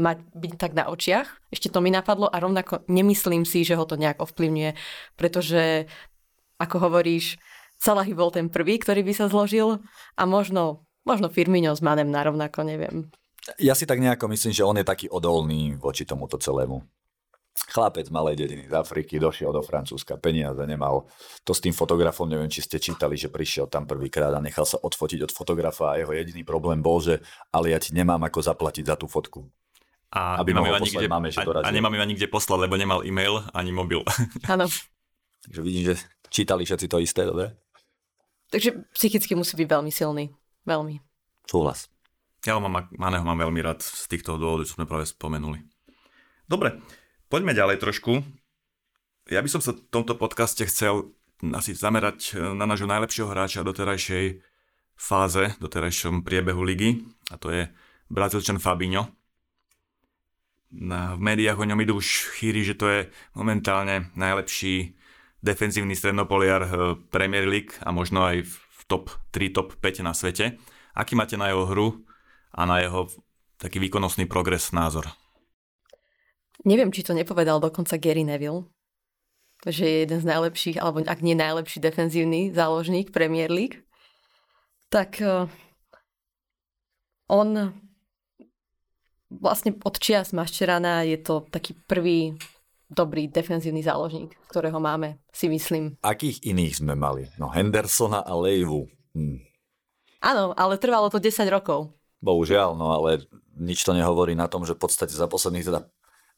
mať, 0.00 0.24
byť 0.32 0.52
tak 0.56 0.72
na 0.72 0.88
očiach. 0.88 1.28
Ešte 1.52 1.68
to 1.68 1.84
mi 1.84 1.92
napadlo 1.92 2.24
a 2.24 2.40
rovnako 2.40 2.88
nemyslím 2.88 3.44
si, 3.44 3.66
že 3.66 3.76
ho 3.76 3.84
to 3.84 4.00
nejak 4.00 4.24
ovplyvňuje, 4.24 4.72
pretože, 5.20 5.90
ako 6.56 6.88
hovoríš, 6.88 7.36
Salahy 7.82 8.14
bol 8.14 8.30
ten 8.30 8.46
prvý, 8.46 8.78
ktorý 8.78 9.02
by 9.02 9.10
sa 9.10 9.26
zložil 9.26 9.82
a 10.14 10.22
možno, 10.22 10.86
možno 11.02 11.26
Firmino 11.26 11.74
s 11.74 11.82
Manem 11.82 12.14
na 12.14 12.22
rovnako, 12.22 12.62
neviem. 12.62 13.10
Ja 13.58 13.74
si 13.74 13.90
tak 13.90 13.98
nejako 13.98 14.30
myslím, 14.30 14.54
že 14.54 14.62
on 14.62 14.78
je 14.78 14.86
taký 14.86 15.10
odolný 15.10 15.74
voči 15.82 16.06
tomuto 16.06 16.38
celému. 16.38 16.86
Chlapec 17.52 18.08
malej 18.08 18.40
dediny 18.44 18.64
z 18.68 18.74
Afriky 18.76 19.20
došiel 19.20 19.52
do 19.52 19.60
Francúzska, 19.60 20.16
peniaze 20.16 20.60
nemal. 20.64 21.08
To 21.44 21.52
s 21.52 21.60
tým 21.60 21.76
fotografom, 21.76 22.24
neviem, 22.24 22.48
či 22.48 22.64
ste 22.64 22.80
čítali, 22.80 23.16
že 23.16 23.28
prišiel 23.28 23.68
tam 23.68 23.84
prvýkrát 23.84 24.32
a 24.32 24.40
nechal 24.40 24.64
sa 24.64 24.80
odfotiť 24.80 25.28
od 25.28 25.32
fotografa 25.32 25.92
a 25.92 25.98
jeho 26.00 26.12
jediný 26.16 26.44
problém 26.48 26.80
bol, 26.80 27.00
že 27.00 27.20
ale 27.52 27.72
ja 27.72 27.78
ti 27.80 27.92
nemám 27.92 28.20
ako 28.24 28.40
zaplatiť 28.40 28.84
za 28.88 28.96
tú 28.96 29.04
fotku. 29.04 29.44
A, 30.12 30.40
aby 30.40 30.52
nemám 30.52 30.68
iba 30.68 30.80
nikde, 30.84 31.08
máme, 31.08 31.28
že 31.32 31.40
a, 31.40 31.64
a 31.64 31.72
nemám 31.72 31.92
iba 31.96 32.04
nikde 32.04 32.28
poslať, 32.28 32.68
lebo 32.68 32.76
nemal 32.76 33.00
e-mail 33.04 33.40
ani 33.56 33.72
mobil. 33.72 34.04
Áno. 34.52 34.68
Takže 35.48 35.60
vidím, 35.64 35.92
že 35.92 35.94
čítali 36.28 36.68
všetci 36.68 36.86
to 36.88 37.00
isté, 37.00 37.24
dobre? 37.24 37.56
Takže 38.52 38.84
psychicky 38.92 39.32
musí 39.32 39.56
byť 39.56 39.68
veľmi 39.68 39.88
silný. 39.88 40.28
Veľmi. 40.68 41.00
Súhlas. 41.48 41.88
Ja 42.44 42.58
ho 42.58 42.60
mám, 42.60 42.92
Maného 42.92 43.24
mám 43.24 43.40
veľmi 43.40 43.60
rád 43.64 43.80
z 43.80 44.04
týchto 44.12 44.36
dôvodov, 44.36 44.68
čo 44.68 44.76
sme 44.76 44.84
práve 44.84 45.08
spomenuli. 45.08 45.64
Dobre, 46.44 46.76
Poďme 47.32 47.56
ďalej 47.56 47.80
trošku. 47.80 48.20
Ja 49.32 49.40
by 49.40 49.48
som 49.48 49.64
sa 49.64 49.72
v 49.72 49.80
tomto 49.88 50.20
podcaste 50.20 50.68
chcel 50.68 51.16
asi 51.56 51.72
zamerať 51.72 52.36
na 52.52 52.68
nášho 52.68 52.84
najlepšieho 52.84 53.32
hráča 53.32 53.64
doterajšej 53.64 54.44
fáze, 54.92 55.56
doterajšom 55.56 56.28
priebehu 56.28 56.60
ligy 56.60 57.00
a 57.32 57.40
to 57.40 57.48
je 57.48 57.72
Brazílčan 58.12 58.60
Fabinho. 58.60 59.08
V 60.76 61.16
médiách 61.16 61.56
o 61.56 61.64
ňom 61.64 61.80
idú 61.80 62.04
už 62.04 62.36
chýry, 62.36 62.68
že 62.68 62.76
to 62.76 62.92
je 62.92 63.00
momentálne 63.32 64.12
najlepší 64.12 64.92
defenzívny 65.40 65.96
strednopoliar 65.96 66.68
eh, 66.68 66.72
Premier 67.08 67.48
League 67.48 67.72
a 67.80 67.96
možno 67.96 68.28
aj 68.28 68.44
v 68.44 68.80
top 68.84 69.08
3, 69.32 69.56
top 69.56 69.80
5 69.80 70.04
na 70.04 70.12
svete. 70.12 70.60
Aký 70.92 71.16
máte 71.16 71.40
na 71.40 71.48
jeho 71.48 71.64
hru 71.64 72.04
a 72.52 72.68
na 72.68 72.84
jeho 72.84 73.08
taký 73.56 73.80
výkonnostný 73.80 74.28
progres 74.28 74.68
názor? 74.76 75.21
Neviem, 76.62 76.94
či 76.94 77.02
to 77.02 77.16
nepovedal 77.16 77.58
dokonca 77.58 77.98
Gary 77.98 78.22
Neville, 78.22 78.70
že 79.66 79.82
je 79.82 79.96
jeden 80.06 80.18
z 80.22 80.26
najlepších, 80.26 80.76
alebo 80.78 81.02
ak 81.02 81.22
nie 81.22 81.34
najlepší 81.34 81.82
defenzívny 81.82 82.54
záložník 82.54 83.10
Premier 83.10 83.50
League. 83.50 83.82
Tak 84.90 85.18
uh, 85.22 85.50
on 87.26 87.72
vlastne 89.32 89.74
od 89.82 89.96
čias 89.96 90.36
Maščerana 90.36 91.02
je 91.08 91.18
to 91.18 91.48
taký 91.48 91.72
prvý 91.88 92.36
dobrý 92.92 93.26
defenzívny 93.32 93.80
záložník, 93.80 94.36
ktorého 94.52 94.76
máme, 94.76 95.16
si 95.32 95.48
myslím. 95.48 95.96
Akých 96.04 96.44
iných 96.44 96.84
sme 96.84 96.92
mali? 96.92 97.24
No 97.40 97.48
Hendersona 97.48 98.20
a 98.20 98.36
Leivu. 98.36 98.84
Hm. 99.16 99.40
Áno, 100.22 100.52
ale 100.54 100.76
trvalo 100.76 101.08
to 101.08 101.18
10 101.18 101.48
rokov. 101.48 101.90
Bohužiaľ, 102.22 102.78
no 102.78 102.94
ale 102.94 103.26
nič 103.58 103.82
to 103.82 103.96
nehovorí 103.96 104.36
na 104.38 104.46
tom, 104.46 104.62
že 104.62 104.76
v 104.76 104.82
podstate 104.86 105.10
za 105.10 105.26
posledných 105.26 105.66
teda 105.66 105.80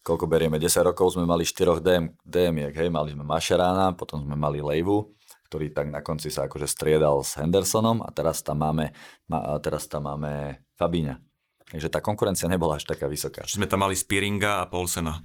koľko 0.04 0.28
berieme, 0.28 0.60
10 0.60 0.84
rokov 0.84 1.16
sme 1.16 1.24
mali 1.24 1.48
4 1.48 1.80
DM, 1.80 2.12
DM 2.20 2.70
hej, 2.76 2.92
mali 2.92 3.16
sme 3.16 3.24
Mašerána, 3.24 3.96
potom 3.96 4.20
sme 4.20 4.36
mali 4.36 4.60
Leivu, 4.60 5.16
ktorý 5.48 5.72
tak 5.72 5.88
na 5.88 6.04
konci 6.04 6.28
sa 6.28 6.44
akože 6.44 6.68
striedal 6.68 7.24
s 7.24 7.40
Hendersonom 7.40 8.04
a 8.04 8.12
teraz 8.12 8.44
tam 8.44 8.60
máme, 8.60 8.92
ma, 9.32 9.56
teraz 9.64 9.88
tam 9.88 10.04
máme 10.04 10.60
Fabíňa. 10.76 11.16
Takže 11.64 11.88
tá 11.88 12.04
konkurencia 12.04 12.44
nebola 12.52 12.76
až 12.76 12.84
taká 12.84 13.08
vysoká. 13.08 13.48
Čiže 13.48 13.64
sme 13.64 13.70
tam 13.70 13.80
mali 13.80 13.96
Spiringa 13.96 14.60
a 14.60 14.68
Polsena. 14.68 15.24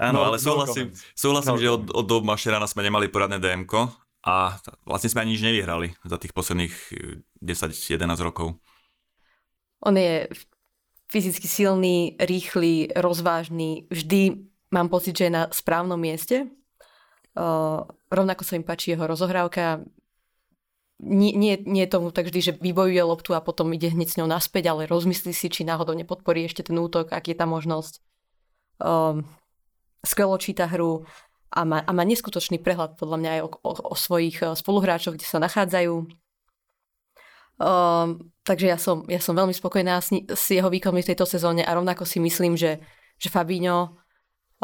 Áno, 0.00 0.24
no, 0.24 0.32
ale 0.32 0.36
súhlasím, 0.40 0.92
súhlasím 1.12 1.56
no, 1.56 1.60
že 1.60 1.68
od, 1.68 1.82
od 1.92 2.06
dobu 2.08 2.24
Mašerana 2.24 2.64
sme 2.64 2.84
nemali 2.84 3.12
poradné 3.12 3.36
dmk 3.36 3.72
a 4.24 4.56
vlastne 4.88 5.12
sme 5.12 5.24
ani 5.24 5.36
nič 5.36 5.44
nevyhrali 5.44 5.92
za 6.04 6.16
tých 6.16 6.32
posledných 6.32 6.72
10-11 7.40 8.00
rokov. 8.24 8.56
On 9.84 9.92
je 9.96 10.28
fyzicky 11.10 11.50
silný, 11.50 12.14
rýchly, 12.22 12.94
rozvážny, 12.94 13.90
vždy 13.90 14.46
mám 14.70 14.86
pocit, 14.86 15.18
že 15.18 15.26
je 15.26 15.32
na 15.34 15.50
správnom 15.50 15.98
mieste. 15.98 16.46
Uh, 17.34 17.82
rovnako 18.10 18.46
sa 18.46 18.54
mi 18.54 18.62
páči 18.62 18.94
jeho 18.94 19.10
rozohrávka. 19.10 19.82
Nie, 21.02 21.34
nie, 21.34 21.58
nie 21.66 21.82
je 21.88 21.92
tomu 21.96 22.14
tak 22.14 22.30
vždy, 22.30 22.40
že 22.40 22.52
vybojuje 22.60 23.02
loptu 23.02 23.34
a 23.34 23.42
potom 23.42 23.74
ide 23.74 23.90
hneď 23.90 24.08
s 24.10 24.18
ňou 24.22 24.28
naspäť, 24.30 24.70
ale 24.70 24.86
rozmyslí 24.86 25.34
si, 25.34 25.50
či 25.50 25.66
náhodou 25.66 25.98
nepodporí 25.98 26.46
ešte 26.46 26.62
ten 26.62 26.78
útok, 26.78 27.10
ak 27.10 27.26
je 27.26 27.34
tá 27.34 27.48
možnosť. 27.48 28.04
Um, 28.78 29.26
skvelo 30.06 30.38
číta 30.38 30.70
hru 30.70 31.08
a 31.50 31.66
má, 31.66 31.82
a 31.82 31.90
má 31.90 32.06
neskutočný 32.06 32.62
prehľad 32.62 32.94
podľa 32.94 33.16
mňa 33.18 33.30
aj 33.34 33.40
o, 33.42 33.48
o, 33.66 33.72
o 33.92 33.94
svojich 33.98 34.38
spoluhráčoch, 34.54 35.18
kde 35.18 35.26
sa 35.26 35.42
nachádzajú. 35.42 36.06
Um, 37.60 38.32
takže 38.40 38.72
ja 38.72 38.80
som, 38.80 39.04
ja 39.04 39.20
som 39.20 39.36
veľmi 39.36 39.52
spokojná 39.52 40.00
s, 40.00 40.16
s 40.16 40.44
jeho 40.48 40.72
výkonmi 40.72 41.04
v 41.04 41.12
tejto 41.12 41.28
sezóne 41.28 41.60
a 41.60 41.76
rovnako 41.76 42.08
si 42.08 42.16
myslím, 42.16 42.56
že, 42.56 42.80
že 43.20 43.28
Fabinho 43.28 44.00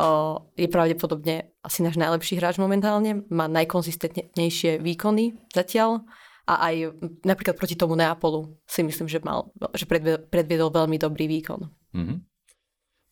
uh, 0.01 0.41
je 0.57 0.65
pravdepodobne 0.65 1.53
asi 1.61 1.85
náš 1.85 2.01
najlepší 2.01 2.41
hráč 2.41 2.57
momentálne, 2.57 3.21
má 3.29 3.53
najkonzistentnejšie 3.53 4.81
výkony 4.81 5.37
zatiaľ 5.53 6.09
a 6.49 6.73
aj 6.73 6.97
napríklad 7.21 7.61
proti 7.61 7.77
tomu 7.77 8.01
Neapolu 8.01 8.57
si 8.65 8.81
myslím, 8.81 9.13
že, 9.13 9.21
mal, 9.21 9.53
že 9.77 9.85
predviedol, 9.85 10.73
veľmi 10.73 10.97
dobrý 10.97 11.29
výkon. 11.29 11.69
Mm-hmm. 11.93 12.19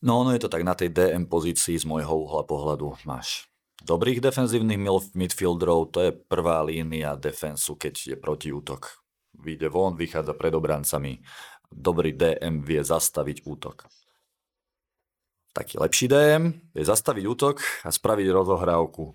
No 0.01 0.25
ono 0.25 0.33
je 0.33 0.41
to 0.41 0.49
tak 0.49 0.65
na 0.65 0.73
tej 0.73 0.89
DM 0.89 1.29
pozícii 1.29 1.77
z 1.77 1.85
môjho 1.85 2.25
uhla 2.25 2.41
pohľadu 2.41 3.05
máš 3.05 3.45
dobrých 3.85 4.17
defenzívnych 4.17 4.81
midfielderov, 5.13 5.93
to 5.93 6.09
je 6.09 6.11
prvá 6.15 6.65
línia 6.65 7.13
defensu, 7.13 7.77
keď 7.77 7.93
je 7.93 8.15
protiútok 8.17 9.04
vyjde 9.45 9.69
von, 9.69 9.93
vychádza 9.93 10.33
pred 10.33 10.57
obrancami. 10.57 11.21
Dobrý 11.69 12.17
DM 12.17 12.65
vie 12.65 12.81
zastaviť 12.81 13.45
útok. 13.45 13.85
Taký 15.53 15.77
lepší 15.77 16.09
DM 16.09 16.73
vie 16.73 16.83
zastaviť 16.83 17.23
útok 17.29 17.61
a 17.85 17.93
spraviť 17.93 18.27
rozohrávku 18.33 19.13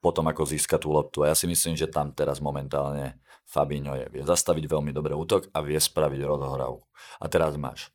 potom, 0.00 0.24
ako 0.26 0.48
získa 0.48 0.80
tú 0.80 0.90
loptu. 0.90 1.22
A 1.22 1.32
ja 1.32 1.36
si 1.36 1.46
myslím, 1.46 1.76
že 1.76 1.86
tam 1.86 2.10
teraz 2.10 2.40
momentálne 2.40 3.20
Fabinho 3.44 3.94
je. 3.94 4.06
Vie 4.08 4.24
zastaviť 4.24 4.64
veľmi 4.66 4.90
dobrý 4.90 5.12
útok 5.12 5.52
a 5.52 5.60
vie 5.60 5.76
spraviť 5.76 6.20
rozohrávku. 6.24 6.84
A 7.20 7.26
teraz 7.28 7.54
máš 7.60 7.92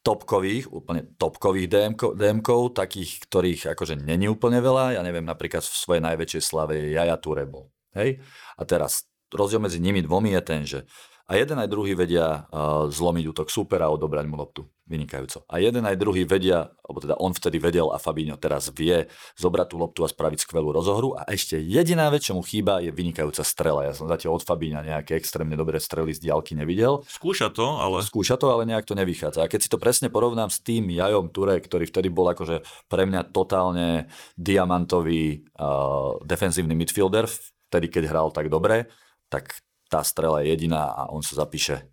topkových, 0.00 0.70
úplne 0.70 1.02
topkových 1.18 1.66
DM-kov, 2.14 2.78
takých, 2.78 3.26
ktorých 3.26 3.74
akože 3.74 3.98
není 3.98 4.30
úplne 4.30 4.62
veľa. 4.62 4.94
Ja 4.94 5.02
neviem, 5.02 5.26
napríklad 5.26 5.66
v 5.66 5.76
svojej 5.76 6.02
najväčšej 6.06 6.42
slave 6.46 6.78
je 6.78 6.94
Jaja 6.94 7.18
Turebo. 7.18 7.74
Hej? 7.98 8.22
A 8.54 8.62
teraz 8.62 9.10
rozdiel 9.32 9.62
medzi 9.62 9.82
nimi 9.82 10.02
dvomi 10.04 10.34
je 10.36 10.42
ten, 10.42 10.62
že 10.62 10.84
a 11.26 11.34
jeden 11.34 11.58
aj 11.58 11.66
druhý 11.66 11.98
vedia 11.98 12.46
uh, 12.46 12.86
zlomiť 12.86 13.24
útok 13.34 13.48
supera 13.50 13.90
a 13.90 13.94
odobrať 13.94 14.30
mu 14.30 14.38
loptu. 14.38 14.62
Vynikajúco. 14.86 15.42
A 15.50 15.58
jeden 15.58 15.82
aj 15.82 15.98
druhý 15.98 16.22
vedia, 16.22 16.70
alebo 16.86 17.02
teda 17.02 17.18
on 17.18 17.34
vtedy 17.34 17.58
vedel 17.58 17.90
a 17.90 17.98
Fabinho 17.98 18.38
teraz 18.38 18.70
vie 18.70 19.10
zobrať 19.34 19.74
tú 19.74 19.76
loptu 19.82 20.06
a 20.06 20.08
spraviť 20.08 20.46
skvelú 20.46 20.70
rozohru. 20.70 21.18
A 21.18 21.26
ešte 21.26 21.58
jediná 21.58 22.06
vec, 22.14 22.22
čo 22.22 22.38
mu 22.38 22.46
chýba, 22.46 22.78
je 22.78 22.94
vynikajúca 22.94 23.42
strela. 23.42 23.82
Ja 23.82 23.90
som 23.90 24.06
zatiaľ 24.06 24.38
od 24.38 24.46
Fabíňa 24.46 24.86
nejaké 24.86 25.18
extrémne 25.18 25.58
dobré 25.58 25.82
strely 25.82 26.14
z 26.14 26.30
diálky 26.30 26.54
nevidel. 26.54 27.02
Skúša 27.10 27.50
to, 27.50 27.74
ale... 27.74 28.06
Skúša 28.06 28.38
to, 28.38 28.46
ale 28.46 28.62
nejak 28.62 28.86
to 28.86 28.94
nevychádza. 28.94 29.42
A 29.42 29.50
keď 29.50 29.66
si 29.66 29.72
to 29.74 29.82
presne 29.82 30.06
porovnám 30.06 30.54
s 30.54 30.62
tým 30.62 30.86
Jajom 30.94 31.34
Ture, 31.34 31.58
ktorý 31.58 31.90
vtedy 31.90 32.06
bol 32.06 32.30
akože 32.30 32.62
pre 32.86 33.02
mňa 33.02 33.34
totálne 33.34 34.06
diamantový 34.38 35.50
uh, 35.58 36.22
defenzívny 36.22 36.78
midfielder, 36.78 37.26
vtedy 37.66 37.90
keď 37.90 38.14
hral 38.14 38.30
tak 38.30 38.46
dobre, 38.46 38.86
tak 39.28 39.58
tá 39.86 40.02
strela 40.02 40.42
je 40.42 40.54
jediná 40.54 40.90
a 40.90 41.10
on 41.10 41.22
sa 41.22 41.38
zapíše 41.38 41.86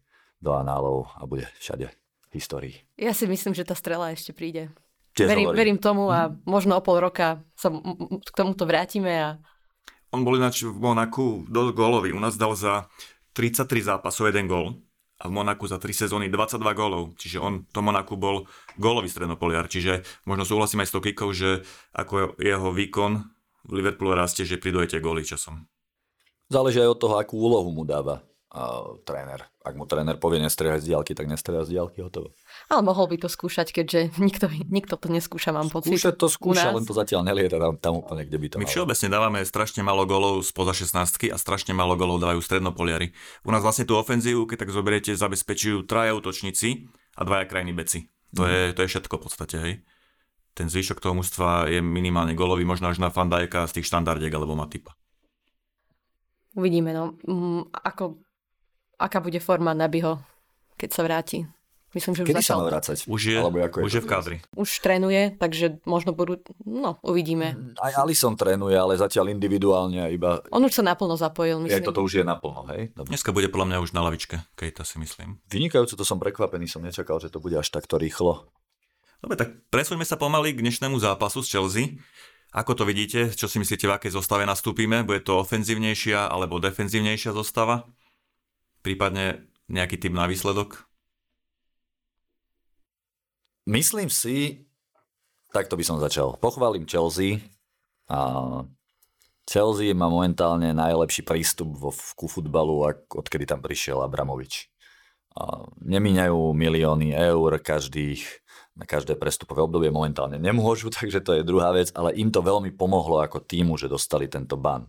do 0.43 0.51
análov 0.57 1.07
a 1.15 1.23
bude 1.23 1.47
všade 1.61 1.87
v 2.29 2.33
histórii. 2.35 2.75
Ja 2.99 3.15
si 3.15 3.29
myslím, 3.29 3.55
že 3.55 3.63
tá 3.63 3.77
strela 3.77 4.11
ešte 4.11 4.33
príde. 4.35 4.73
verím, 5.15 5.53
verím 5.53 5.77
tomu 5.79 6.09
a 6.09 6.27
mm. 6.27 6.43
možno 6.43 6.75
o 6.75 6.81
pol 6.83 6.99
roka 6.99 7.45
sa 7.53 7.69
k 8.19 8.29
tomuto 8.33 8.65
vrátime. 8.65 9.13
A... 9.13 9.29
On 10.11 10.25
bol 10.25 10.35
ináč 10.35 10.65
v 10.65 10.75
Monaku 10.75 11.47
dosť 11.47 11.71
gólový. 11.77 12.11
U 12.11 12.19
nás 12.19 12.35
dal 12.35 12.57
za 12.57 12.89
33 13.37 13.95
zápasov 13.95 14.29
jeden 14.29 14.49
gól 14.49 14.81
a 15.21 15.29
v 15.29 15.31
Monaku 15.31 15.69
za 15.69 15.79
3 15.79 16.09
sezóny 16.09 16.27
22 16.27 16.59
gólov. 16.75 17.15
Čiže 17.15 17.37
on 17.39 17.63
to 17.69 17.79
Monaku 17.79 18.19
bol 18.19 18.49
gólový 18.75 19.07
strednopoliar. 19.07 19.71
Čiže 19.71 20.03
možno 20.27 20.43
súhlasím 20.43 20.83
aj 20.83 20.87
s 20.89 20.93
tou 20.93 21.01
kikou, 21.01 21.29
že 21.31 21.63
ako 21.95 22.35
jeho 22.41 22.69
výkon 22.75 23.23
v 23.63 23.71
Liverpoolu 23.71 24.17
rastie, 24.17 24.43
že 24.43 24.59
tie 24.59 24.99
góly 24.99 25.23
časom. 25.23 25.71
Záleží 26.53 26.77
aj 26.77 26.93
od 26.93 26.99
toho, 27.01 27.15
akú 27.17 27.41
úlohu 27.41 27.73
mu 27.73 27.81
dáva 27.81 28.21
uh, 28.53 29.01
tréner. 29.01 29.41
Ak 29.65 29.73
mu 29.73 29.89
tréner 29.89 30.21
povie 30.21 30.37
nestrieľať 30.43 30.85
z 30.85 30.87
diálky, 30.93 31.11
tak 31.17 31.25
nestrieľať 31.25 31.65
z 31.65 31.71
diálky, 31.73 31.99
hotovo. 32.05 32.37
Ale 32.69 32.85
mohol 32.85 33.09
by 33.09 33.25
to 33.25 33.29
skúšať, 33.31 33.73
keďže 33.73 34.21
nikto, 34.21 34.45
nikto 34.69 34.95
to 34.99 35.07
neskúša, 35.09 35.49
mám 35.49 35.73
pocit. 35.73 35.97
Skúšať 35.97 36.15
to 36.19 36.27
skúša, 36.29 36.69
len 36.69 36.85
to 36.85 36.93
zatiaľ 36.93 37.25
nelieta 37.25 37.57
tam, 37.57 37.73
tam 37.81 37.93
úplne, 38.05 38.27
kde 38.29 38.37
by 38.37 38.47
to 38.53 38.55
My 38.61 38.69
všeobecne 38.69 39.07
dávame 39.09 39.39
strašne 39.41 39.81
málo 39.81 40.05
golov 40.05 40.45
spoza 40.45 40.77
16 40.77 41.33
a 41.33 41.37
strašne 41.41 41.73
málo 41.73 41.97
golov 41.97 42.21
dávajú 42.21 42.39
strednopoliari. 42.45 43.15
U 43.47 43.49
nás 43.49 43.65
vlastne 43.65 43.89
tú 43.89 43.97
ofenzívu, 43.97 44.45
keď 44.45 44.67
tak 44.67 44.71
zoberiete, 44.71 45.11
zabezpečujú 45.17 45.89
traja 45.89 46.13
útočníci 46.13 46.85
a 47.17 47.21
dvaja 47.25 47.49
krajní 47.49 47.73
beci. 47.73 48.13
To, 48.37 48.45
mm. 48.45 48.49
je, 48.49 48.61
to 48.77 48.79
je 48.85 48.91
všetko 48.93 49.13
v 49.17 49.23
podstate, 49.23 49.55
hej. 49.57 49.73
Ten 50.53 50.69
zvyšok 50.69 51.01
toho 51.01 51.17
mužstva 51.17 51.65
je 51.65 51.81
minimálne 51.81 52.37
golový, 52.37 52.61
možno 52.61 52.85
až 52.93 53.01
na 53.01 53.09
Fandajka 53.09 53.65
z 53.65 53.81
tých 53.81 53.89
štandardiek 53.89 54.29
alebo 54.29 54.53
Matipa. 54.53 54.93
Uvidíme, 56.53 56.93
no. 56.93 57.17
Mm, 57.25 57.69
ako, 57.73 58.21
aká 59.01 59.19
bude 59.19 59.41
forma 59.41 59.73
Nabyho, 59.73 60.21
keď 60.77 60.89
sa 60.93 61.01
vráti. 61.01 61.49
Myslím, 61.93 62.17
že 62.17 62.21
už 62.25 62.29
Kedy 62.33 62.41
sa 62.41 62.57
má 62.57 62.73
vrácať? 62.73 63.05
Už 63.05 63.21
je, 63.21 63.37
Alebo 63.37 63.61
ako 63.61 63.85
už 63.85 63.93
je 63.93 64.01
v 64.01 64.09
kádri. 64.09 64.37
Už 64.57 64.81
trénuje, 64.81 65.37
takže 65.37 65.77
možno 65.85 66.09
budú, 66.09 66.41
no, 66.65 66.97
uvidíme. 67.05 67.53
Mm, 67.53 67.77
aj 67.77 67.93
Alison 68.01 68.33
trénuje, 68.33 68.73
ale 68.73 68.97
zatiaľ 68.97 69.29
individuálne 69.29 70.09
iba... 70.09 70.41
On 70.49 70.61
už 70.65 70.73
sa 70.73 70.81
naplno 70.81 71.13
zapojil, 71.13 71.61
myslím. 71.61 71.85
Aj 71.85 71.85
toto 71.85 72.01
už 72.01 72.21
je 72.21 72.25
naplno, 72.25 72.65
hej? 72.73 72.89
Dobre. 72.97 73.13
Dneska 73.13 73.29
bude 73.29 73.45
podľa 73.53 73.67
mňa 73.69 73.77
už 73.85 73.93
na 73.93 74.01
lavičke, 74.09 74.41
keď 74.57 74.81
to 74.81 74.83
si 74.89 74.97
myslím. 75.05 75.37
Vynikajúco, 75.53 75.93
to 75.93 76.01
som 76.01 76.17
prekvapený, 76.17 76.65
som 76.65 76.81
nečakal, 76.81 77.21
že 77.21 77.29
to 77.29 77.37
bude 77.37 77.53
až 77.53 77.69
takto 77.69 78.01
rýchlo. 78.01 78.49
Dobre, 79.21 79.37
tak 79.37 79.49
presuňme 79.69 80.03
sa 80.03 80.17
pomaly 80.17 80.57
k 80.57 80.65
dnešnému 80.65 80.97
zápasu 80.97 81.45
s 81.45 81.47
Chelsea. 81.53 82.01
Ako 82.53 82.77
to 82.77 82.85
vidíte? 82.85 83.33
Čo 83.33 83.49
si 83.49 83.57
myslíte, 83.57 83.89
v 83.89 83.97
akej 83.97 84.13
zostave 84.13 84.45
nastúpime? 84.45 85.01
Bude 85.01 85.25
to 85.25 85.41
ofenzívnejšia 85.41 86.29
alebo 86.29 86.61
defenzívnejšia 86.61 87.33
zostava? 87.33 87.89
Prípadne 88.85 89.49
nejaký 89.65 89.97
typ 89.97 90.13
na 90.13 90.29
výsledok? 90.29 90.85
Myslím 93.65 94.13
si, 94.13 94.69
takto 95.49 95.73
by 95.73 95.83
som 95.87 95.97
začal. 95.97 96.37
Pochválim 96.37 96.85
Chelsea. 96.85 97.41
A 98.05 98.61
Chelsea 99.49 99.95
má 99.97 100.05
momentálne 100.11 100.77
najlepší 100.77 101.25
prístup 101.25 101.73
vo, 101.73 101.89
ku 102.13 102.29
futbalu, 102.29 102.85
odkedy 103.09 103.49
tam 103.49 103.65
prišiel 103.65 104.03
Abramovič. 104.03 104.69
A 105.33 105.65
nemíňajú 105.81 106.53
milióny 106.53 107.17
eur 107.17 107.57
každých, 107.57 108.42
na 108.73 108.85
každé 108.89 109.17
prestupové 109.17 109.61
obdobie 109.61 109.93
momentálne 109.93 110.41
nemôžu, 110.41 110.89
takže 110.97 111.21
to 111.21 111.37
je 111.37 111.47
druhá 111.47 111.73
vec, 111.73 111.93
ale 111.93 112.13
im 112.17 112.33
to 112.33 112.41
veľmi 112.41 112.73
pomohlo 112.73 113.21
ako 113.21 113.41
týmu, 113.43 113.77
že 113.77 113.91
dostali 113.91 114.25
tento 114.29 114.57
ban. 114.57 114.85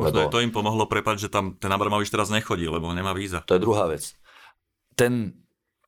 Lebo... 0.00 0.32
to 0.32 0.40
im 0.40 0.48
pomohlo 0.48 0.88
prepať, 0.88 1.28
že 1.28 1.28
tam 1.28 1.60
ten 1.60 1.68
Abramovič 1.68 2.08
teraz 2.08 2.32
nechodí, 2.32 2.64
lebo 2.64 2.88
nemá 2.96 3.12
víza. 3.12 3.44
To 3.44 3.52
je 3.52 3.60
druhá 3.60 3.84
vec. 3.84 4.16
Ten, 4.96 5.36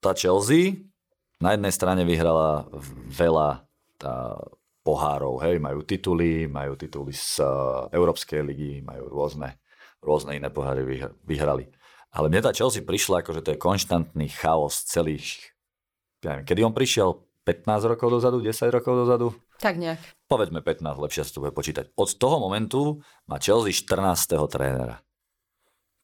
tá 0.04 0.12
Chelsea 0.12 0.84
na 1.40 1.56
jednej 1.56 1.72
strane 1.72 2.04
vyhrala 2.04 2.68
veľa 3.08 3.64
tá, 3.96 4.36
pohárov, 4.82 5.38
hej, 5.46 5.62
majú 5.62 5.86
tituly, 5.86 6.50
majú 6.50 6.74
tituly 6.74 7.14
z 7.14 7.40
uh, 7.42 7.86
Európskej 7.94 8.42
ligy, 8.42 8.82
majú 8.82 9.08
rôzne, 9.08 9.56
rôzne 10.02 10.36
iné 10.36 10.50
poháry 10.50 10.82
vyhrali. 11.22 11.70
Ale 12.12 12.28
mne 12.28 12.44
tá 12.44 12.52
Chelsea 12.52 12.84
prišla 12.84 13.24
ako, 13.24 13.30
že 13.38 13.42
to 13.46 13.50
je 13.54 13.62
konštantný 13.62 14.28
chaos 14.28 14.84
celých, 14.84 15.54
ja 16.22 16.38
neviem, 16.38 16.46
kedy 16.46 16.60
on 16.62 16.74
prišiel? 16.74 17.10
15 17.42 17.90
rokov 17.90 18.06
dozadu, 18.06 18.38
10 18.38 18.70
rokov 18.70 18.92
dozadu? 19.02 19.34
Tak 19.58 19.74
nejak. 19.74 19.98
Povedzme 20.30 20.62
15, 20.62 20.94
lepšie 20.94 21.26
sa 21.26 21.34
to 21.34 21.42
bude 21.42 21.54
počítať. 21.54 21.90
Od 21.98 22.10
toho 22.14 22.38
momentu 22.38 23.02
má 23.26 23.42
Chelsea 23.42 23.74
14. 23.74 24.38
trénera. 24.46 25.02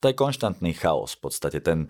To 0.03 0.11
je 0.11 0.19
konštantný 0.19 0.75
chaos 0.75 1.15
v 1.15 1.31
podstate. 1.31 1.63
Ten, 1.63 1.87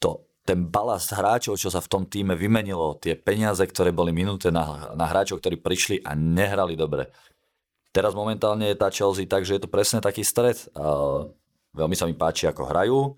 to, 0.00 0.24
ten 0.48 0.64
balast 0.68 1.12
hráčov, 1.12 1.60
čo 1.60 1.68
sa 1.68 1.84
v 1.84 1.88
tom 1.92 2.02
týme 2.08 2.32
vymenilo, 2.36 2.96
tie 2.96 3.16
peniaze, 3.16 3.64
ktoré 3.64 3.92
boli 3.92 4.16
minuté 4.16 4.48
na, 4.48 4.96
na 4.96 5.04
hráčov, 5.08 5.44
ktorí 5.44 5.60
prišli 5.60 5.96
a 6.04 6.16
nehrali 6.16 6.72
dobre. 6.72 7.12
Teraz 7.92 8.12
momentálne 8.12 8.72
je 8.72 8.80
tá 8.80 8.92
Chelsea 8.92 9.28
tak, 9.28 9.44
že 9.48 9.56
je 9.56 9.62
to 9.64 9.72
presne 9.72 10.04
taký 10.04 10.20
stred. 10.20 10.56
A 10.76 11.24
veľmi 11.72 11.96
sa 11.96 12.04
mi 12.04 12.16
páči, 12.16 12.48
ako 12.48 12.68
hrajú. 12.68 13.16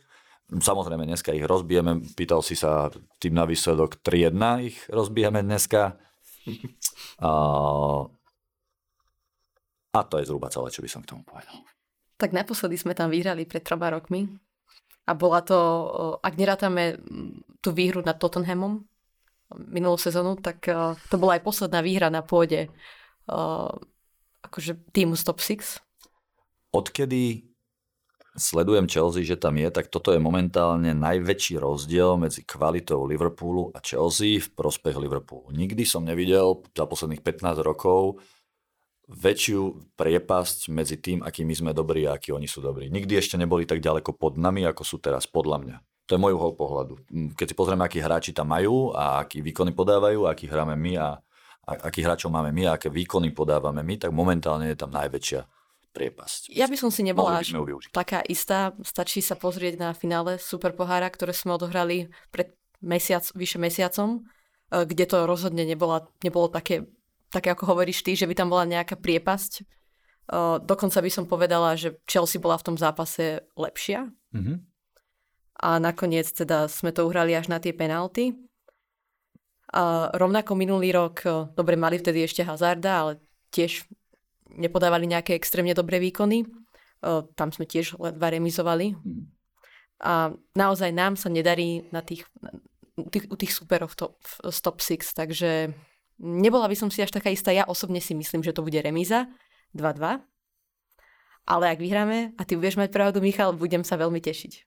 Samozrejme, 0.49 1.05
dneska 1.05 1.37
ich 1.37 1.45
rozbijeme. 1.45 2.01
Pýtal 2.17 2.41
si 2.41 2.57
sa 2.57 2.89
tým 3.21 3.37
na 3.37 3.45
výsledok 3.45 4.01
3-1, 4.01 4.65
ich 4.65 4.79
rozbijeme 4.89 5.45
dneska. 5.45 5.97
A, 7.19 7.35
a 9.91 10.01
to 10.07 10.23
je 10.23 10.31
zhruba 10.31 10.55
celé, 10.55 10.71
čo 10.71 10.87
by 10.87 10.91
som 10.91 11.03
k 11.03 11.11
tomu 11.11 11.27
povedal. 11.27 11.67
Tak 12.15 12.31
naposledy 12.31 12.79
sme 12.79 12.95
tam 12.95 13.11
vyhrali 13.11 13.43
pred 13.43 13.67
troma 13.67 13.91
rokmi 13.91 14.31
a 15.03 15.19
bola 15.19 15.43
to, 15.43 15.59
ak 16.23 16.39
nerátame 16.39 16.95
tú 17.59 17.75
výhru 17.75 18.07
nad 18.07 18.23
Tottenhamom 18.23 18.87
minulú 19.67 19.99
sezónu, 19.99 20.39
tak 20.39 20.63
to 21.11 21.17
bola 21.19 21.41
aj 21.41 21.43
posledná 21.43 21.83
výhra 21.83 22.07
na 22.07 22.23
pôde 22.23 22.71
akože 24.47 24.79
týmu 24.95 25.19
Stop 25.19 25.43
6. 25.43 25.83
Odkedy 26.71 27.51
sledujem 28.39 28.89
Chelsea, 28.89 29.27
že 29.27 29.37
tam 29.37 29.59
je, 29.59 29.69
tak 29.69 29.93
toto 29.93 30.15
je 30.15 30.23
momentálne 30.23 30.95
najväčší 30.97 31.61
rozdiel 31.61 32.17
medzi 32.17 32.47
kvalitou 32.47 33.05
Liverpoolu 33.05 33.75
a 33.75 33.83
Chelsea 33.85 34.41
v 34.41 34.49
prospech 34.55 34.97
Liverpoolu. 34.97 35.53
Nikdy 35.53 35.85
som 35.85 36.07
nevidel 36.07 36.65
za 36.73 36.87
posledných 36.87 37.21
15 37.21 37.61
rokov 37.61 38.23
väčšiu 39.09 39.93
priepasť 39.97 40.69
medzi 40.69 41.01
tým, 41.01 41.25
aký 41.25 41.43
my 41.45 41.55
sme 41.57 41.71
dobrí 41.73 42.05
a 42.05 42.17
akí 42.17 42.33
oni 42.33 42.45
sú 42.47 42.61
dobrí. 42.61 42.93
Nikdy 42.93 43.19
ešte 43.19 43.37
neboli 43.41 43.65
tak 43.65 43.81
ďaleko 43.81 44.15
pod 44.15 44.37
nami, 44.37 44.69
ako 44.69 44.83
sú 44.85 44.97
teraz, 45.01 45.25
podľa 45.25 45.59
mňa. 45.65 45.77
To 46.09 46.17
je 46.17 46.23
môj 46.23 46.37
uhol 46.37 46.53
pohľadu. 46.57 46.95
Mm, 47.09 47.31
keď 47.37 47.47
si 47.53 47.55
pozrieme, 47.57 47.85
akí 47.85 48.01
hráči 48.01 48.33
tam 48.33 48.53
majú 48.53 48.97
a 48.97 49.25
aký 49.25 49.45
výkony 49.45 49.77
podávajú, 49.77 50.29
aký 50.29 50.49
hráme 50.49 50.77
my 50.77 50.93
a, 50.97 51.21
akých 51.69 52.05
hráčov 52.05 52.33
máme 52.33 52.53
my 52.53 52.69
a 52.69 52.81
aké 52.81 52.89
výkony 52.89 53.33
podávame 53.33 53.85
my, 53.85 54.01
tak 54.01 54.13
momentálne 54.13 54.73
je 54.73 54.77
tam 54.77 54.93
najväčšia 54.93 55.58
priepasť. 55.93 56.53
Ja 56.53 56.69
by 56.69 56.77
som 56.77 56.91
si 56.93 57.03
nebola 57.03 57.41
až 57.41 57.57
taká 57.91 58.23
istá. 58.27 58.77
Stačí 58.85 59.25
sa 59.25 59.35
pozrieť 59.35 59.81
na 59.81 59.91
finále 59.97 60.37
Super 60.37 60.77
pohára, 60.77 61.09
ktoré 61.09 61.33
sme 61.33 61.57
odohrali 61.57 62.13
pred 62.29 62.55
mesiac, 62.85 63.25
vyše 63.35 63.59
mesiacom, 63.59 64.23
eh, 64.71 64.85
kde 64.85 65.05
to 65.09 65.25
rozhodne 65.25 65.65
nebola, 65.65 66.07
nebolo 66.23 66.53
také 66.53 66.87
také 67.29 67.53
ako 67.53 67.77
hovoríš 67.77 68.01
ty, 68.05 68.17
že 68.17 68.25
by 68.25 68.35
tam 68.35 68.49
bola 68.49 68.65
nejaká 68.65 68.97
priepasť. 68.97 69.65
Uh, 70.29 70.61
dokonca 70.61 71.01
by 71.01 71.11
som 71.13 71.25
povedala, 71.25 71.77
že 71.77 71.97
Chelsea 72.05 72.41
bola 72.41 72.61
v 72.61 72.67
tom 72.73 72.77
zápase 72.77 73.45
lepšia. 73.57 74.13
Mm-hmm. 74.33 74.57
A 75.59 75.71
nakoniec 75.81 76.29
teda 76.29 76.69
sme 76.69 76.93
to 76.93 77.09
uhrali 77.09 77.33
až 77.33 77.49
na 77.49 77.61
tie 77.61 77.73
penalty. 77.73 78.37
A 79.69 80.09
rovnako 80.17 80.57
minulý 80.57 80.97
rok, 80.97 81.25
dobre, 81.53 81.77
mali 81.77 82.01
vtedy 82.01 82.25
ešte 82.25 82.41
Hazarda, 82.41 82.93
ale 83.05 83.13
tiež 83.53 83.85
nepodávali 84.55 85.11
nejaké 85.11 85.37
extrémne 85.37 85.77
dobré 85.77 86.01
výkony. 86.01 86.49
Tam 87.37 87.49
sme 87.55 87.69
tiež 87.69 88.01
ledva 88.01 88.33
remizovali. 88.33 88.95
Mm. 88.95 89.29
A 89.99 90.31
naozaj 90.55 90.95
nám 90.95 91.19
sa 91.19 91.27
nedarí 91.27 91.87
na 91.91 92.03
tých, 92.03 92.27
tých, 93.11 93.27
u 93.31 93.35
tých 93.35 93.51
superov 93.51 93.99
top, 93.99 94.19
v 94.47 94.59
top 94.63 94.79
6, 94.79 95.15
takže 95.15 95.75
Nebola 96.19 96.67
by 96.67 96.75
som 96.75 96.91
si 96.91 96.99
až 96.99 97.15
taká 97.15 97.31
istá, 97.31 97.55
ja 97.55 97.63
osobne 97.63 98.03
si 98.03 98.11
myslím, 98.11 98.43
že 98.43 98.51
to 98.51 98.67
bude 98.67 98.75
remíza 98.83 99.31
2-2. 99.79 100.19
Ale 101.49 101.65
ak 101.71 101.79
vyhráme 101.79 102.35
a 102.35 102.43
ty 102.43 102.59
budeš 102.59 102.77
mať 102.77 102.91
pravdu, 102.91 103.23
Michal, 103.23 103.55
budem 103.55 103.87
sa 103.87 103.95
veľmi 103.95 104.19
tešiť. 104.19 104.67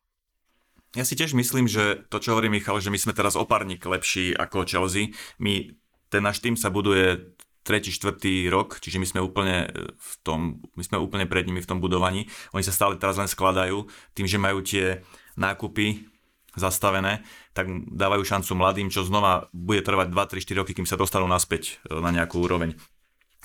Ja 0.95 1.03
si 1.03 1.15
tiež 1.15 1.35
myslím, 1.35 1.67
že 1.67 2.07
to, 2.07 2.23
čo 2.23 2.35
hovorí 2.35 2.47
Michal, 2.47 2.79
že 2.79 2.91
my 2.91 2.99
sme 2.99 3.13
teraz 3.15 3.35
oparník 3.35 3.83
lepší 3.83 4.33
ako 4.33 4.63
Chelsea. 4.63 5.11
My, 5.43 5.75
ten 6.07 6.23
náš 6.23 6.39
tým 6.39 6.55
sa 6.55 6.71
buduje 6.71 7.35
tretí, 7.61 7.93
štvrtý 7.93 8.49
rok, 8.49 8.81
čiže 8.81 8.97
my 8.97 9.07
sme 9.07 9.19
úplne 9.21 9.69
v 9.95 10.13
tom, 10.25 10.61
my 10.73 10.83
sme 10.83 10.97
úplne 10.97 11.29
pred 11.29 11.45
nimi 11.45 11.61
v 11.61 11.69
tom 11.69 11.77
budovaní. 11.77 12.25
Oni 12.57 12.65
sa 12.65 12.73
stále 12.73 12.97
teraz 12.97 13.21
len 13.21 13.29
skladajú 13.29 13.85
tým, 14.17 14.25
že 14.25 14.41
majú 14.41 14.65
tie 14.65 15.05
nákupy 15.37 16.11
zastavené, 16.51 17.23
tak 17.55 17.71
dávajú 17.95 18.27
šancu 18.27 18.51
mladým, 18.59 18.91
čo 18.91 19.07
znova 19.07 19.47
bude 19.55 19.79
trvať 19.79 20.11
2, 20.11 20.35
3, 20.35 20.43
4 20.43 20.59
roky, 20.59 20.71
kým 20.75 20.87
sa 20.89 20.99
dostanú 20.99 21.23
naspäť 21.23 21.79
e, 21.87 21.95
na 22.03 22.11
nejakú 22.11 22.43
úroveň. 22.43 22.75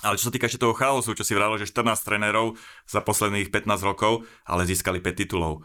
Ale 0.02 0.18
čo 0.18 0.28
sa 0.28 0.34
týka 0.34 0.50
ešte 0.50 0.60
toho 0.60 0.76
chaosu, 0.76 1.14
čo 1.14 1.24
si 1.24 1.32
vravil, 1.32 1.56
že 1.62 1.70
14 1.70 2.02
trénerov 2.02 2.58
za 2.84 3.00
posledných 3.00 3.48
15 3.48 3.80
rokov, 3.86 4.26
ale 4.44 4.68
získali 4.68 4.98
5 5.00 5.22
titulov 5.22 5.64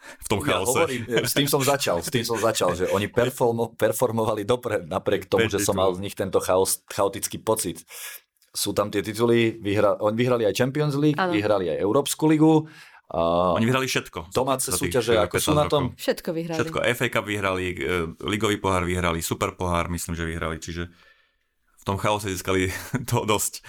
v 0.00 0.26
tom 0.26 0.40
chaose. 0.40 0.54
Ja 0.54 0.86
hovorím, 0.86 1.02
s 1.30 1.34
tým 1.36 1.48
som 1.48 1.60
začal, 1.62 2.00
s 2.00 2.10
tým 2.10 2.24
som 2.24 2.38
začal, 2.40 2.74
že 2.74 2.88
oni 2.90 3.06
performo, 3.08 3.72
performovali 3.74 4.42
dopred, 4.48 4.88
napriek 4.88 5.28
tomu, 5.28 5.46
že 5.46 5.60
som 5.60 5.76
mal 5.76 5.92
z 5.96 6.00
nich 6.02 6.16
tento 6.16 6.40
chaos, 6.40 6.82
chaotický 6.88 7.38
pocit. 7.40 7.84
Sú 8.50 8.74
tam 8.74 8.90
tie 8.90 9.04
tituly, 9.04 9.62
vyhra, 9.62 10.00
oni 10.02 10.16
vyhrali 10.18 10.42
aj 10.48 10.54
Champions 10.58 10.98
League, 10.98 11.20
ano. 11.20 11.30
vyhrali 11.30 11.70
aj 11.70 11.78
Európsku 11.78 12.26
ligu, 12.26 12.66
Uh, 13.10 13.58
Oni 13.58 13.66
vyhrali 13.66 13.90
všetko. 13.90 14.30
Domáce 14.30 14.70
súťaže, 14.70 15.18
ako 15.18 15.42
sú 15.42 15.50
na 15.50 15.66
tom? 15.66 15.98
Všetko 15.98 16.30
vyhrali. 16.30 16.58
Všetko. 16.62 16.78
FA 16.94 17.08
Cup 17.10 17.26
vyhrali, 17.26 17.74
e, 17.74 18.06
Ligový 18.22 18.62
pohár 18.62 18.86
vyhrali, 18.86 19.18
Super 19.18 19.58
pohár 19.58 19.90
myslím, 19.90 20.14
že 20.14 20.22
vyhrali, 20.22 20.62
čiže 20.62 20.86
v 21.74 21.82
tom 21.82 21.98
chaose 21.98 22.30
získali 22.30 22.70
to 23.10 23.26
dosť. 23.26 23.66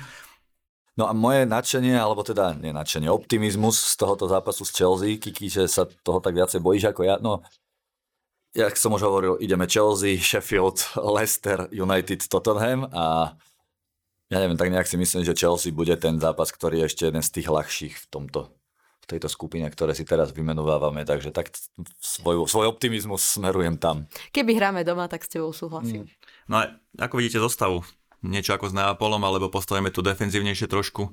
No 1.00 1.08
a 1.08 1.16
moje 1.16 1.48
nadšenie, 1.48 1.96
alebo 1.96 2.20
teda 2.24 2.52
nie 2.60 2.76
nadšenie, 2.76 3.08
optimizmus 3.08 3.80
z 3.80 3.96
tohoto 3.96 4.28
zápasu 4.28 4.68
s 4.68 4.76
Chelsea, 4.76 5.16
Kiki, 5.16 5.48
že 5.48 5.68
sa 5.72 5.88
toho 5.88 6.20
tak 6.20 6.36
viacej 6.36 6.60
bojíš 6.60 6.92
ako 6.92 7.02
ja, 7.08 7.16
no 7.24 7.40
jak 8.52 8.76
som 8.76 8.92
už 8.92 9.08
hovoril, 9.08 9.34
ideme 9.40 9.68
Chelsea, 9.68 10.20
Sheffield, 10.20 10.84
Leicester, 11.00 11.72
United, 11.72 12.28
Tottenham 12.28 12.88
a 12.92 13.36
ja 14.32 14.38
neviem, 14.40 14.56
tak 14.56 14.72
nejak 14.72 14.88
si 14.88 14.96
myslím, 14.96 15.28
že 15.28 15.36
Chelsea 15.36 15.76
bude 15.76 15.96
ten 16.00 16.16
zápas, 16.20 16.52
ktorý 16.56 16.84
je 16.84 16.88
ešte 16.88 17.04
jeden 17.12 17.24
z 17.24 17.32
tých 17.32 17.48
ľahších 17.52 17.96
v 17.96 18.06
tomto 18.08 18.52
v 19.02 19.18
tejto 19.18 19.34
skupine, 19.34 19.66
ktoré 19.66 19.98
si 19.98 20.06
teraz 20.06 20.30
vymenovávame, 20.30 21.02
takže 21.10 21.34
tak 21.34 21.50
svoj, 21.98 22.46
svoj 22.46 22.70
optimizmus 22.70 23.26
smerujem 23.26 23.76
tam. 23.82 24.06
Keby 24.30 24.54
hráme 24.54 24.86
doma, 24.86 25.10
tak 25.10 25.26
s 25.26 25.34
tebou 25.34 25.50
súhlasím. 25.50 26.06
Mm. 26.06 26.12
No 26.46 26.56
a 26.62 26.64
ako 27.02 27.18
vidíte 27.18 27.42
zostavu? 27.42 27.82
Niečo 28.22 28.54
ako 28.54 28.70
s 28.70 28.74
Neapolom, 28.78 29.22
alebo 29.26 29.50
postavíme 29.50 29.90
tu 29.90 30.06
defenzívnejšie 30.06 30.70
trošku? 30.70 31.10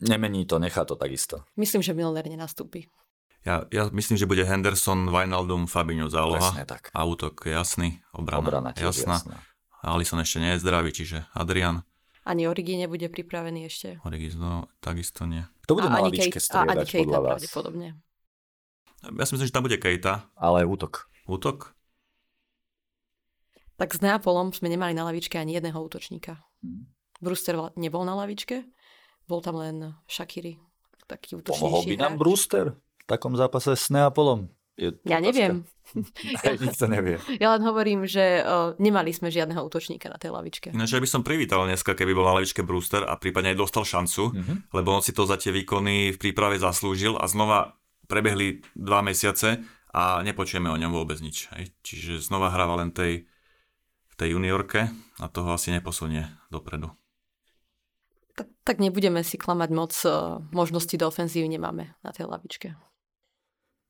Nemení 0.00 0.48
to, 0.48 0.56
nechá 0.56 0.84
to 0.84 0.96
takisto. 0.96 1.44
Myslím, 1.56 1.80
že 1.80 1.96
Milner 1.96 2.24
nenastúpi. 2.24 2.88
Ja, 3.46 3.62
ja 3.70 3.86
myslím, 3.94 4.18
že 4.18 4.26
bude 4.26 4.42
Henderson, 4.42 5.06
Wijnaldum, 5.06 5.70
Fabinho 5.70 6.10
záloha. 6.10 6.50
Presne 6.50 6.66
tak. 6.66 6.90
A 6.90 7.06
útok 7.06 7.46
jasný, 7.46 8.02
obrana, 8.10 8.42
obrana 8.42 8.70
jasná. 8.74 9.22
jasná. 9.22 9.38
Alison 9.86 10.18
ešte 10.18 10.42
nie 10.42 10.50
je 10.56 10.62
zdravý, 10.66 10.90
čiže 10.90 11.30
Adrian. 11.30 11.86
Ani 12.26 12.50
Origi 12.50 12.74
nebude 12.74 13.06
pripravený 13.06 13.70
ešte. 13.70 14.02
Origi 14.02 14.34
no, 14.34 14.66
takisto 14.82 15.30
nie. 15.30 15.46
Kto 15.62 15.78
bude 15.78 15.86
a 15.86 15.94
na 15.94 16.02
lavičke 16.02 16.42
striedať 16.42 16.90
podľa 17.06 17.20
vás? 17.22 17.30
pravdepodobne. 17.38 17.88
Ja 19.06 19.24
si 19.28 19.32
myslím, 19.38 19.46
že 19.46 19.54
tam 19.54 19.62
bude 19.62 19.78
Kejta. 19.78 20.26
Ale 20.34 20.66
útok. 20.66 21.06
Útok? 21.30 21.75
Tak 23.76 23.92
s 23.92 24.00
Neapolom 24.00 24.50
sme 24.50 24.68
nemali 24.68 24.92
na 24.92 25.04
lavičke 25.04 25.36
ani 25.36 25.54
jedného 25.54 25.76
útočníka. 25.76 26.40
Hmm. 26.64 26.88
Brewster 27.20 27.56
nebol 27.76 28.04
na 28.04 28.12
lavičke, 28.14 28.64
bol 29.24 29.40
tam 29.40 29.56
len 29.56 29.96
Shakiri, 30.04 30.56
taký 31.04 31.36
útočník. 31.36 31.60
Pomohol 31.60 31.82
by 31.84 31.96
nám 31.96 32.14
Brewster 32.16 32.66
v 32.76 33.04
takom 33.04 33.36
zápase 33.36 33.72
s 33.72 33.88
Neapolom? 33.88 34.48
Je 34.76 34.92
Ja 35.08 35.20
neviem. 35.20 35.64
Hej, 36.44 36.60
nikto 36.60 36.84
nevie. 36.84 37.16
Ja 37.40 37.56
len 37.56 37.64
hovorím, 37.64 38.04
že 38.04 38.44
uh, 38.44 38.76
nemali 38.76 39.14
sme 39.16 39.32
žiadneho 39.32 39.64
útočníka 39.64 40.12
na 40.12 40.20
tej 40.20 40.36
lavičke. 40.36 40.68
Ináč 40.76 40.92
ja 40.92 41.00
by 41.00 41.08
som 41.08 41.24
privítal 41.24 41.64
dneska, 41.64 41.96
keby 41.96 42.12
bol 42.12 42.28
na 42.28 42.36
lavičke 42.36 42.60
Brewster 42.60 43.00
a 43.00 43.16
prípadne 43.16 43.56
aj 43.56 43.60
dostal 43.60 43.88
šancu, 43.88 44.36
Mhm. 44.36 44.54
lebo 44.72 44.92
on 44.92 45.00
si 45.00 45.16
to 45.16 45.24
za 45.24 45.40
tie 45.40 45.48
výkony 45.52 46.12
v 46.12 46.20
príprave 46.20 46.60
zaslúžil 46.60 47.16
a 47.16 47.24
znova 47.24 47.72
prebehli 48.04 48.60
dva 48.76 49.00
mesiace 49.00 49.64
a 49.96 50.20
nepočujeme 50.20 50.68
o 50.68 50.76
ňom 50.76 50.92
vôbec 50.92 51.16
nič. 51.24 51.48
Hej. 51.56 51.72
Čiže 51.80 52.20
znova 52.20 52.52
hráva 52.52 52.76
len 52.76 52.92
tej, 52.92 53.24
tej 54.16 54.36
juniorke 54.36 54.88
a 55.20 55.26
toho 55.28 55.52
asi 55.52 55.72
neposunie 55.72 56.24
dopredu. 56.48 56.90
Tak, 58.36 58.48
tak 58.64 58.76
nebudeme 58.80 59.24
si 59.24 59.40
klamať 59.40 59.70
moc, 59.72 59.92
uh, 60.04 60.44
možnosti 60.52 60.92
do 60.92 61.08
ofenzívy 61.08 61.48
nemáme 61.48 61.96
na 62.04 62.10
tej 62.12 62.28
lavičke. 62.28 62.76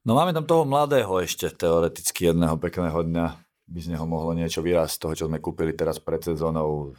No 0.06 0.14
máme 0.14 0.30
tam 0.30 0.46
toho 0.46 0.62
mladého 0.62 1.18
ešte, 1.18 1.50
teoreticky 1.50 2.30
jedného 2.30 2.54
pekného 2.54 2.94
dňa. 2.94 3.26
By 3.66 3.78
z 3.82 3.90
neho 3.90 4.06
mohlo 4.06 4.30
niečo 4.38 4.62
vyrásť 4.62 4.94
z 4.94 5.00
toho, 5.02 5.12
čo 5.18 5.24
sme 5.26 5.42
kúpili 5.42 5.74
teraz 5.74 5.98
pred 5.98 6.22
sezónou 6.22 6.94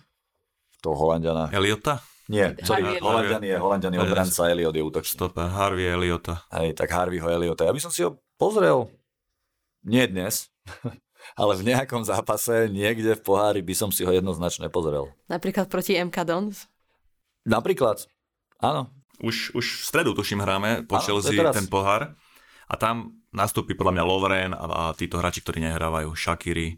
toho 0.83 0.95
Holandiana. 0.99 1.47
Eliota? 1.55 2.03
Nie, 2.27 2.59
sorry, 2.67 2.99
Holandian 2.99 3.39
je, 3.39 3.55
Holandian 3.55 3.95
je 3.95 4.03
obranca, 4.03 4.51
Eliot 4.51 4.75
je 4.75 4.83
útočník. 4.83 5.15
Stoper, 5.15 5.47
Harvey 5.47 5.87
Eliota. 5.87 6.43
Hej, 6.51 6.75
tak 6.75 6.91
Harveyho 6.91 7.31
Eliota. 7.31 7.63
Ja 7.63 7.71
by 7.71 7.79
som 7.79 7.91
si 7.95 8.03
ho 8.03 8.19
pozrel, 8.35 8.91
nie 9.87 10.03
dnes, 10.11 10.51
ale 11.35 11.57
v 11.57 11.73
nejakom 11.73 12.05
zápase, 12.05 12.69
niekde 12.69 13.17
v 13.17 13.21
pohári 13.25 13.59
by 13.65 13.73
som 13.75 13.89
si 13.91 14.05
ho 14.05 14.11
jednoznačne 14.13 14.69
pozrel. 14.71 15.11
Napríklad 15.27 15.67
proti 15.67 15.97
MK 15.97 16.17
Dons. 16.23 16.69
Napríklad, 17.43 18.05
áno, 18.59 18.91
Už, 19.17 19.57
už 19.57 19.65
v 19.65 19.85
stredu, 19.89 20.11
tuším, 20.13 20.45
hráme 20.45 20.85
po 20.85 21.01
Áno, 21.01 21.03
Chelsea 21.03 21.33
teraz. 21.33 21.57
ten 21.57 21.65
pohár 21.65 22.13
a 22.69 22.75
tam 22.77 23.17
nastúpi 23.33 23.73
podľa 23.73 23.97
mňa 23.97 24.03
Lovren 24.05 24.51
a, 24.53 24.65
a 24.69 24.81
títo 24.93 25.17
hráči, 25.17 25.41
ktorí 25.41 25.65
nehrávajú, 25.65 26.13
Shakiri. 26.13 26.77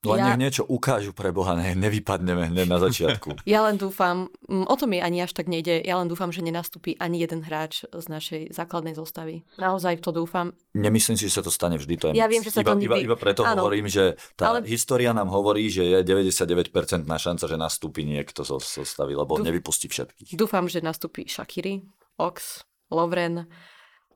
Len 0.00 0.14
Ja- 0.16 0.26
nech 0.28 0.38
niečo 0.38 0.62
ukážu 0.62 1.10
pre 1.10 1.30
Boha, 1.30 1.52
ne, 1.52 1.74
nevypadneme 1.74 2.48
hneď 2.48 2.66
na 2.66 2.78
začiatku. 2.78 3.34
Ja 3.44 3.66
len 3.66 3.74
dúfam, 3.74 4.30
mm, 4.44 4.64
o 4.64 4.74
tom 4.74 4.90
mi 4.90 4.98
ani 4.98 5.18
až 5.18 5.32
tak 5.32 5.46
nejde, 5.46 5.80
ja 5.80 5.98
len 5.98 6.06
dúfam, 6.06 6.30
že 6.30 6.38
nenastúpi 6.38 6.94
ani 6.96 7.18
jeden 7.18 7.42
hráč 7.42 7.82
z 7.84 8.06
našej 8.06 8.42
základnej 8.52 8.94
zostavy. 8.94 9.42
Naozaj 9.56 9.98
to 9.98 10.14
dúfam. 10.14 10.54
Nemyslím 10.72 11.14
si, 11.14 11.26
že 11.26 11.34
sa 11.34 11.42
to 11.42 11.50
stane 11.50 11.74
vždy. 11.74 11.94
To 11.96 12.04
je 12.08 12.12
Ja 12.14 12.26
viem, 12.26 12.40
že 12.40 12.54
sa 12.54 12.62
iba, 12.62 12.72
to 12.72 12.78
iba, 12.78 12.94
nikdy- 12.94 13.10
iba 13.10 13.16
preto 13.16 13.42
Áno. 13.42 13.58
hovorím, 13.60 13.86
že 13.86 14.14
tá 14.34 14.54
Ale- 14.54 14.62
história 14.64 15.10
nám 15.10 15.28
hovorí, 15.28 15.66
že 15.66 15.82
je 15.82 15.98
99% 16.00 17.02
na 17.04 17.16
šanca, 17.16 17.44
že 17.44 17.56
nastúpi 17.56 18.02
niekto 18.02 18.46
zo 18.46 18.58
zo 18.58 18.82
zostavy, 18.82 19.12
lebo 19.12 19.34
Dú- 19.34 19.42
nevypustí 19.42 19.86
všetkých. 19.86 20.34
Dúfam, 20.34 20.66
že 20.66 20.78
nastúpi 20.78 21.26
Shakiri, 21.26 21.82
Ox, 22.18 22.62
Lovren, 22.88 23.50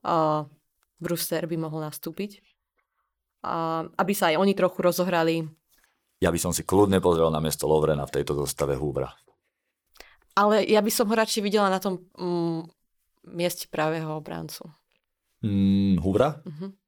a 0.02 0.46
Brewster 0.98 1.46
by 1.46 1.56
mohol 1.58 1.82
nastúpiť. 1.82 2.38
A 3.42 3.82
aby 3.98 4.12
sa 4.14 4.30
aj 4.30 4.38
oni 4.38 4.54
trochu 4.54 4.78
rozohrali. 4.78 5.42
Ja 6.22 6.30
by 6.30 6.38
som 6.38 6.54
si 6.54 6.62
kľudne 6.62 7.02
pozrel 7.02 7.26
na 7.34 7.42
miesto 7.42 7.66
Lovrena 7.66 8.06
v 8.06 8.14
tejto 8.22 8.38
zostave 8.38 8.78
Húbra. 8.78 9.10
Ale 10.38 10.62
ja 10.62 10.78
by 10.78 10.90
som 10.94 11.10
ho 11.10 11.14
radšej 11.18 11.42
videla 11.42 11.66
na 11.66 11.82
tom 11.82 11.98
mm, 12.14 12.70
mieste 13.34 13.66
pravého 13.66 14.06
obrancu. 14.14 14.70
Mm, 15.42 15.98
Húbra? 15.98 16.38
Mhm. 16.46 16.78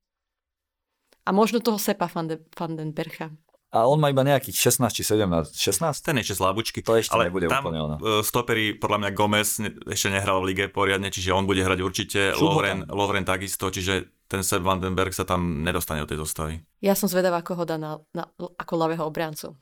A 1.24 1.32
možno 1.32 1.58
toho 1.58 1.80
Sepa 1.80 2.06
van, 2.06 2.28
de, 2.30 2.36
van 2.52 2.76
den 2.78 2.92
Bercha. 2.94 3.32
A 3.74 3.90
on 3.90 3.98
má 3.98 4.06
iba 4.06 4.22
nejakých 4.22 4.70
16 4.70 4.94
či 4.94 5.02
17. 5.02 5.50
16? 5.50 5.98
Ten 6.06 6.14
je 6.20 6.30
ešte 6.30 6.38
slabúčky. 6.38 6.78
To 6.86 6.94
ešte 6.94 7.10
ale 7.10 7.26
nebude 7.26 7.50
tam 7.50 7.66
úplne 7.66 7.80
ono. 7.82 7.96
e, 7.98 8.22
stopery, 8.22 8.78
podľa 8.78 8.98
mňa 9.02 9.10
Gomez 9.18 9.58
ešte 9.90 10.14
nehral 10.14 10.38
v 10.46 10.54
lige 10.54 10.64
poriadne, 10.70 11.10
čiže 11.10 11.34
on 11.34 11.42
bude 11.42 11.58
hrať 11.58 11.80
určite, 11.82 12.20
Lovren, 12.38 12.86
Lovren 12.86 13.26
takisto, 13.26 13.74
čiže 13.74 14.13
ten 14.28 14.40
Sepp 14.40 14.64
Vandenberg 14.64 15.12
sa 15.12 15.28
tam 15.28 15.60
nedostane 15.62 16.00
do 16.02 16.08
tej 16.08 16.20
zostavy. 16.24 16.54
Ja 16.80 16.96
som 16.96 17.08
zvedavá, 17.08 17.44
ako 17.44 17.62
ho 17.62 17.64
dá 17.68 17.76
na, 17.76 18.00
na, 18.16 18.24
ako 18.38 18.72
ľavého 18.74 19.04
obrancu. 19.04 19.54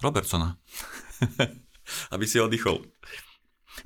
Robertsona. 0.00 0.58
Aby 2.14 2.24
si 2.24 2.40
oddychol. 2.40 2.82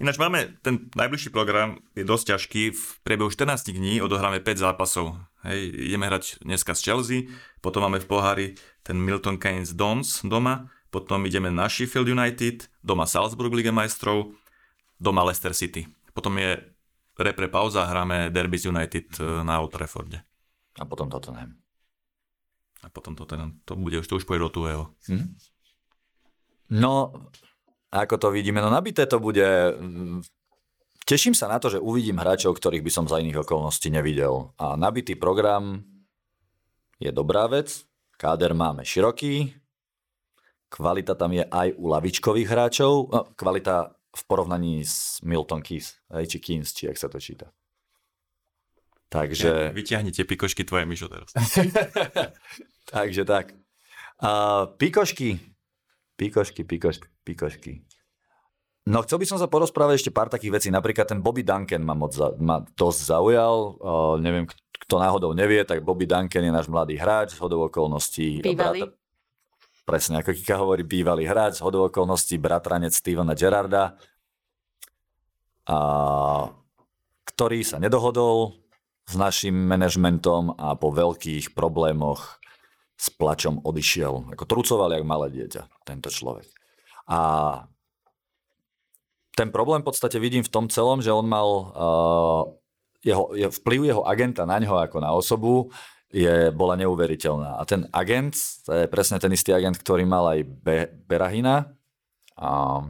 Ináč 0.02 0.18
máme, 0.18 0.58
ten 0.66 0.90
najbližší 0.98 1.30
program 1.30 1.78
je 1.94 2.02
dosť 2.02 2.34
ťažký. 2.34 2.62
V 2.74 2.82
priebehu 3.06 3.30
14 3.30 3.70
dní 3.70 4.02
odohráme 4.02 4.42
5 4.42 4.58
zápasov. 4.66 5.14
Hej, 5.46 5.70
ideme 5.72 6.10
hrať 6.10 6.42
dneska 6.42 6.74
z 6.74 6.80
Chelsea, 6.82 7.18
potom 7.62 7.86
máme 7.86 8.02
v 8.02 8.10
pohári 8.10 8.46
ten 8.82 8.98
Milton 8.98 9.38
Keynes 9.38 9.78
Dons 9.78 10.26
doma, 10.26 10.66
potom 10.90 11.22
ideme 11.22 11.54
na 11.54 11.70
Sheffield 11.70 12.10
United, 12.10 12.66
doma 12.82 13.06
Salzburg 13.06 13.54
Liga 13.54 13.70
majstrov, 13.70 14.34
doma 14.98 15.22
Leicester 15.22 15.54
City. 15.54 15.86
Potom 16.18 16.34
je 16.34 16.58
repre 17.18 17.48
pauza 17.48 17.84
hráme 17.88 18.30
Derby 18.30 18.60
United 18.60 19.06
e, 19.20 19.44
na 19.44 19.60
Old 19.60 19.72
Trafforde. 19.72 20.20
A 20.76 20.84
potom 20.84 21.08
Tottenham. 21.08 21.56
A 22.84 22.92
potom 22.92 23.16
to, 23.16 23.24
teda, 23.24 23.50
to 23.64 23.74
bude 23.74 23.98
už, 23.98 24.06
to 24.06 24.20
už 24.20 24.28
pôjde 24.28 24.46
do 24.46 24.50
tuhého. 24.52 24.84
Hm? 25.08 25.34
No, 26.76 27.10
ako 27.90 28.14
to 28.20 28.28
vidíme, 28.30 28.60
no 28.60 28.68
nabité 28.68 29.06
to 29.08 29.18
bude. 29.18 29.46
Teším 31.06 31.34
sa 31.34 31.46
na 31.46 31.62
to, 31.62 31.70
že 31.70 31.82
uvidím 31.82 32.18
hráčov, 32.18 32.58
ktorých 32.58 32.82
by 32.82 32.90
som 32.90 33.06
za 33.06 33.22
iných 33.22 33.46
okolností 33.46 33.88
nevidel. 33.90 34.52
A 34.58 34.74
nabitý 34.74 35.14
program 35.14 35.80
je 36.98 37.10
dobrá 37.14 37.46
vec. 37.46 37.86
Káder 38.18 38.52
máme 38.52 38.82
široký. 38.82 39.54
Kvalita 40.66 41.14
tam 41.14 41.30
je 41.30 41.46
aj 41.46 41.78
u 41.78 41.86
lavičkových 41.86 42.48
hráčov. 42.50 42.92
No, 43.14 43.20
kvalita 43.38 43.95
v 44.16 44.22
porovnaní 44.24 44.80
s 44.80 45.20
Milton 45.20 45.60
Keys, 45.60 46.00
či 46.08 46.40
Keynes, 46.40 46.72
či 46.72 46.88
jak 46.88 46.96
sa 46.96 47.12
to 47.12 47.20
číta. 47.20 47.52
Takže... 49.06 49.70
Vyťahni 49.70 50.10
tie 50.10 50.26
pikošky 50.26 50.66
tvoje, 50.66 50.82
Mišo, 50.88 51.06
teraz. 51.06 51.30
Takže 52.92 53.22
tak. 53.22 53.54
A 54.18 54.64
pikošky. 54.80 55.38
Pikošky, 56.16 56.64
pikošky, 56.64 57.06
pikošky. 57.22 57.72
No 58.86 59.02
chcel 59.02 59.18
by 59.18 59.26
som 59.26 59.38
sa 59.38 59.50
porozprávať 59.50 59.98
ešte 59.98 60.14
pár 60.14 60.30
takých 60.30 60.62
vecí. 60.62 60.68
Napríklad 60.70 61.10
ten 61.10 61.18
Bobby 61.18 61.42
Duncan 61.42 61.82
ma, 61.82 61.94
moc 61.98 62.14
za, 62.14 62.34
ma 62.38 62.62
dosť 62.62 63.00
zaujal. 63.02 63.54
Uh, 63.82 64.14
neviem, 64.22 64.46
kto 64.86 64.94
náhodou 65.02 65.34
nevie, 65.34 65.66
tak 65.66 65.82
Bobby 65.82 66.06
Duncan 66.06 66.46
je 66.46 66.52
náš 66.54 66.70
mladý 66.70 66.94
hráč 66.94 67.34
z 67.34 67.42
hodou 67.42 67.66
okolností. 67.66 68.46
Bývalý. 68.46 68.86
Brata- 68.86 69.05
presne, 69.86 70.18
ako 70.18 70.34
Kika 70.34 70.58
hovorí, 70.58 70.82
bývalý 70.82 71.30
hráč 71.30 71.62
hodou 71.62 71.86
okolností, 71.86 72.36
bratranec 72.42 72.90
Stevena 72.90 73.38
Gerarda. 73.38 73.94
A, 75.70 75.78
ktorý 77.30 77.62
sa 77.62 77.78
nedohodol 77.78 78.58
s 79.06 79.14
našim 79.14 79.54
manažmentom 79.54 80.58
a 80.58 80.74
po 80.74 80.90
veľkých 80.90 81.54
problémoch 81.54 82.42
s 82.98 83.06
plačom 83.14 83.62
odišiel. 83.62 84.34
Ako 84.34 84.44
trucoval 84.50 84.90
jak 84.90 85.06
malé 85.06 85.30
dieťa, 85.30 85.86
tento 85.86 86.10
človek. 86.10 86.50
A 87.06 87.18
ten 89.36 89.54
problém 89.54 89.84
v 89.84 89.88
podstate 89.92 90.18
vidím 90.18 90.42
v 90.42 90.50
tom 90.50 90.66
celom, 90.66 90.98
že 90.98 91.14
on 91.14 91.28
mal 91.28 91.48
uh, 91.48 92.42
jeho, 93.04 93.30
je, 93.36 93.46
vplyv 93.62 93.80
jeho 93.94 94.02
agenta 94.02 94.48
na 94.48 94.58
ňo 94.58 94.80
ako 94.80 94.96
na 94.98 95.12
osobu 95.14 95.70
je, 96.16 96.48
bola 96.48 96.80
neuveriteľná. 96.80 97.60
A 97.60 97.62
ten 97.68 97.84
agent, 97.92 98.32
to 98.64 98.72
je 98.72 98.84
presne 98.88 99.20
ten 99.20 99.28
istý 99.36 99.52
agent, 99.52 99.76
ktorý 99.76 100.08
mal 100.08 100.32
aj 100.32 100.40
Be, 100.48 100.88
Berahina. 100.88 101.76
A, 102.40 102.80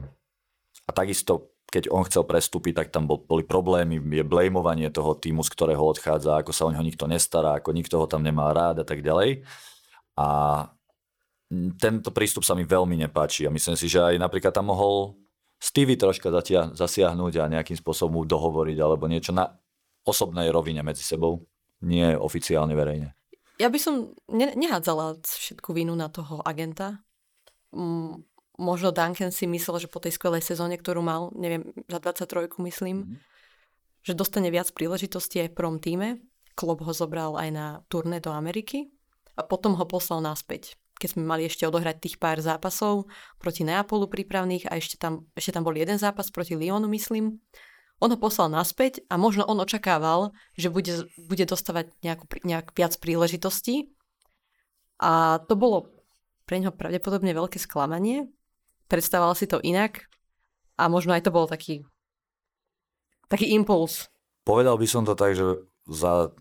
a 0.87 0.91
takisto, 0.95 1.51
keď 1.67 1.91
on 1.91 2.07
chcel 2.07 2.23
prestúpiť, 2.23 2.79
tak 2.79 2.87
tam 2.95 3.03
bol, 3.03 3.19
boli 3.19 3.43
problémy, 3.43 3.99
je 3.99 4.23
blamovanie 4.23 4.87
toho 4.87 5.19
týmu, 5.19 5.43
z 5.43 5.51
ktorého 5.51 5.83
odchádza, 5.83 6.39
ako 6.39 6.55
sa 6.55 6.63
o 6.63 6.71
neho 6.71 6.79
nikto 6.79 7.03
nestará, 7.03 7.59
ako 7.59 7.75
nikto 7.75 7.99
ho 7.99 8.07
tam 8.07 8.23
nemá 8.23 8.55
rád 8.55 8.81
a 8.81 8.85
tak 8.87 9.03
ďalej. 9.03 9.43
A 10.15 10.27
tento 11.79 12.09
prístup 12.15 12.47
sa 12.47 12.55
mi 12.55 12.63
veľmi 12.63 12.95
nepáči 13.07 13.47
a 13.47 13.51
myslím 13.51 13.75
si, 13.75 13.91
že 13.91 13.99
aj 14.03 14.15
napríklad 14.19 14.55
tam 14.55 14.71
mohol 14.71 15.19
Stevie 15.57 15.97
troška 15.97 16.29
zatia- 16.29 16.69
zasiahnuť 16.69 17.33
a 17.41 17.49
nejakým 17.49 17.81
spôsobom 17.81 18.29
dohovoriť 18.29 18.77
alebo 18.77 19.09
niečo 19.09 19.33
na 19.33 19.57
osobnej 20.05 20.53
rovine 20.53 20.85
medzi 20.85 21.01
sebou, 21.01 21.49
nie 21.81 22.13
oficiálne 22.13 22.77
verejne. 22.77 23.16
Ja 23.57 23.67
by 23.67 23.79
som 23.81 23.93
ne- 24.29 24.53
nehádzala 24.53 25.17
všetku 25.21 25.73
vinu 25.73 25.97
na 25.97 26.07
toho 26.07 26.45
agenta. 26.45 27.01
Mm, 27.73 28.21
možno 28.57 28.93
Duncan 28.93 29.33
si 29.33 29.49
myslel, 29.49 29.81
že 29.81 29.91
po 29.91 29.97
tej 29.97 30.13
skvelej 30.13 30.45
sezóne, 30.45 30.77
ktorú 30.77 31.01
mal, 31.01 31.33
neviem, 31.33 31.73
za 31.89 31.97
23 31.97 32.61
myslím, 32.61 32.97
Mhm. 33.03 33.15
že 34.05 34.13
dostane 34.13 34.53
viac 34.53 34.69
príležitostí 34.71 35.41
aj 35.41 35.49
v 35.51 35.57
prvom 35.57 35.77
týme. 35.81 36.21
Klopp 36.53 36.85
ho 36.85 36.93
zobral 36.93 37.37
aj 37.37 37.49
na 37.53 37.65
turné 37.85 38.17
do 38.17 38.33
Ameriky 38.33 38.89
a 39.35 39.41
potom 39.45 39.73
ho 39.77 39.85
poslal 39.85 40.21
naspäť. 40.21 40.77
Keď 40.97 41.13
sme 41.13 41.29
mali 41.29 41.45
ešte 41.45 41.61
odohrať 41.69 42.01
tých 42.01 42.17
pár 42.17 42.41
zápasov 42.41 43.05
proti 43.37 43.61
Neapolu 43.61 44.09
prípravných 44.09 44.65
a 44.65 44.81
ešte 44.81 44.97
tam, 44.97 45.29
ešte 45.37 45.53
tam 45.53 45.61
bol 45.61 45.77
jeden 45.77 46.01
zápas 46.01 46.33
proti 46.33 46.57
Lyonu, 46.57 46.89
myslím. 46.89 47.37
On 47.97 48.13
ho 48.13 48.19
poslal 48.19 48.53
naspäť 48.53 49.01
a 49.09 49.17
možno 49.17 49.41
on 49.49 49.57
očakával, 49.57 50.37
že 50.53 50.69
bude, 50.69 51.09
bude 51.17 51.45
dostávať 51.49 51.89
nejakú, 52.05 52.29
nejak 52.45 52.77
viac 52.77 52.93
príležitostí. 53.01 53.89
A 55.01 55.41
to 55.45 55.57
bolo 55.57 55.89
pre 56.45 56.61
neho 56.61 56.73
pravdepodobne 56.73 57.33
veľké 57.33 57.57
sklamanie. 57.57 58.29
Predstavoval 58.85 59.33
si 59.33 59.49
to 59.49 59.57
inak 59.65 60.05
a 60.77 60.87
možno 60.87 61.17
aj 61.17 61.25
to 61.25 61.33
bol 61.33 61.49
taký, 61.49 61.83
taký 63.27 63.49
impuls. 63.51 64.07
Povedal 64.45 64.77
by 64.77 64.87
som 64.87 65.03
to 65.03 65.17
tak, 65.17 65.33
že 65.33 65.65
za 65.89 66.31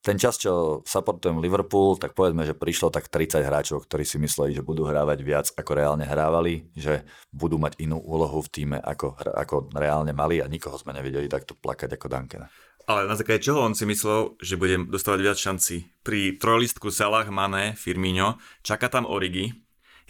ten 0.00 0.16
čas, 0.16 0.40
čo 0.40 0.80
supportujem 0.88 1.44
Liverpool, 1.44 2.00
tak 2.00 2.16
povedzme, 2.16 2.48
že 2.48 2.56
prišlo 2.56 2.88
tak 2.88 3.12
30 3.12 3.44
hráčov, 3.44 3.84
ktorí 3.84 4.04
si 4.08 4.16
mysleli, 4.16 4.56
že 4.56 4.64
budú 4.64 4.88
hrávať 4.88 5.18
viac, 5.20 5.46
ako 5.52 5.76
reálne 5.76 6.08
hrávali, 6.08 6.72
že 6.72 7.04
budú 7.28 7.60
mať 7.60 7.76
inú 7.84 8.00
úlohu 8.00 8.40
v 8.40 8.48
týme, 8.48 8.78
ako, 8.80 9.20
ako 9.20 9.68
reálne 9.76 10.16
mali 10.16 10.40
a 10.40 10.48
nikoho 10.48 10.80
sme 10.80 10.96
nevideli 10.96 11.28
takto 11.28 11.52
plakať 11.52 12.00
ako 12.00 12.06
Duncana. 12.08 12.48
Ale 12.88 13.06
na 13.06 13.14
základe 13.14 13.44
čoho 13.44 13.60
on 13.60 13.76
si 13.76 13.84
myslel, 13.84 14.40
že 14.40 14.56
bude 14.56 14.88
dostávať 14.88 15.20
viac 15.20 15.38
šanci? 15.38 15.84
Pri 16.00 16.40
trojlistku 16.40 16.88
Salah, 16.88 17.28
Mane, 17.28 17.76
Firmino, 17.76 18.40
čaká 18.64 18.88
tam 18.88 19.04
Origi, 19.04 19.52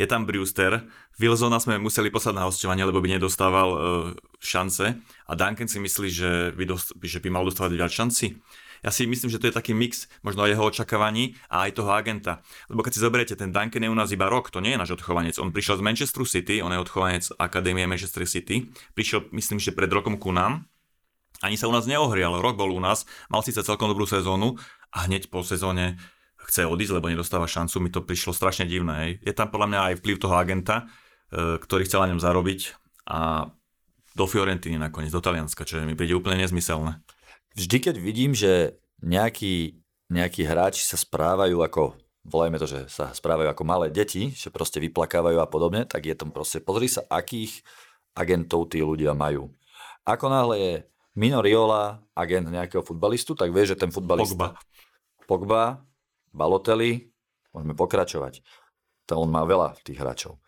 je 0.00 0.08
tam 0.08 0.24
Brewster, 0.24 0.88
Wilsona 1.20 1.60
sme 1.60 1.76
museli 1.76 2.08
poslať 2.08 2.40
na 2.40 2.48
hostovanie, 2.48 2.88
lebo 2.88 3.04
by 3.04 3.20
nedostával 3.20 3.68
uh, 3.68 3.80
šance 4.40 4.96
a 5.28 5.32
Duncan 5.36 5.68
si 5.68 5.76
myslí, 5.76 6.08
že 6.08 6.30
by, 6.56 6.64
dost, 6.64 6.96
že 6.96 7.20
by 7.20 7.28
mal 7.28 7.44
dostávať 7.44 7.76
viac 7.76 7.92
šanci. 7.92 8.40
Ja 8.80 8.90
si 8.92 9.04
myslím, 9.04 9.28
že 9.28 9.36
to 9.36 9.52
je 9.52 9.54
taký 9.54 9.76
mix 9.76 10.08
možno 10.24 10.48
jeho 10.48 10.64
očakávaní 10.64 11.36
a 11.52 11.68
aj 11.68 11.76
toho 11.76 11.92
agenta. 11.92 12.40
Lebo 12.72 12.80
keď 12.80 12.92
si 12.96 13.00
zoberiete, 13.04 13.34
ten 13.36 13.52
Duncan 13.52 13.84
je 13.84 13.92
u 13.92 13.96
nás 13.96 14.08
iba 14.12 14.28
rok, 14.28 14.48
to 14.48 14.64
nie 14.64 14.72
je 14.72 14.80
náš 14.80 14.96
odchovanec. 14.96 15.36
On 15.36 15.52
prišiel 15.52 15.80
z 15.80 15.84
Manchester 15.84 16.24
City, 16.24 16.64
on 16.64 16.72
je 16.72 16.80
odchovanec 16.80 17.24
Akadémie 17.36 17.84
Manchester 17.84 18.24
City. 18.24 18.72
Prišiel, 18.96 19.28
myslím, 19.36 19.60
že 19.60 19.76
pred 19.76 19.92
rokom 19.92 20.16
ku 20.16 20.32
nám. 20.32 20.64
Ani 21.40 21.56
sa 21.56 21.68
u 21.68 21.72
nás 21.72 21.88
neohrial, 21.88 22.36
rok 22.40 22.60
bol 22.60 22.68
u 22.68 22.80
nás, 22.80 23.08
mal 23.32 23.40
síce 23.40 23.64
celkom 23.64 23.88
dobrú 23.88 24.04
sezónu 24.04 24.60
a 24.92 25.08
hneď 25.08 25.32
po 25.32 25.40
sezóne 25.40 25.96
chce 26.36 26.68
odísť, 26.68 27.00
lebo 27.00 27.08
nedostáva 27.08 27.48
šancu, 27.48 27.80
mi 27.80 27.88
to 27.88 28.04
prišlo 28.04 28.36
strašne 28.36 28.68
divné. 28.68 29.20
Je 29.24 29.32
tam 29.32 29.48
podľa 29.48 29.68
mňa 29.72 29.80
aj 29.80 29.94
vplyv 30.04 30.16
toho 30.20 30.36
agenta, 30.36 30.84
e, 31.32 31.56
ktorý 31.56 31.88
chcel 31.88 32.04
na 32.04 32.10
ňom 32.12 32.20
zarobiť 32.20 32.76
a 33.08 33.48
do 34.12 34.24
Fiorentiny 34.28 34.76
nakoniec, 34.76 35.14
do 35.14 35.22
Talianska, 35.24 35.64
čo 35.64 35.80
mi 35.80 35.96
príde 35.96 36.12
úplne 36.12 36.44
nezmyselné 36.44 37.00
vždy, 37.56 37.76
keď 37.90 37.96
vidím, 37.98 38.32
že 38.36 38.78
nejakí, 39.00 39.80
nejakí 40.12 40.42
hráči 40.44 40.84
sa 40.84 41.00
správajú 41.00 41.60
ako, 41.64 41.96
volajme 42.26 42.60
to, 42.60 42.66
že 42.68 42.80
sa 42.92 43.10
správajú 43.10 43.48
ako 43.50 43.62
malé 43.64 43.86
deti, 43.88 44.30
že 44.34 44.52
proste 44.52 44.78
vyplakávajú 44.82 45.38
a 45.40 45.48
podobne, 45.48 45.88
tak 45.88 46.06
je 46.06 46.14
tam 46.14 46.30
proste, 46.30 46.60
pozri 46.60 46.86
sa, 46.86 47.06
akých 47.08 47.64
agentov 48.12 48.68
tí 48.68 48.82
ľudia 48.84 49.16
majú. 49.16 49.48
Ako 50.04 50.26
náhle 50.28 50.56
je 50.58 50.72
Mino 51.14 51.42
Riola 51.42 52.00
agent 52.14 52.48
nejakého 52.48 52.86
futbalistu, 52.86 53.34
tak 53.34 53.50
vie, 53.50 53.64
že 53.66 53.78
ten 53.78 53.90
futbalista... 53.90 54.34
Pogba. 54.34 54.48
Pogba, 55.26 55.62
Balotelli, 56.30 57.10
môžeme 57.54 57.74
pokračovať. 57.74 58.42
To 59.10 59.18
on 59.18 59.30
má 59.30 59.42
veľa 59.42 59.78
tých 59.82 59.98
hráčov. 59.98 60.38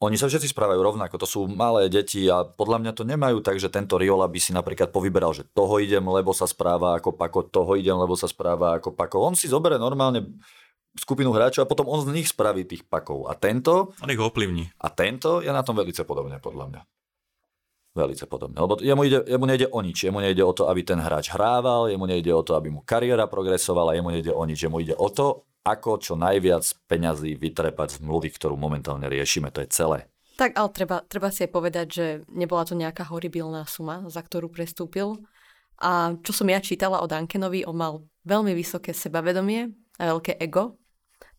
Oni 0.00 0.16
sa 0.16 0.32
všetci 0.32 0.56
správajú 0.56 0.80
rovnako, 0.80 1.20
to 1.20 1.28
sú 1.28 1.44
malé 1.44 1.92
deti 1.92 2.24
a 2.24 2.40
podľa 2.40 2.80
mňa 2.80 2.92
to 2.96 3.04
nemajú 3.04 3.44
tak, 3.44 3.60
že 3.60 3.68
tento 3.68 4.00
Riola 4.00 4.24
by 4.32 4.40
si 4.40 4.56
napríklad 4.56 4.88
povyberal, 4.88 5.36
že 5.36 5.44
toho 5.52 5.76
idem, 5.76 6.00
lebo 6.00 6.32
sa 6.32 6.48
správa 6.48 6.96
ako 6.96 7.12
Pako, 7.12 7.52
toho 7.52 7.76
idem, 7.76 8.00
lebo 8.00 8.16
sa 8.16 8.24
správa 8.24 8.80
ako 8.80 8.96
Pako. 8.96 9.20
On 9.20 9.36
si 9.36 9.44
zoberie 9.44 9.76
normálne 9.76 10.40
skupinu 10.96 11.30
hráčov 11.30 11.66
a 11.66 11.70
potom 11.70 11.86
on 11.86 12.02
z 12.02 12.16
nich 12.16 12.32
spraví 12.32 12.66
tých 12.66 12.82
pakov. 12.88 13.30
A 13.30 13.36
tento... 13.36 13.94
On 14.02 14.10
ich 14.10 14.18
ovplyvní. 14.18 14.72
A 14.82 14.88
tento 14.90 15.44
je 15.44 15.52
na 15.52 15.62
tom 15.62 15.78
veľmi 15.78 15.92
podobne, 16.02 16.36
podľa 16.42 16.64
mňa. 16.72 16.80
Veľmi 17.90 18.14
podobne. 18.26 18.56
Lebo 18.58 18.74
jemu, 18.78 19.02
ide, 19.06 19.18
jemu 19.26 19.44
nejde 19.46 19.66
o 19.70 19.78
nič. 19.82 19.98
Jemu 20.06 20.18
nejde 20.22 20.42
o 20.46 20.54
to, 20.54 20.70
aby 20.70 20.80
ten 20.82 20.98
hráč 20.98 21.30
hrával, 21.34 21.90
jemu 21.90 22.06
nejde 22.06 22.30
o 22.34 22.42
to, 22.42 22.54
aby 22.54 22.70
mu 22.70 22.80
kariéra 22.82 23.26
progresovala, 23.26 23.98
jemu 23.98 24.10
nejde 24.14 24.32
o 24.32 24.42
nič. 24.46 24.58
Jemu 24.62 24.76
ide 24.82 24.94
o 24.94 25.10
to, 25.10 25.44
ako 25.64 26.00
čo 26.00 26.14
najviac 26.16 26.64
peňazí 26.88 27.36
vytrepať 27.36 28.00
z 28.00 28.04
mluvy, 28.04 28.32
ktorú 28.32 28.56
momentálne 28.56 29.06
riešime. 29.06 29.52
To 29.52 29.60
je 29.60 29.68
celé. 29.68 29.98
Tak, 30.40 30.56
ale 30.56 30.68
treba, 30.72 31.04
treba 31.04 31.28
si 31.28 31.44
aj 31.44 31.52
povedať, 31.52 31.86
že 31.92 32.06
nebola 32.32 32.64
to 32.64 32.72
nejaká 32.72 33.04
horibilná 33.12 33.68
suma, 33.68 34.00
za 34.08 34.24
ktorú 34.24 34.48
prestúpil. 34.48 35.20
A 35.76 36.16
čo 36.24 36.32
som 36.32 36.48
ja 36.48 36.64
čítala 36.64 37.04
o 37.04 37.08
Duncanovi, 37.08 37.68
on 37.68 37.76
mal 37.76 37.92
veľmi 38.24 38.56
vysoké 38.56 38.96
sebavedomie 38.96 39.68
a 40.00 40.16
veľké 40.16 40.40
ego. 40.40 40.80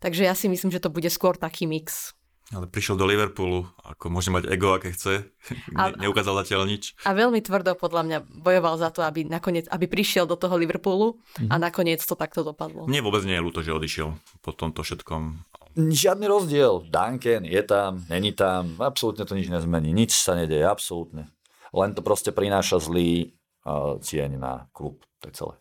Takže 0.01 0.25
ja 0.25 0.37
si 0.37 0.49
myslím, 0.49 0.69
že 0.69 0.81
to 0.81 0.93
bude 0.93 1.09
skôr 1.09 1.33
taký 1.33 1.65
mix. 1.65 2.13
Ale 2.51 2.67
prišiel 2.67 2.99
do 2.99 3.07
Liverpoolu, 3.07 3.63
ako 3.87 4.11
môže 4.11 4.27
mať 4.27 4.51
ego, 4.51 4.75
aké 4.75 4.91
chce. 4.91 5.23
A, 5.79 5.95
ne, 5.95 6.07
neukázal 6.07 6.35
zatiaľ 6.43 6.67
nič. 6.67 6.99
A 7.07 7.15
veľmi 7.15 7.39
tvrdo 7.39 7.79
podľa 7.79 8.03
mňa 8.03 8.17
bojoval 8.43 8.75
za 8.75 8.91
to, 8.91 9.07
aby 9.07 9.23
nakoniec, 9.23 9.71
aby 9.71 9.87
prišiel 9.87 10.27
do 10.27 10.35
toho 10.35 10.59
Liverpoolu 10.59 11.15
mm. 11.39 11.47
a 11.47 11.55
mhm. 11.55 11.61
nakoniec 11.63 12.03
to 12.03 12.19
takto 12.19 12.43
dopadlo. 12.43 12.91
Mne 12.91 13.01
vôbec 13.07 13.23
nie 13.23 13.39
je 13.39 13.45
ľúto, 13.45 13.63
že 13.63 13.71
odišiel 13.71 14.11
po 14.43 14.51
tomto 14.51 14.83
všetkom. 14.83 15.47
Žiadny 15.79 16.27
rozdiel. 16.27 16.83
Duncan 16.91 17.47
je 17.47 17.63
tam, 17.63 18.03
není 18.11 18.35
tam, 18.35 18.75
absolútne 18.83 19.23
to 19.23 19.39
nič 19.39 19.47
nezmení. 19.47 19.95
Nič 19.95 20.19
sa 20.19 20.35
nedeje, 20.35 20.67
absolútne. 20.67 21.31
Len 21.71 21.95
to 21.95 22.03
proste 22.03 22.35
prináša 22.35 22.83
zlý 22.83 23.31
uh, 23.63 23.95
cieň 24.03 24.35
na 24.35 24.67
klub. 24.75 24.99
To 25.23 25.31
je 25.31 25.33
celé. 25.39 25.55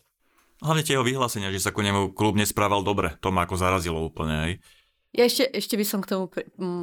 Hlavne 0.60 0.82
tie 0.84 0.98
jeho 0.98 1.06
vyhlásenia, 1.06 1.54
že 1.54 1.62
sa 1.62 1.70
ku 1.72 1.80
nemu 1.80 2.12
klub 2.12 2.36
nesprával 2.36 2.82
dobre. 2.82 3.16
To 3.24 3.30
ma 3.30 3.46
ako 3.46 3.56
zarazilo 3.56 4.02
úplne. 4.02 4.34
Aj. 4.34 4.52
Ja 5.10 5.26
ešte, 5.26 5.42
ešte 5.50 5.74
by 5.74 5.84
som 5.86 6.00
k 6.06 6.10
tomu 6.14 6.30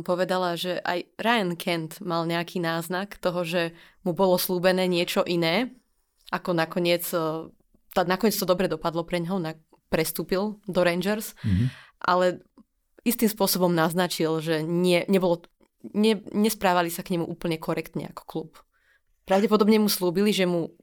povedala, 0.04 0.60
že 0.60 0.84
aj 0.84 1.16
Ryan 1.16 1.56
Kent 1.56 2.04
mal 2.04 2.28
nejaký 2.28 2.60
náznak 2.60 3.16
toho, 3.24 3.48
že 3.48 3.72
mu 4.04 4.12
bolo 4.12 4.36
slúbené 4.36 4.84
niečo 4.92 5.24
iné, 5.24 5.72
ako 6.28 6.52
nakoniec, 6.52 7.08
e, 7.16 7.48
tá, 7.96 8.04
nakoniec 8.04 8.36
to 8.36 8.44
dobre 8.44 8.68
dopadlo 8.68 9.08
pre 9.08 9.24
ňoho, 9.24 9.40
na, 9.40 9.56
prestúpil 9.88 10.60
do 10.68 10.82
Rangers, 10.84 11.40
mm-hmm. 11.40 11.68
ale 12.04 12.44
istým 13.08 13.32
spôsobom 13.32 13.72
naznačil, 13.72 14.44
že 14.44 14.60
nie, 14.60 15.08
nebolo, 15.08 15.48
ne, 15.96 16.20
nesprávali 16.36 16.92
sa 16.92 17.08
k 17.08 17.16
nemu 17.16 17.24
úplne 17.24 17.56
korektne 17.56 18.12
ako 18.12 18.24
klub. 18.28 18.50
Pravdepodobne 19.24 19.80
mu 19.80 19.88
slúbili, 19.88 20.36
že 20.36 20.44
mu 20.44 20.76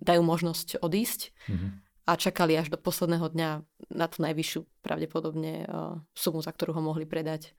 dajú 0.00 0.22
možnosť 0.24 0.80
odísť, 0.80 1.20
mm-hmm 1.44 1.81
a 2.02 2.18
čakali 2.18 2.58
až 2.58 2.74
do 2.74 2.78
posledného 2.78 3.30
dňa 3.30 3.50
na 3.94 4.06
tú 4.10 4.26
najvyššiu 4.26 4.60
pravdepodobne 4.82 5.66
uh, 5.66 5.98
sumu, 6.16 6.42
za 6.42 6.50
ktorú 6.50 6.74
ho 6.74 6.82
mohli 6.82 7.06
predať. 7.06 7.54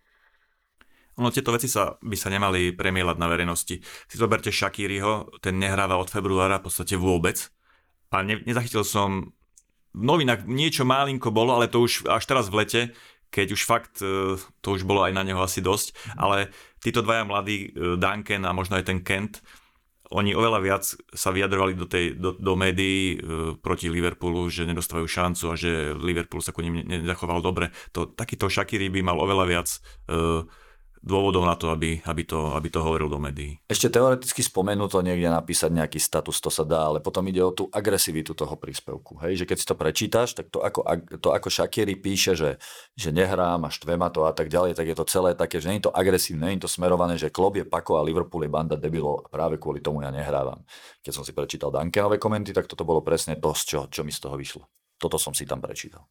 Ono, 1.22 1.30
tieto 1.30 1.54
veci 1.54 1.70
sa, 1.70 1.94
by 2.02 2.18
sa 2.18 2.34
nemali 2.34 2.74
premielať 2.74 3.18
na 3.22 3.30
verejnosti. 3.30 3.76
Si 3.82 4.16
zoberte 4.18 4.50
Shakiriho, 4.50 5.38
ten 5.46 5.62
nehráva 5.62 6.02
od 6.02 6.10
februára 6.10 6.58
v 6.58 6.66
podstate 6.68 6.98
vôbec. 6.98 7.54
A 8.10 8.26
ne, 8.26 8.42
nezachytil 8.42 8.82
som, 8.82 9.30
v 9.94 10.04
novinách 10.04 10.50
niečo 10.50 10.90
málinko 10.90 11.30
bolo, 11.30 11.54
ale 11.54 11.70
to 11.70 11.86
už 11.86 12.10
až 12.10 12.26
teraz 12.26 12.50
v 12.50 12.66
lete, 12.66 12.82
keď 13.30 13.48
už 13.54 13.62
fakt, 13.62 14.02
e, 14.02 14.38
to 14.38 14.68
už 14.74 14.86
bolo 14.86 15.06
aj 15.06 15.14
na 15.14 15.22
neho 15.22 15.42
asi 15.42 15.62
dosť, 15.62 16.18
ale 16.18 16.50
títo 16.82 17.06
dvaja 17.06 17.26
mladí, 17.26 17.70
e, 17.70 17.98
Duncan 17.98 18.46
a 18.46 18.54
možno 18.54 18.78
aj 18.78 18.86
ten 18.90 19.02
Kent, 19.06 19.46
oni 20.14 20.38
oveľa 20.38 20.60
viac 20.62 20.84
sa 21.18 21.34
vyjadrovali 21.34 21.74
do, 21.74 21.90
tej, 21.90 22.14
do, 22.14 22.38
do 22.38 22.54
médií 22.54 23.18
e, 23.18 23.58
proti 23.58 23.90
Liverpoolu, 23.90 24.46
že 24.46 24.70
nedostávajú 24.70 25.08
šancu 25.10 25.44
a 25.50 25.56
že 25.58 25.98
Liverpool 25.98 26.46
sa 26.46 26.54
ku 26.54 26.62
ním 26.62 26.86
nezachoval 26.86 27.42
dobre. 27.42 27.74
To, 27.98 28.06
takýto 28.06 28.46
Shakiri 28.46 28.94
by 28.94 29.02
mal 29.02 29.18
oveľa 29.18 29.46
viac 29.50 29.68
e, 29.74 29.78
dôvodov 31.04 31.44
na 31.44 31.60
to, 31.60 31.68
aby, 31.68 32.00
aby, 32.08 32.24
to, 32.24 32.56
aby 32.56 32.72
to 32.72 32.80
hovoril 32.80 33.12
do 33.12 33.20
médií. 33.20 33.60
Ešte 33.68 33.92
teoreticky 33.92 34.40
spomenú 34.40 34.88
to 34.88 35.04
niekde 35.04 35.28
napísať 35.28 35.76
nejaký 35.76 36.00
status, 36.00 36.40
to 36.40 36.48
sa 36.48 36.64
dá, 36.64 36.88
ale 36.88 37.04
potom 37.04 37.28
ide 37.28 37.44
o 37.44 37.52
tú 37.52 37.68
agresivitu 37.68 38.32
toho 38.32 38.56
príspevku. 38.56 39.20
Hej? 39.20 39.44
Že 39.44 39.46
keď 39.52 39.58
si 39.60 39.68
to 39.68 39.76
prečítaš, 39.76 40.30
tak 40.32 40.48
to 40.48 40.64
ako, 40.64 40.88
to 41.20 41.30
ako 41.36 41.48
Shakiri 41.52 42.00
píše, 42.00 42.40
že, 42.40 42.56
že 42.96 43.12
nehrám 43.12 43.68
a 43.68 43.70
štve 43.70 44.00
ma 44.00 44.08
to 44.08 44.24
a 44.24 44.32
tak 44.32 44.48
ďalej, 44.48 44.80
tak 44.80 44.88
je 44.88 44.96
to 44.96 45.06
celé 45.06 45.36
také, 45.36 45.60
že 45.60 45.68
nie 45.68 45.84
je 45.84 45.92
to 45.92 45.94
agresívne, 45.94 46.48
nie 46.48 46.56
je 46.58 46.64
to 46.64 46.72
smerované, 46.72 47.20
že 47.20 47.28
klub 47.28 47.60
je 47.60 47.68
Pako 47.68 48.00
a 48.00 48.08
Liverpool 48.08 48.48
je 48.48 48.50
banda 48.50 48.80
debilov 48.80 49.28
práve 49.28 49.60
kvôli 49.60 49.84
tomu 49.84 50.08
ja 50.08 50.10
nehrávam. 50.10 50.64
Keď 51.04 51.12
som 51.12 51.28
si 51.28 51.36
prečítal 51.36 51.68
Duncanové 51.68 52.16
komenty, 52.16 52.56
tak 52.56 52.72
toto 52.72 52.88
bolo 52.88 53.04
presne 53.04 53.36
to, 53.36 53.52
čo, 53.52 53.92
čo 53.92 54.08
mi 54.08 54.16
z 54.16 54.24
toho 54.24 54.40
vyšlo. 54.40 54.64
Toto 54.96 55.20
som 55.20 55.36
si 55.36 55.44
tam 55.44 55.60
prečítal. 55.60 56.08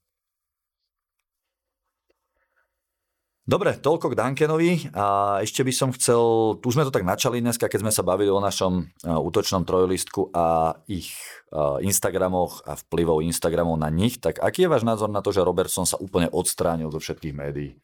Dobre, 3.42 3.74
toľko 3.74 4.14
k 4.14 4.18
Duncanovi 4.22 4.72
a 4.94 5.38
ešte 5.42 5.66
by 5.66 5.72
som 5.74 5.90
chcel, 5.90 6.54
tu 6.62 6.70
sme 6.70 6.86
to 6.86 6.94
tak 6.94 7.02
načali 7.02 7.42
dneska, 7.42 7.66
keď 7.66 7.82
sme 7.82 7.90
sa 7.90 8.06
bavili 8.06 8.30
o 8.30 8.38
našom 8.38 8.86
útočnom 9.02 9.66
trojlistku 9.66 10.30
a 10.30 10.78
ich 10.86 11.10
Instagramoch 11.82 12.62
a 12.62 12.78
vplyvov 12.78 13.18
Instagramov 13.26 13.82
na 13.82 13.90
nich, 13.90 14.22
tak 14.22 14.38
aký 14.38 14.64
je 14.64 14.72
váš 14.72 14.86
názor 14.86 15.10
na 15.10 15.18
to, 15.26 15.34
že 15.34 15.42
Robertson 15.42 15.82
sa 15.82 15.98
úplne 15.98 16.30
odstránil 16.30 16.94
zo 16.94 17.02
všetkých 17.02 17.34
médií? 17.34 17.74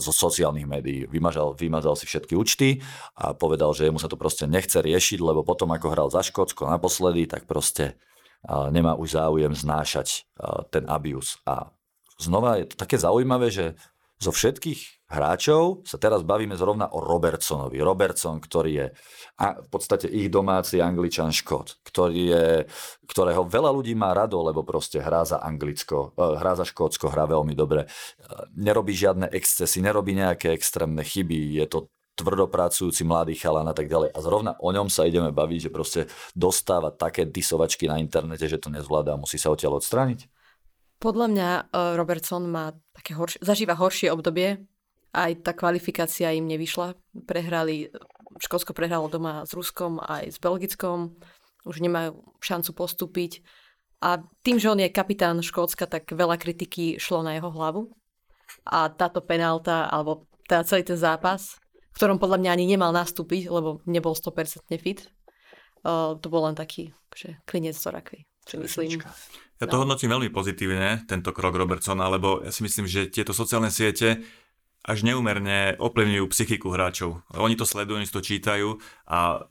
zo 0.00 0.10
sociálnych 0.10 0.64
médií. 0.64 1.04
Vymazal, 1.06 1.52
vymazal 1.54 1.94
si 1.94 2.08
všetky 2.08 2.34
účty 2.34 2.80
a 3.14 3.36
povedal, 3.36 3.76
že 3.76 3.92
mu 3.92 4.00
sa 4.00 4.08
to 4.08 4.16
proste 4.16 4.48
nechce 4.48 4.80
riešiť, 4.80 5.20
lebo 5.20 5.44
potom, 5.44 5.70
ako 5.70 5.92
hral 5.92 6.08
za 6.08 6.24
Škótsko 6.24 6.66
naposledy, 6.66 7.28
tak 7.28 7.44
proste 7.44 8.00
nemá 8.48 8.96
už 8.96 9.20
záujem 9.20 9.52
znášať 9.52 10.24
ten 10.72 10.88
abuse. 10.88 11.38
A 11.46 11.68
znova 12.18 12.58
je 12.58 12.74
to 12.74 12.80
také 12.80 12.96
zaujímavé, 12.98 13.52
že 13.52 13.78
zo 14.22 14.30
všetkých 14.30 15.10
hráčov 15.10 15.82
sa 15.82 15.98
teraz 15.98 16.22
bavíme 16.22 16.54
zrovna 16.54 16.86
o 16.94 17.02
Robertsonovi. 17.02 17.82
Robertson, 17.82 18.38
ktorý 18.38 18.70
je 18.72 18.86
v 19.42 19.68
podstate 19.68 20.06
ich 20.06 20.30
domáci 20.30 20.78
angličan 20.78 21.34
Škót, 21.34 21.82
ktorý 21.82 22.22
je, 22.30 22.46
ktorého 23.10 23.42
veľa 23.44 23.74
ľudí 23.74 23.98
má 23.98 24.14
rado, 24.14 24.38
lebo 24.40 24.62
proste 24.62 25.02
hrá 25.02 25.26
za 25.26 25.42
Anglicko, 25.42 26.14
eh, 26.14 26.38
hrá 26.38 26.54
za 26.54 26.62
Škótsko, 26.62 27.10
hrá 27.10 27.26
veľmi 27.26 27.52
dobre. 27.58 27.84
Eh, 27.84 28.46
nerobí 28.54 28.94
žiadne 28.94 29.26
excesy, 29.34 29.82
nerobí 29.82 30.14
nejaké 30.14 30.54
extrémne 30.54 31.02
chyby, 31.02 31.58
je 31.58 31.66
to 31.66 31.78
tvrdopracujúci 32.12 33.02
mladý 33.08 33.34
chalan 33.34 33.66
a 33.66 33.74
tak 33.74 33.88
ďalej. 33.88 34.12
A 34.14 34.18
zrovna 34.20 34.52
o 34.60 34.68
ňom 34.70 34.92
sa 34.92 35.08
ideme 35.08 35.32
baviť, 35.32 35.68
že 35.68 35.70
proste 35.72 36.00
dostáva 36.36 36.92
také 36.92 37.24
disovačky 37.24 37.88
na 37.88 37.98
internete, 37.98 38.46
že 38.46 38.60
to 38.60 38.68
nezvláda 38.68 39.16
a 39.16 39.20
musí 39.20 39.40
sa 39.40 39.50
odtiaľ 39.50 39.80
odstrániť. 39.80 40.28
Podľa 41.02 41.26
mňa 41.34 41.50
uh, 41.50 41.98
Robertson 41.98 42.46
má 42.46 42.70
také 42.94 43.18
horšie, 43.18 43.42
zažíva 43.42 43.74
horšie 43.74 44.14
obdobie. 44.14 44.62
Aj 45.10 45.34
tá 45.42 45.50
kvalifikácia 45.50 46.30
im 46.30 46.46
nevyšla. 46.46 46.94
Prehrali, 47.26 47.90
Škótsko 48.38 48.70
prehralo 48.70 49.10
doma 49.10 49.42
s 49.42 49.50
Ruskom 49.50 49.98
aj 49.98 50.30
s 50.30 50.38
Belgickom. 50.38 51.18
Už 51.66 51.82
nemajú 51.82 52.22
šancu 52.38 52.70
postúpiť. 52.78 53.42
A 53.98 54.22
tým, 54.46 54.62
že 54.62 54.70
on 54.70 54.78
je 54.78 54.94
kapitán 54.94 55.42
Škótska, 55.42 55.90
tak 55.90 56.06
veľa 56.06 56.38
kritiky 56.38 57.02
šlo 57.02 57.26
na 57.26 57.34
jeho 57.34 57.50
hlavu. 57.50 57.90
A 58.70 58.86
táto 58.86 59.26
penálta, 59.26 59.90
alebo 59.90 60.30
teda 60.46 60.62
celý 60.62 60.86
ten 60.86 60.98
zápas, 60.98 61.58
v 61.92 61.96
ktorom 61.98 62.22
podľa 62.22 62.38
mňa 62.38 62.50
ani 62.54 62.64
nemal 62.78 62.94
nastúpiť, 62.94 63.50
lebo 63.50 63.82
nebol 63.90 64.14
100% 64.14 64.70
fit, 64.78 65.10
uh, 65.82 66.14
to 66.14 66.26
bol 66.30 66.46
len 66.46 66.54
taký 66.54 66.94
že 67.12 67.36
klinec 67.44 67.76
z 67.76 67.92
rakvy, 67.92 68.24
si 68.46 68.56
myslím. 68.58 69.02
Ja 69.62 69.70
to 69.70 69.78
no. 69.78 69.86
hodnotím 69.86 70.10
veľmi 70.10 70.30
pozitívne, 70.34 71.06
tento 71.06 71.30
krok 71.30 71.54
Robertsona, 71.54 72.10
lebo 72.10 72.42
ja 72.42 72.50
si 72.50 72.66
myslím, 72.66 72.90
že 72.90 73.06
tieto 73.06 73.30
sociálne 73.30 73.70
siete 73.70 74.26
až 74.82 75.06
neumerne 75.06 75.78
ovplyvňujú 75.78 76.24
psychiku 76.34 76.74
hráčov. 76.74 77.22
Oni 77.38 77.54
to 77.54 77.62
sledujú, 77.62 78.02
oni 78.02 78.10
to 78.10 78.18
čítajú 78.18 78.82
a 79.06 79.46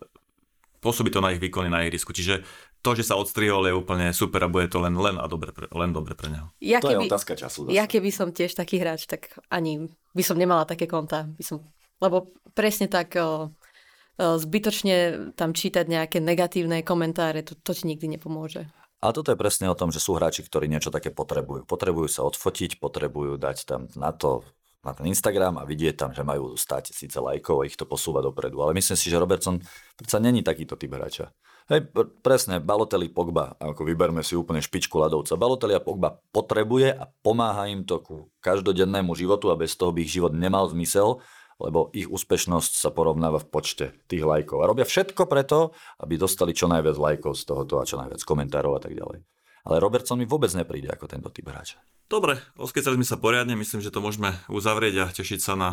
pôsobí 0.84 1.08
to 1.08 1.24
na 1.24 1.32
ich 1.32 1.40
výkony 1.40 1.72
na 1.72 1.88
ihrisku. 1.88 2.12
Čiže 2.12 2.44
to, 2.82 2.98
že 2.98 3.08
sa 3.08 3.16
odstrihol, 3.16 3.64
je 3.70 3.78
úplne 3.78 4.12
super 4.12 4.44
a 4.44 4.50
bude 4.52 4.68
to 4.68 4.82
len, 4.82 4.98
len, 4.98 5.16
a 5.16 5.30
dobre, 5.30 5.54
pre, 5.54 5.70
len 5.72 5.94
dobre 5.94 6.18
pre 6.18 6.34
neho. 6.34 6.50
Ja 6.60 6.82
to 6.82 6.92
keby, 6.92 7.08
je 7.08 7.10
otázka 7.14 7.34
času. 7.38 7.60
Zase. 7.70 7.78
Ja 7.78 7.86
keby 7.86 8.10
som 8.10 8.34
tiež 8.34 8.58
taký 8.58 8.82
hráč, 8.82 9.06
tak 9.06 9.38
ani 9.48 9.88
by 10.18 10.24
som 10.26 10.36
nemala 10.36 10.66
také 10.66 10.90
konta. 10.90 11.30
By 11.30 11.44
som, 11.46 11.64
lebo 12.02 12.34
presne 12.58 12.90
tak 12.90 13.16
o, 13.22 13.22
o, 13.22 14.36
zbytočne 14.36 15.30
tam 15.38 15.54
čítať 15.54 15.86
nejaké 15.86 16.18
negatívne 16.20 16.82
komentáre, 16.82 17.46
to, 17.46 17.54
to 17.54 17.72
ti 17.72 17.86
nikdy 17.86 18.18
nepomôže. 18.18 18.66
Ale 19.02 19.18
toto 19.18 19.34
je 19.34 19.42
presne 19.42 19.66
o 19.66 19.76
tom, 19.76 19.90
že 19.90 19.98
sú 19.98 20.14
hráči, 20.14 20.46
ktorí 20.46 20.70
niečo 20.70 20.94
také 20.94 21.10
potrebujú. 21.10 21.66
Potrebujú 21.66 22.06
sa 22.06 22.22
odfotiť, 22.22 22.78
potrebujú 22.78 23.42
dať 23.42 23.58
tam 23.66 23.90
na 23.98 24.14
to 24.14 24.46
na 24.82 24.98
ten 24.98 25.14
Instagram 25.14 25.62
a 25.62 25.66
vidieť 25.66 25.94
tam, 25.94 26.10
že 26.10 26.26
majú 26.26 26.58
stať 26.58 26.90
síce 26.90 27.22
lajkov 27.22 27.62
a 27.62 27.68
ich 27.70 27.78
to 27.78 27.86
posúva 27.86 28.18
dopredu. 28.18 28.66
Ale 28.66 28.74
myslím 28.74 28.98
si, 28.98 29.14
že 29.14 29.22
Robertson 29.22 29.62
predsa 29.94 30.18
není 30.18 30.42
takýto 30.42 30.74
typ 30.74 30.98
hráča. 30.98 31.30
Hej, 31.70 31.94
presne, 32.26 32.58
Balotelli, 32.58 33.08
Pogba, 33.08 33.54
ako 33.62 33.86
vyberme 33.86 34.26
si 34.26 34.34
úplne 34.34 34.58
špičku 34.58 34.98
ľadovca. 34.98 35.38
Balotelli 35.38 35.78
a 35.78 35.86
Pogba 35.86 36.18
potrebuje 36.34 36.98
a 36.98 37.06
pomáha 37.22 37.70
im 37.70 37.86
to 37.86 38.02
ku 38.02 38.34
každodennému 38.42 39.14
životu 39.14 39.54
a 39.54 39.56
bez 39.56 39.78
toho 39.78 39.94
by 39.94 40.02
ich 40.02 40.12
život 40.12 40.34
nemal 40.34 40.66
zmysel, 40.74 41.22
lebo 41.62 41.94
ich 41.94 42.10
úspešnosť 42.10 42.74
sa 42.82 42.90
porovnáva 42.90 43.38
v 43.38 43.50
počte 43.50 43.86
tých 44.10 44.26
lajkov. 44.26 44.66
A 44.66 44.70
robia 44.70 44.84
všetko 44.84 45.30
preto, 45.30 45.78
aby 46.02 46.18
dostali 46.18 46.58
čo 46.58 46.66
najviac 46.66 46.98
lajkov 46.98 47.38
z 47.38 47.44
tohoto 47.46 47.78
a 47.78 47.88
čo 47.88 48.02
najviac 48.02 48.22
komentárov 48.26 48.78
a 48.78 48.82
tak 48.82 48.98
ďalej. 48.98 49.22
Ale 49.62 49.78
Robertson 49.78 50.18
mi 50.18 50.26
vôbec 50.26 50.50
nepríde 50.58 50.90
ako 50.90 51.06
tento 51.06 51.30
typ 51.30 51.46
hráča. 51.46 51.78
Dobre, 52.10 52.42
oskecali 52.58 52.98
sme 52.98 53.08
sa 53.08 53.22
poriadne, 53.22 53.54
myslím, 53.54 53.80
že 53.86 53.94
to 53.94 54.02
môžeme 54.02 54.34
uzavrieť 54.50 54.96
a 55.06 55.14
tešiť 55.14 55.40
sa 55.40 55.54
na 55.54 55.70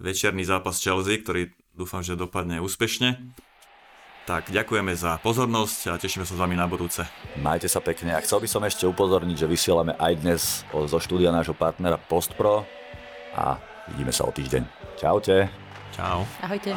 večerný 0.00 0.48
zápas 0.48 0.80
Chelsea, 0.80 1.20
ktorý 1.20 1.52
dúfam, 1.76 2.00
že 2.00 2.16
dopadne 2.16 2.58
úspešne. 2.64 3.36
Tak 4.24 4.52
ďakujeme 4.52 4.92
za 4.92 5.16
pozornosť 5.24 5.78
a 5.88 6.00
tešíme 6.00 6.24
sa 6.28 6.36
s 6.36 6.40
vami 6.40 6.52
na 6.52 6.68
budúce. 6.68 7.00
Majte 7.40 7.64
sa 7.64 7.80
pekne 7.80 8.12
a 8.12 8.20
chcel 8.20 8.44
by 8.44 8.48
som 8.48 8.60
ešte 8.60 8.84
upozorniť, 8.84 9.44
že 9.44 9.48
vysielame 9.48 9.96
aj 9.96 10.12
dnes 10.20 10.42
zo 10.68 10.98
štúdia 11.00 11.32
nášho 11.32 11.56
partnera 11.56 11.96
Postpro 11.96 12.68
a 13.32 13.56
vidíme 13.94 14.12
sa 14.12 14.28
o 14.28 14.32
týždeň. 14.32 14.62
Čaute. 14.98 15.48
Čau. 15.94 16.26
Ahojte. 16.42 16.74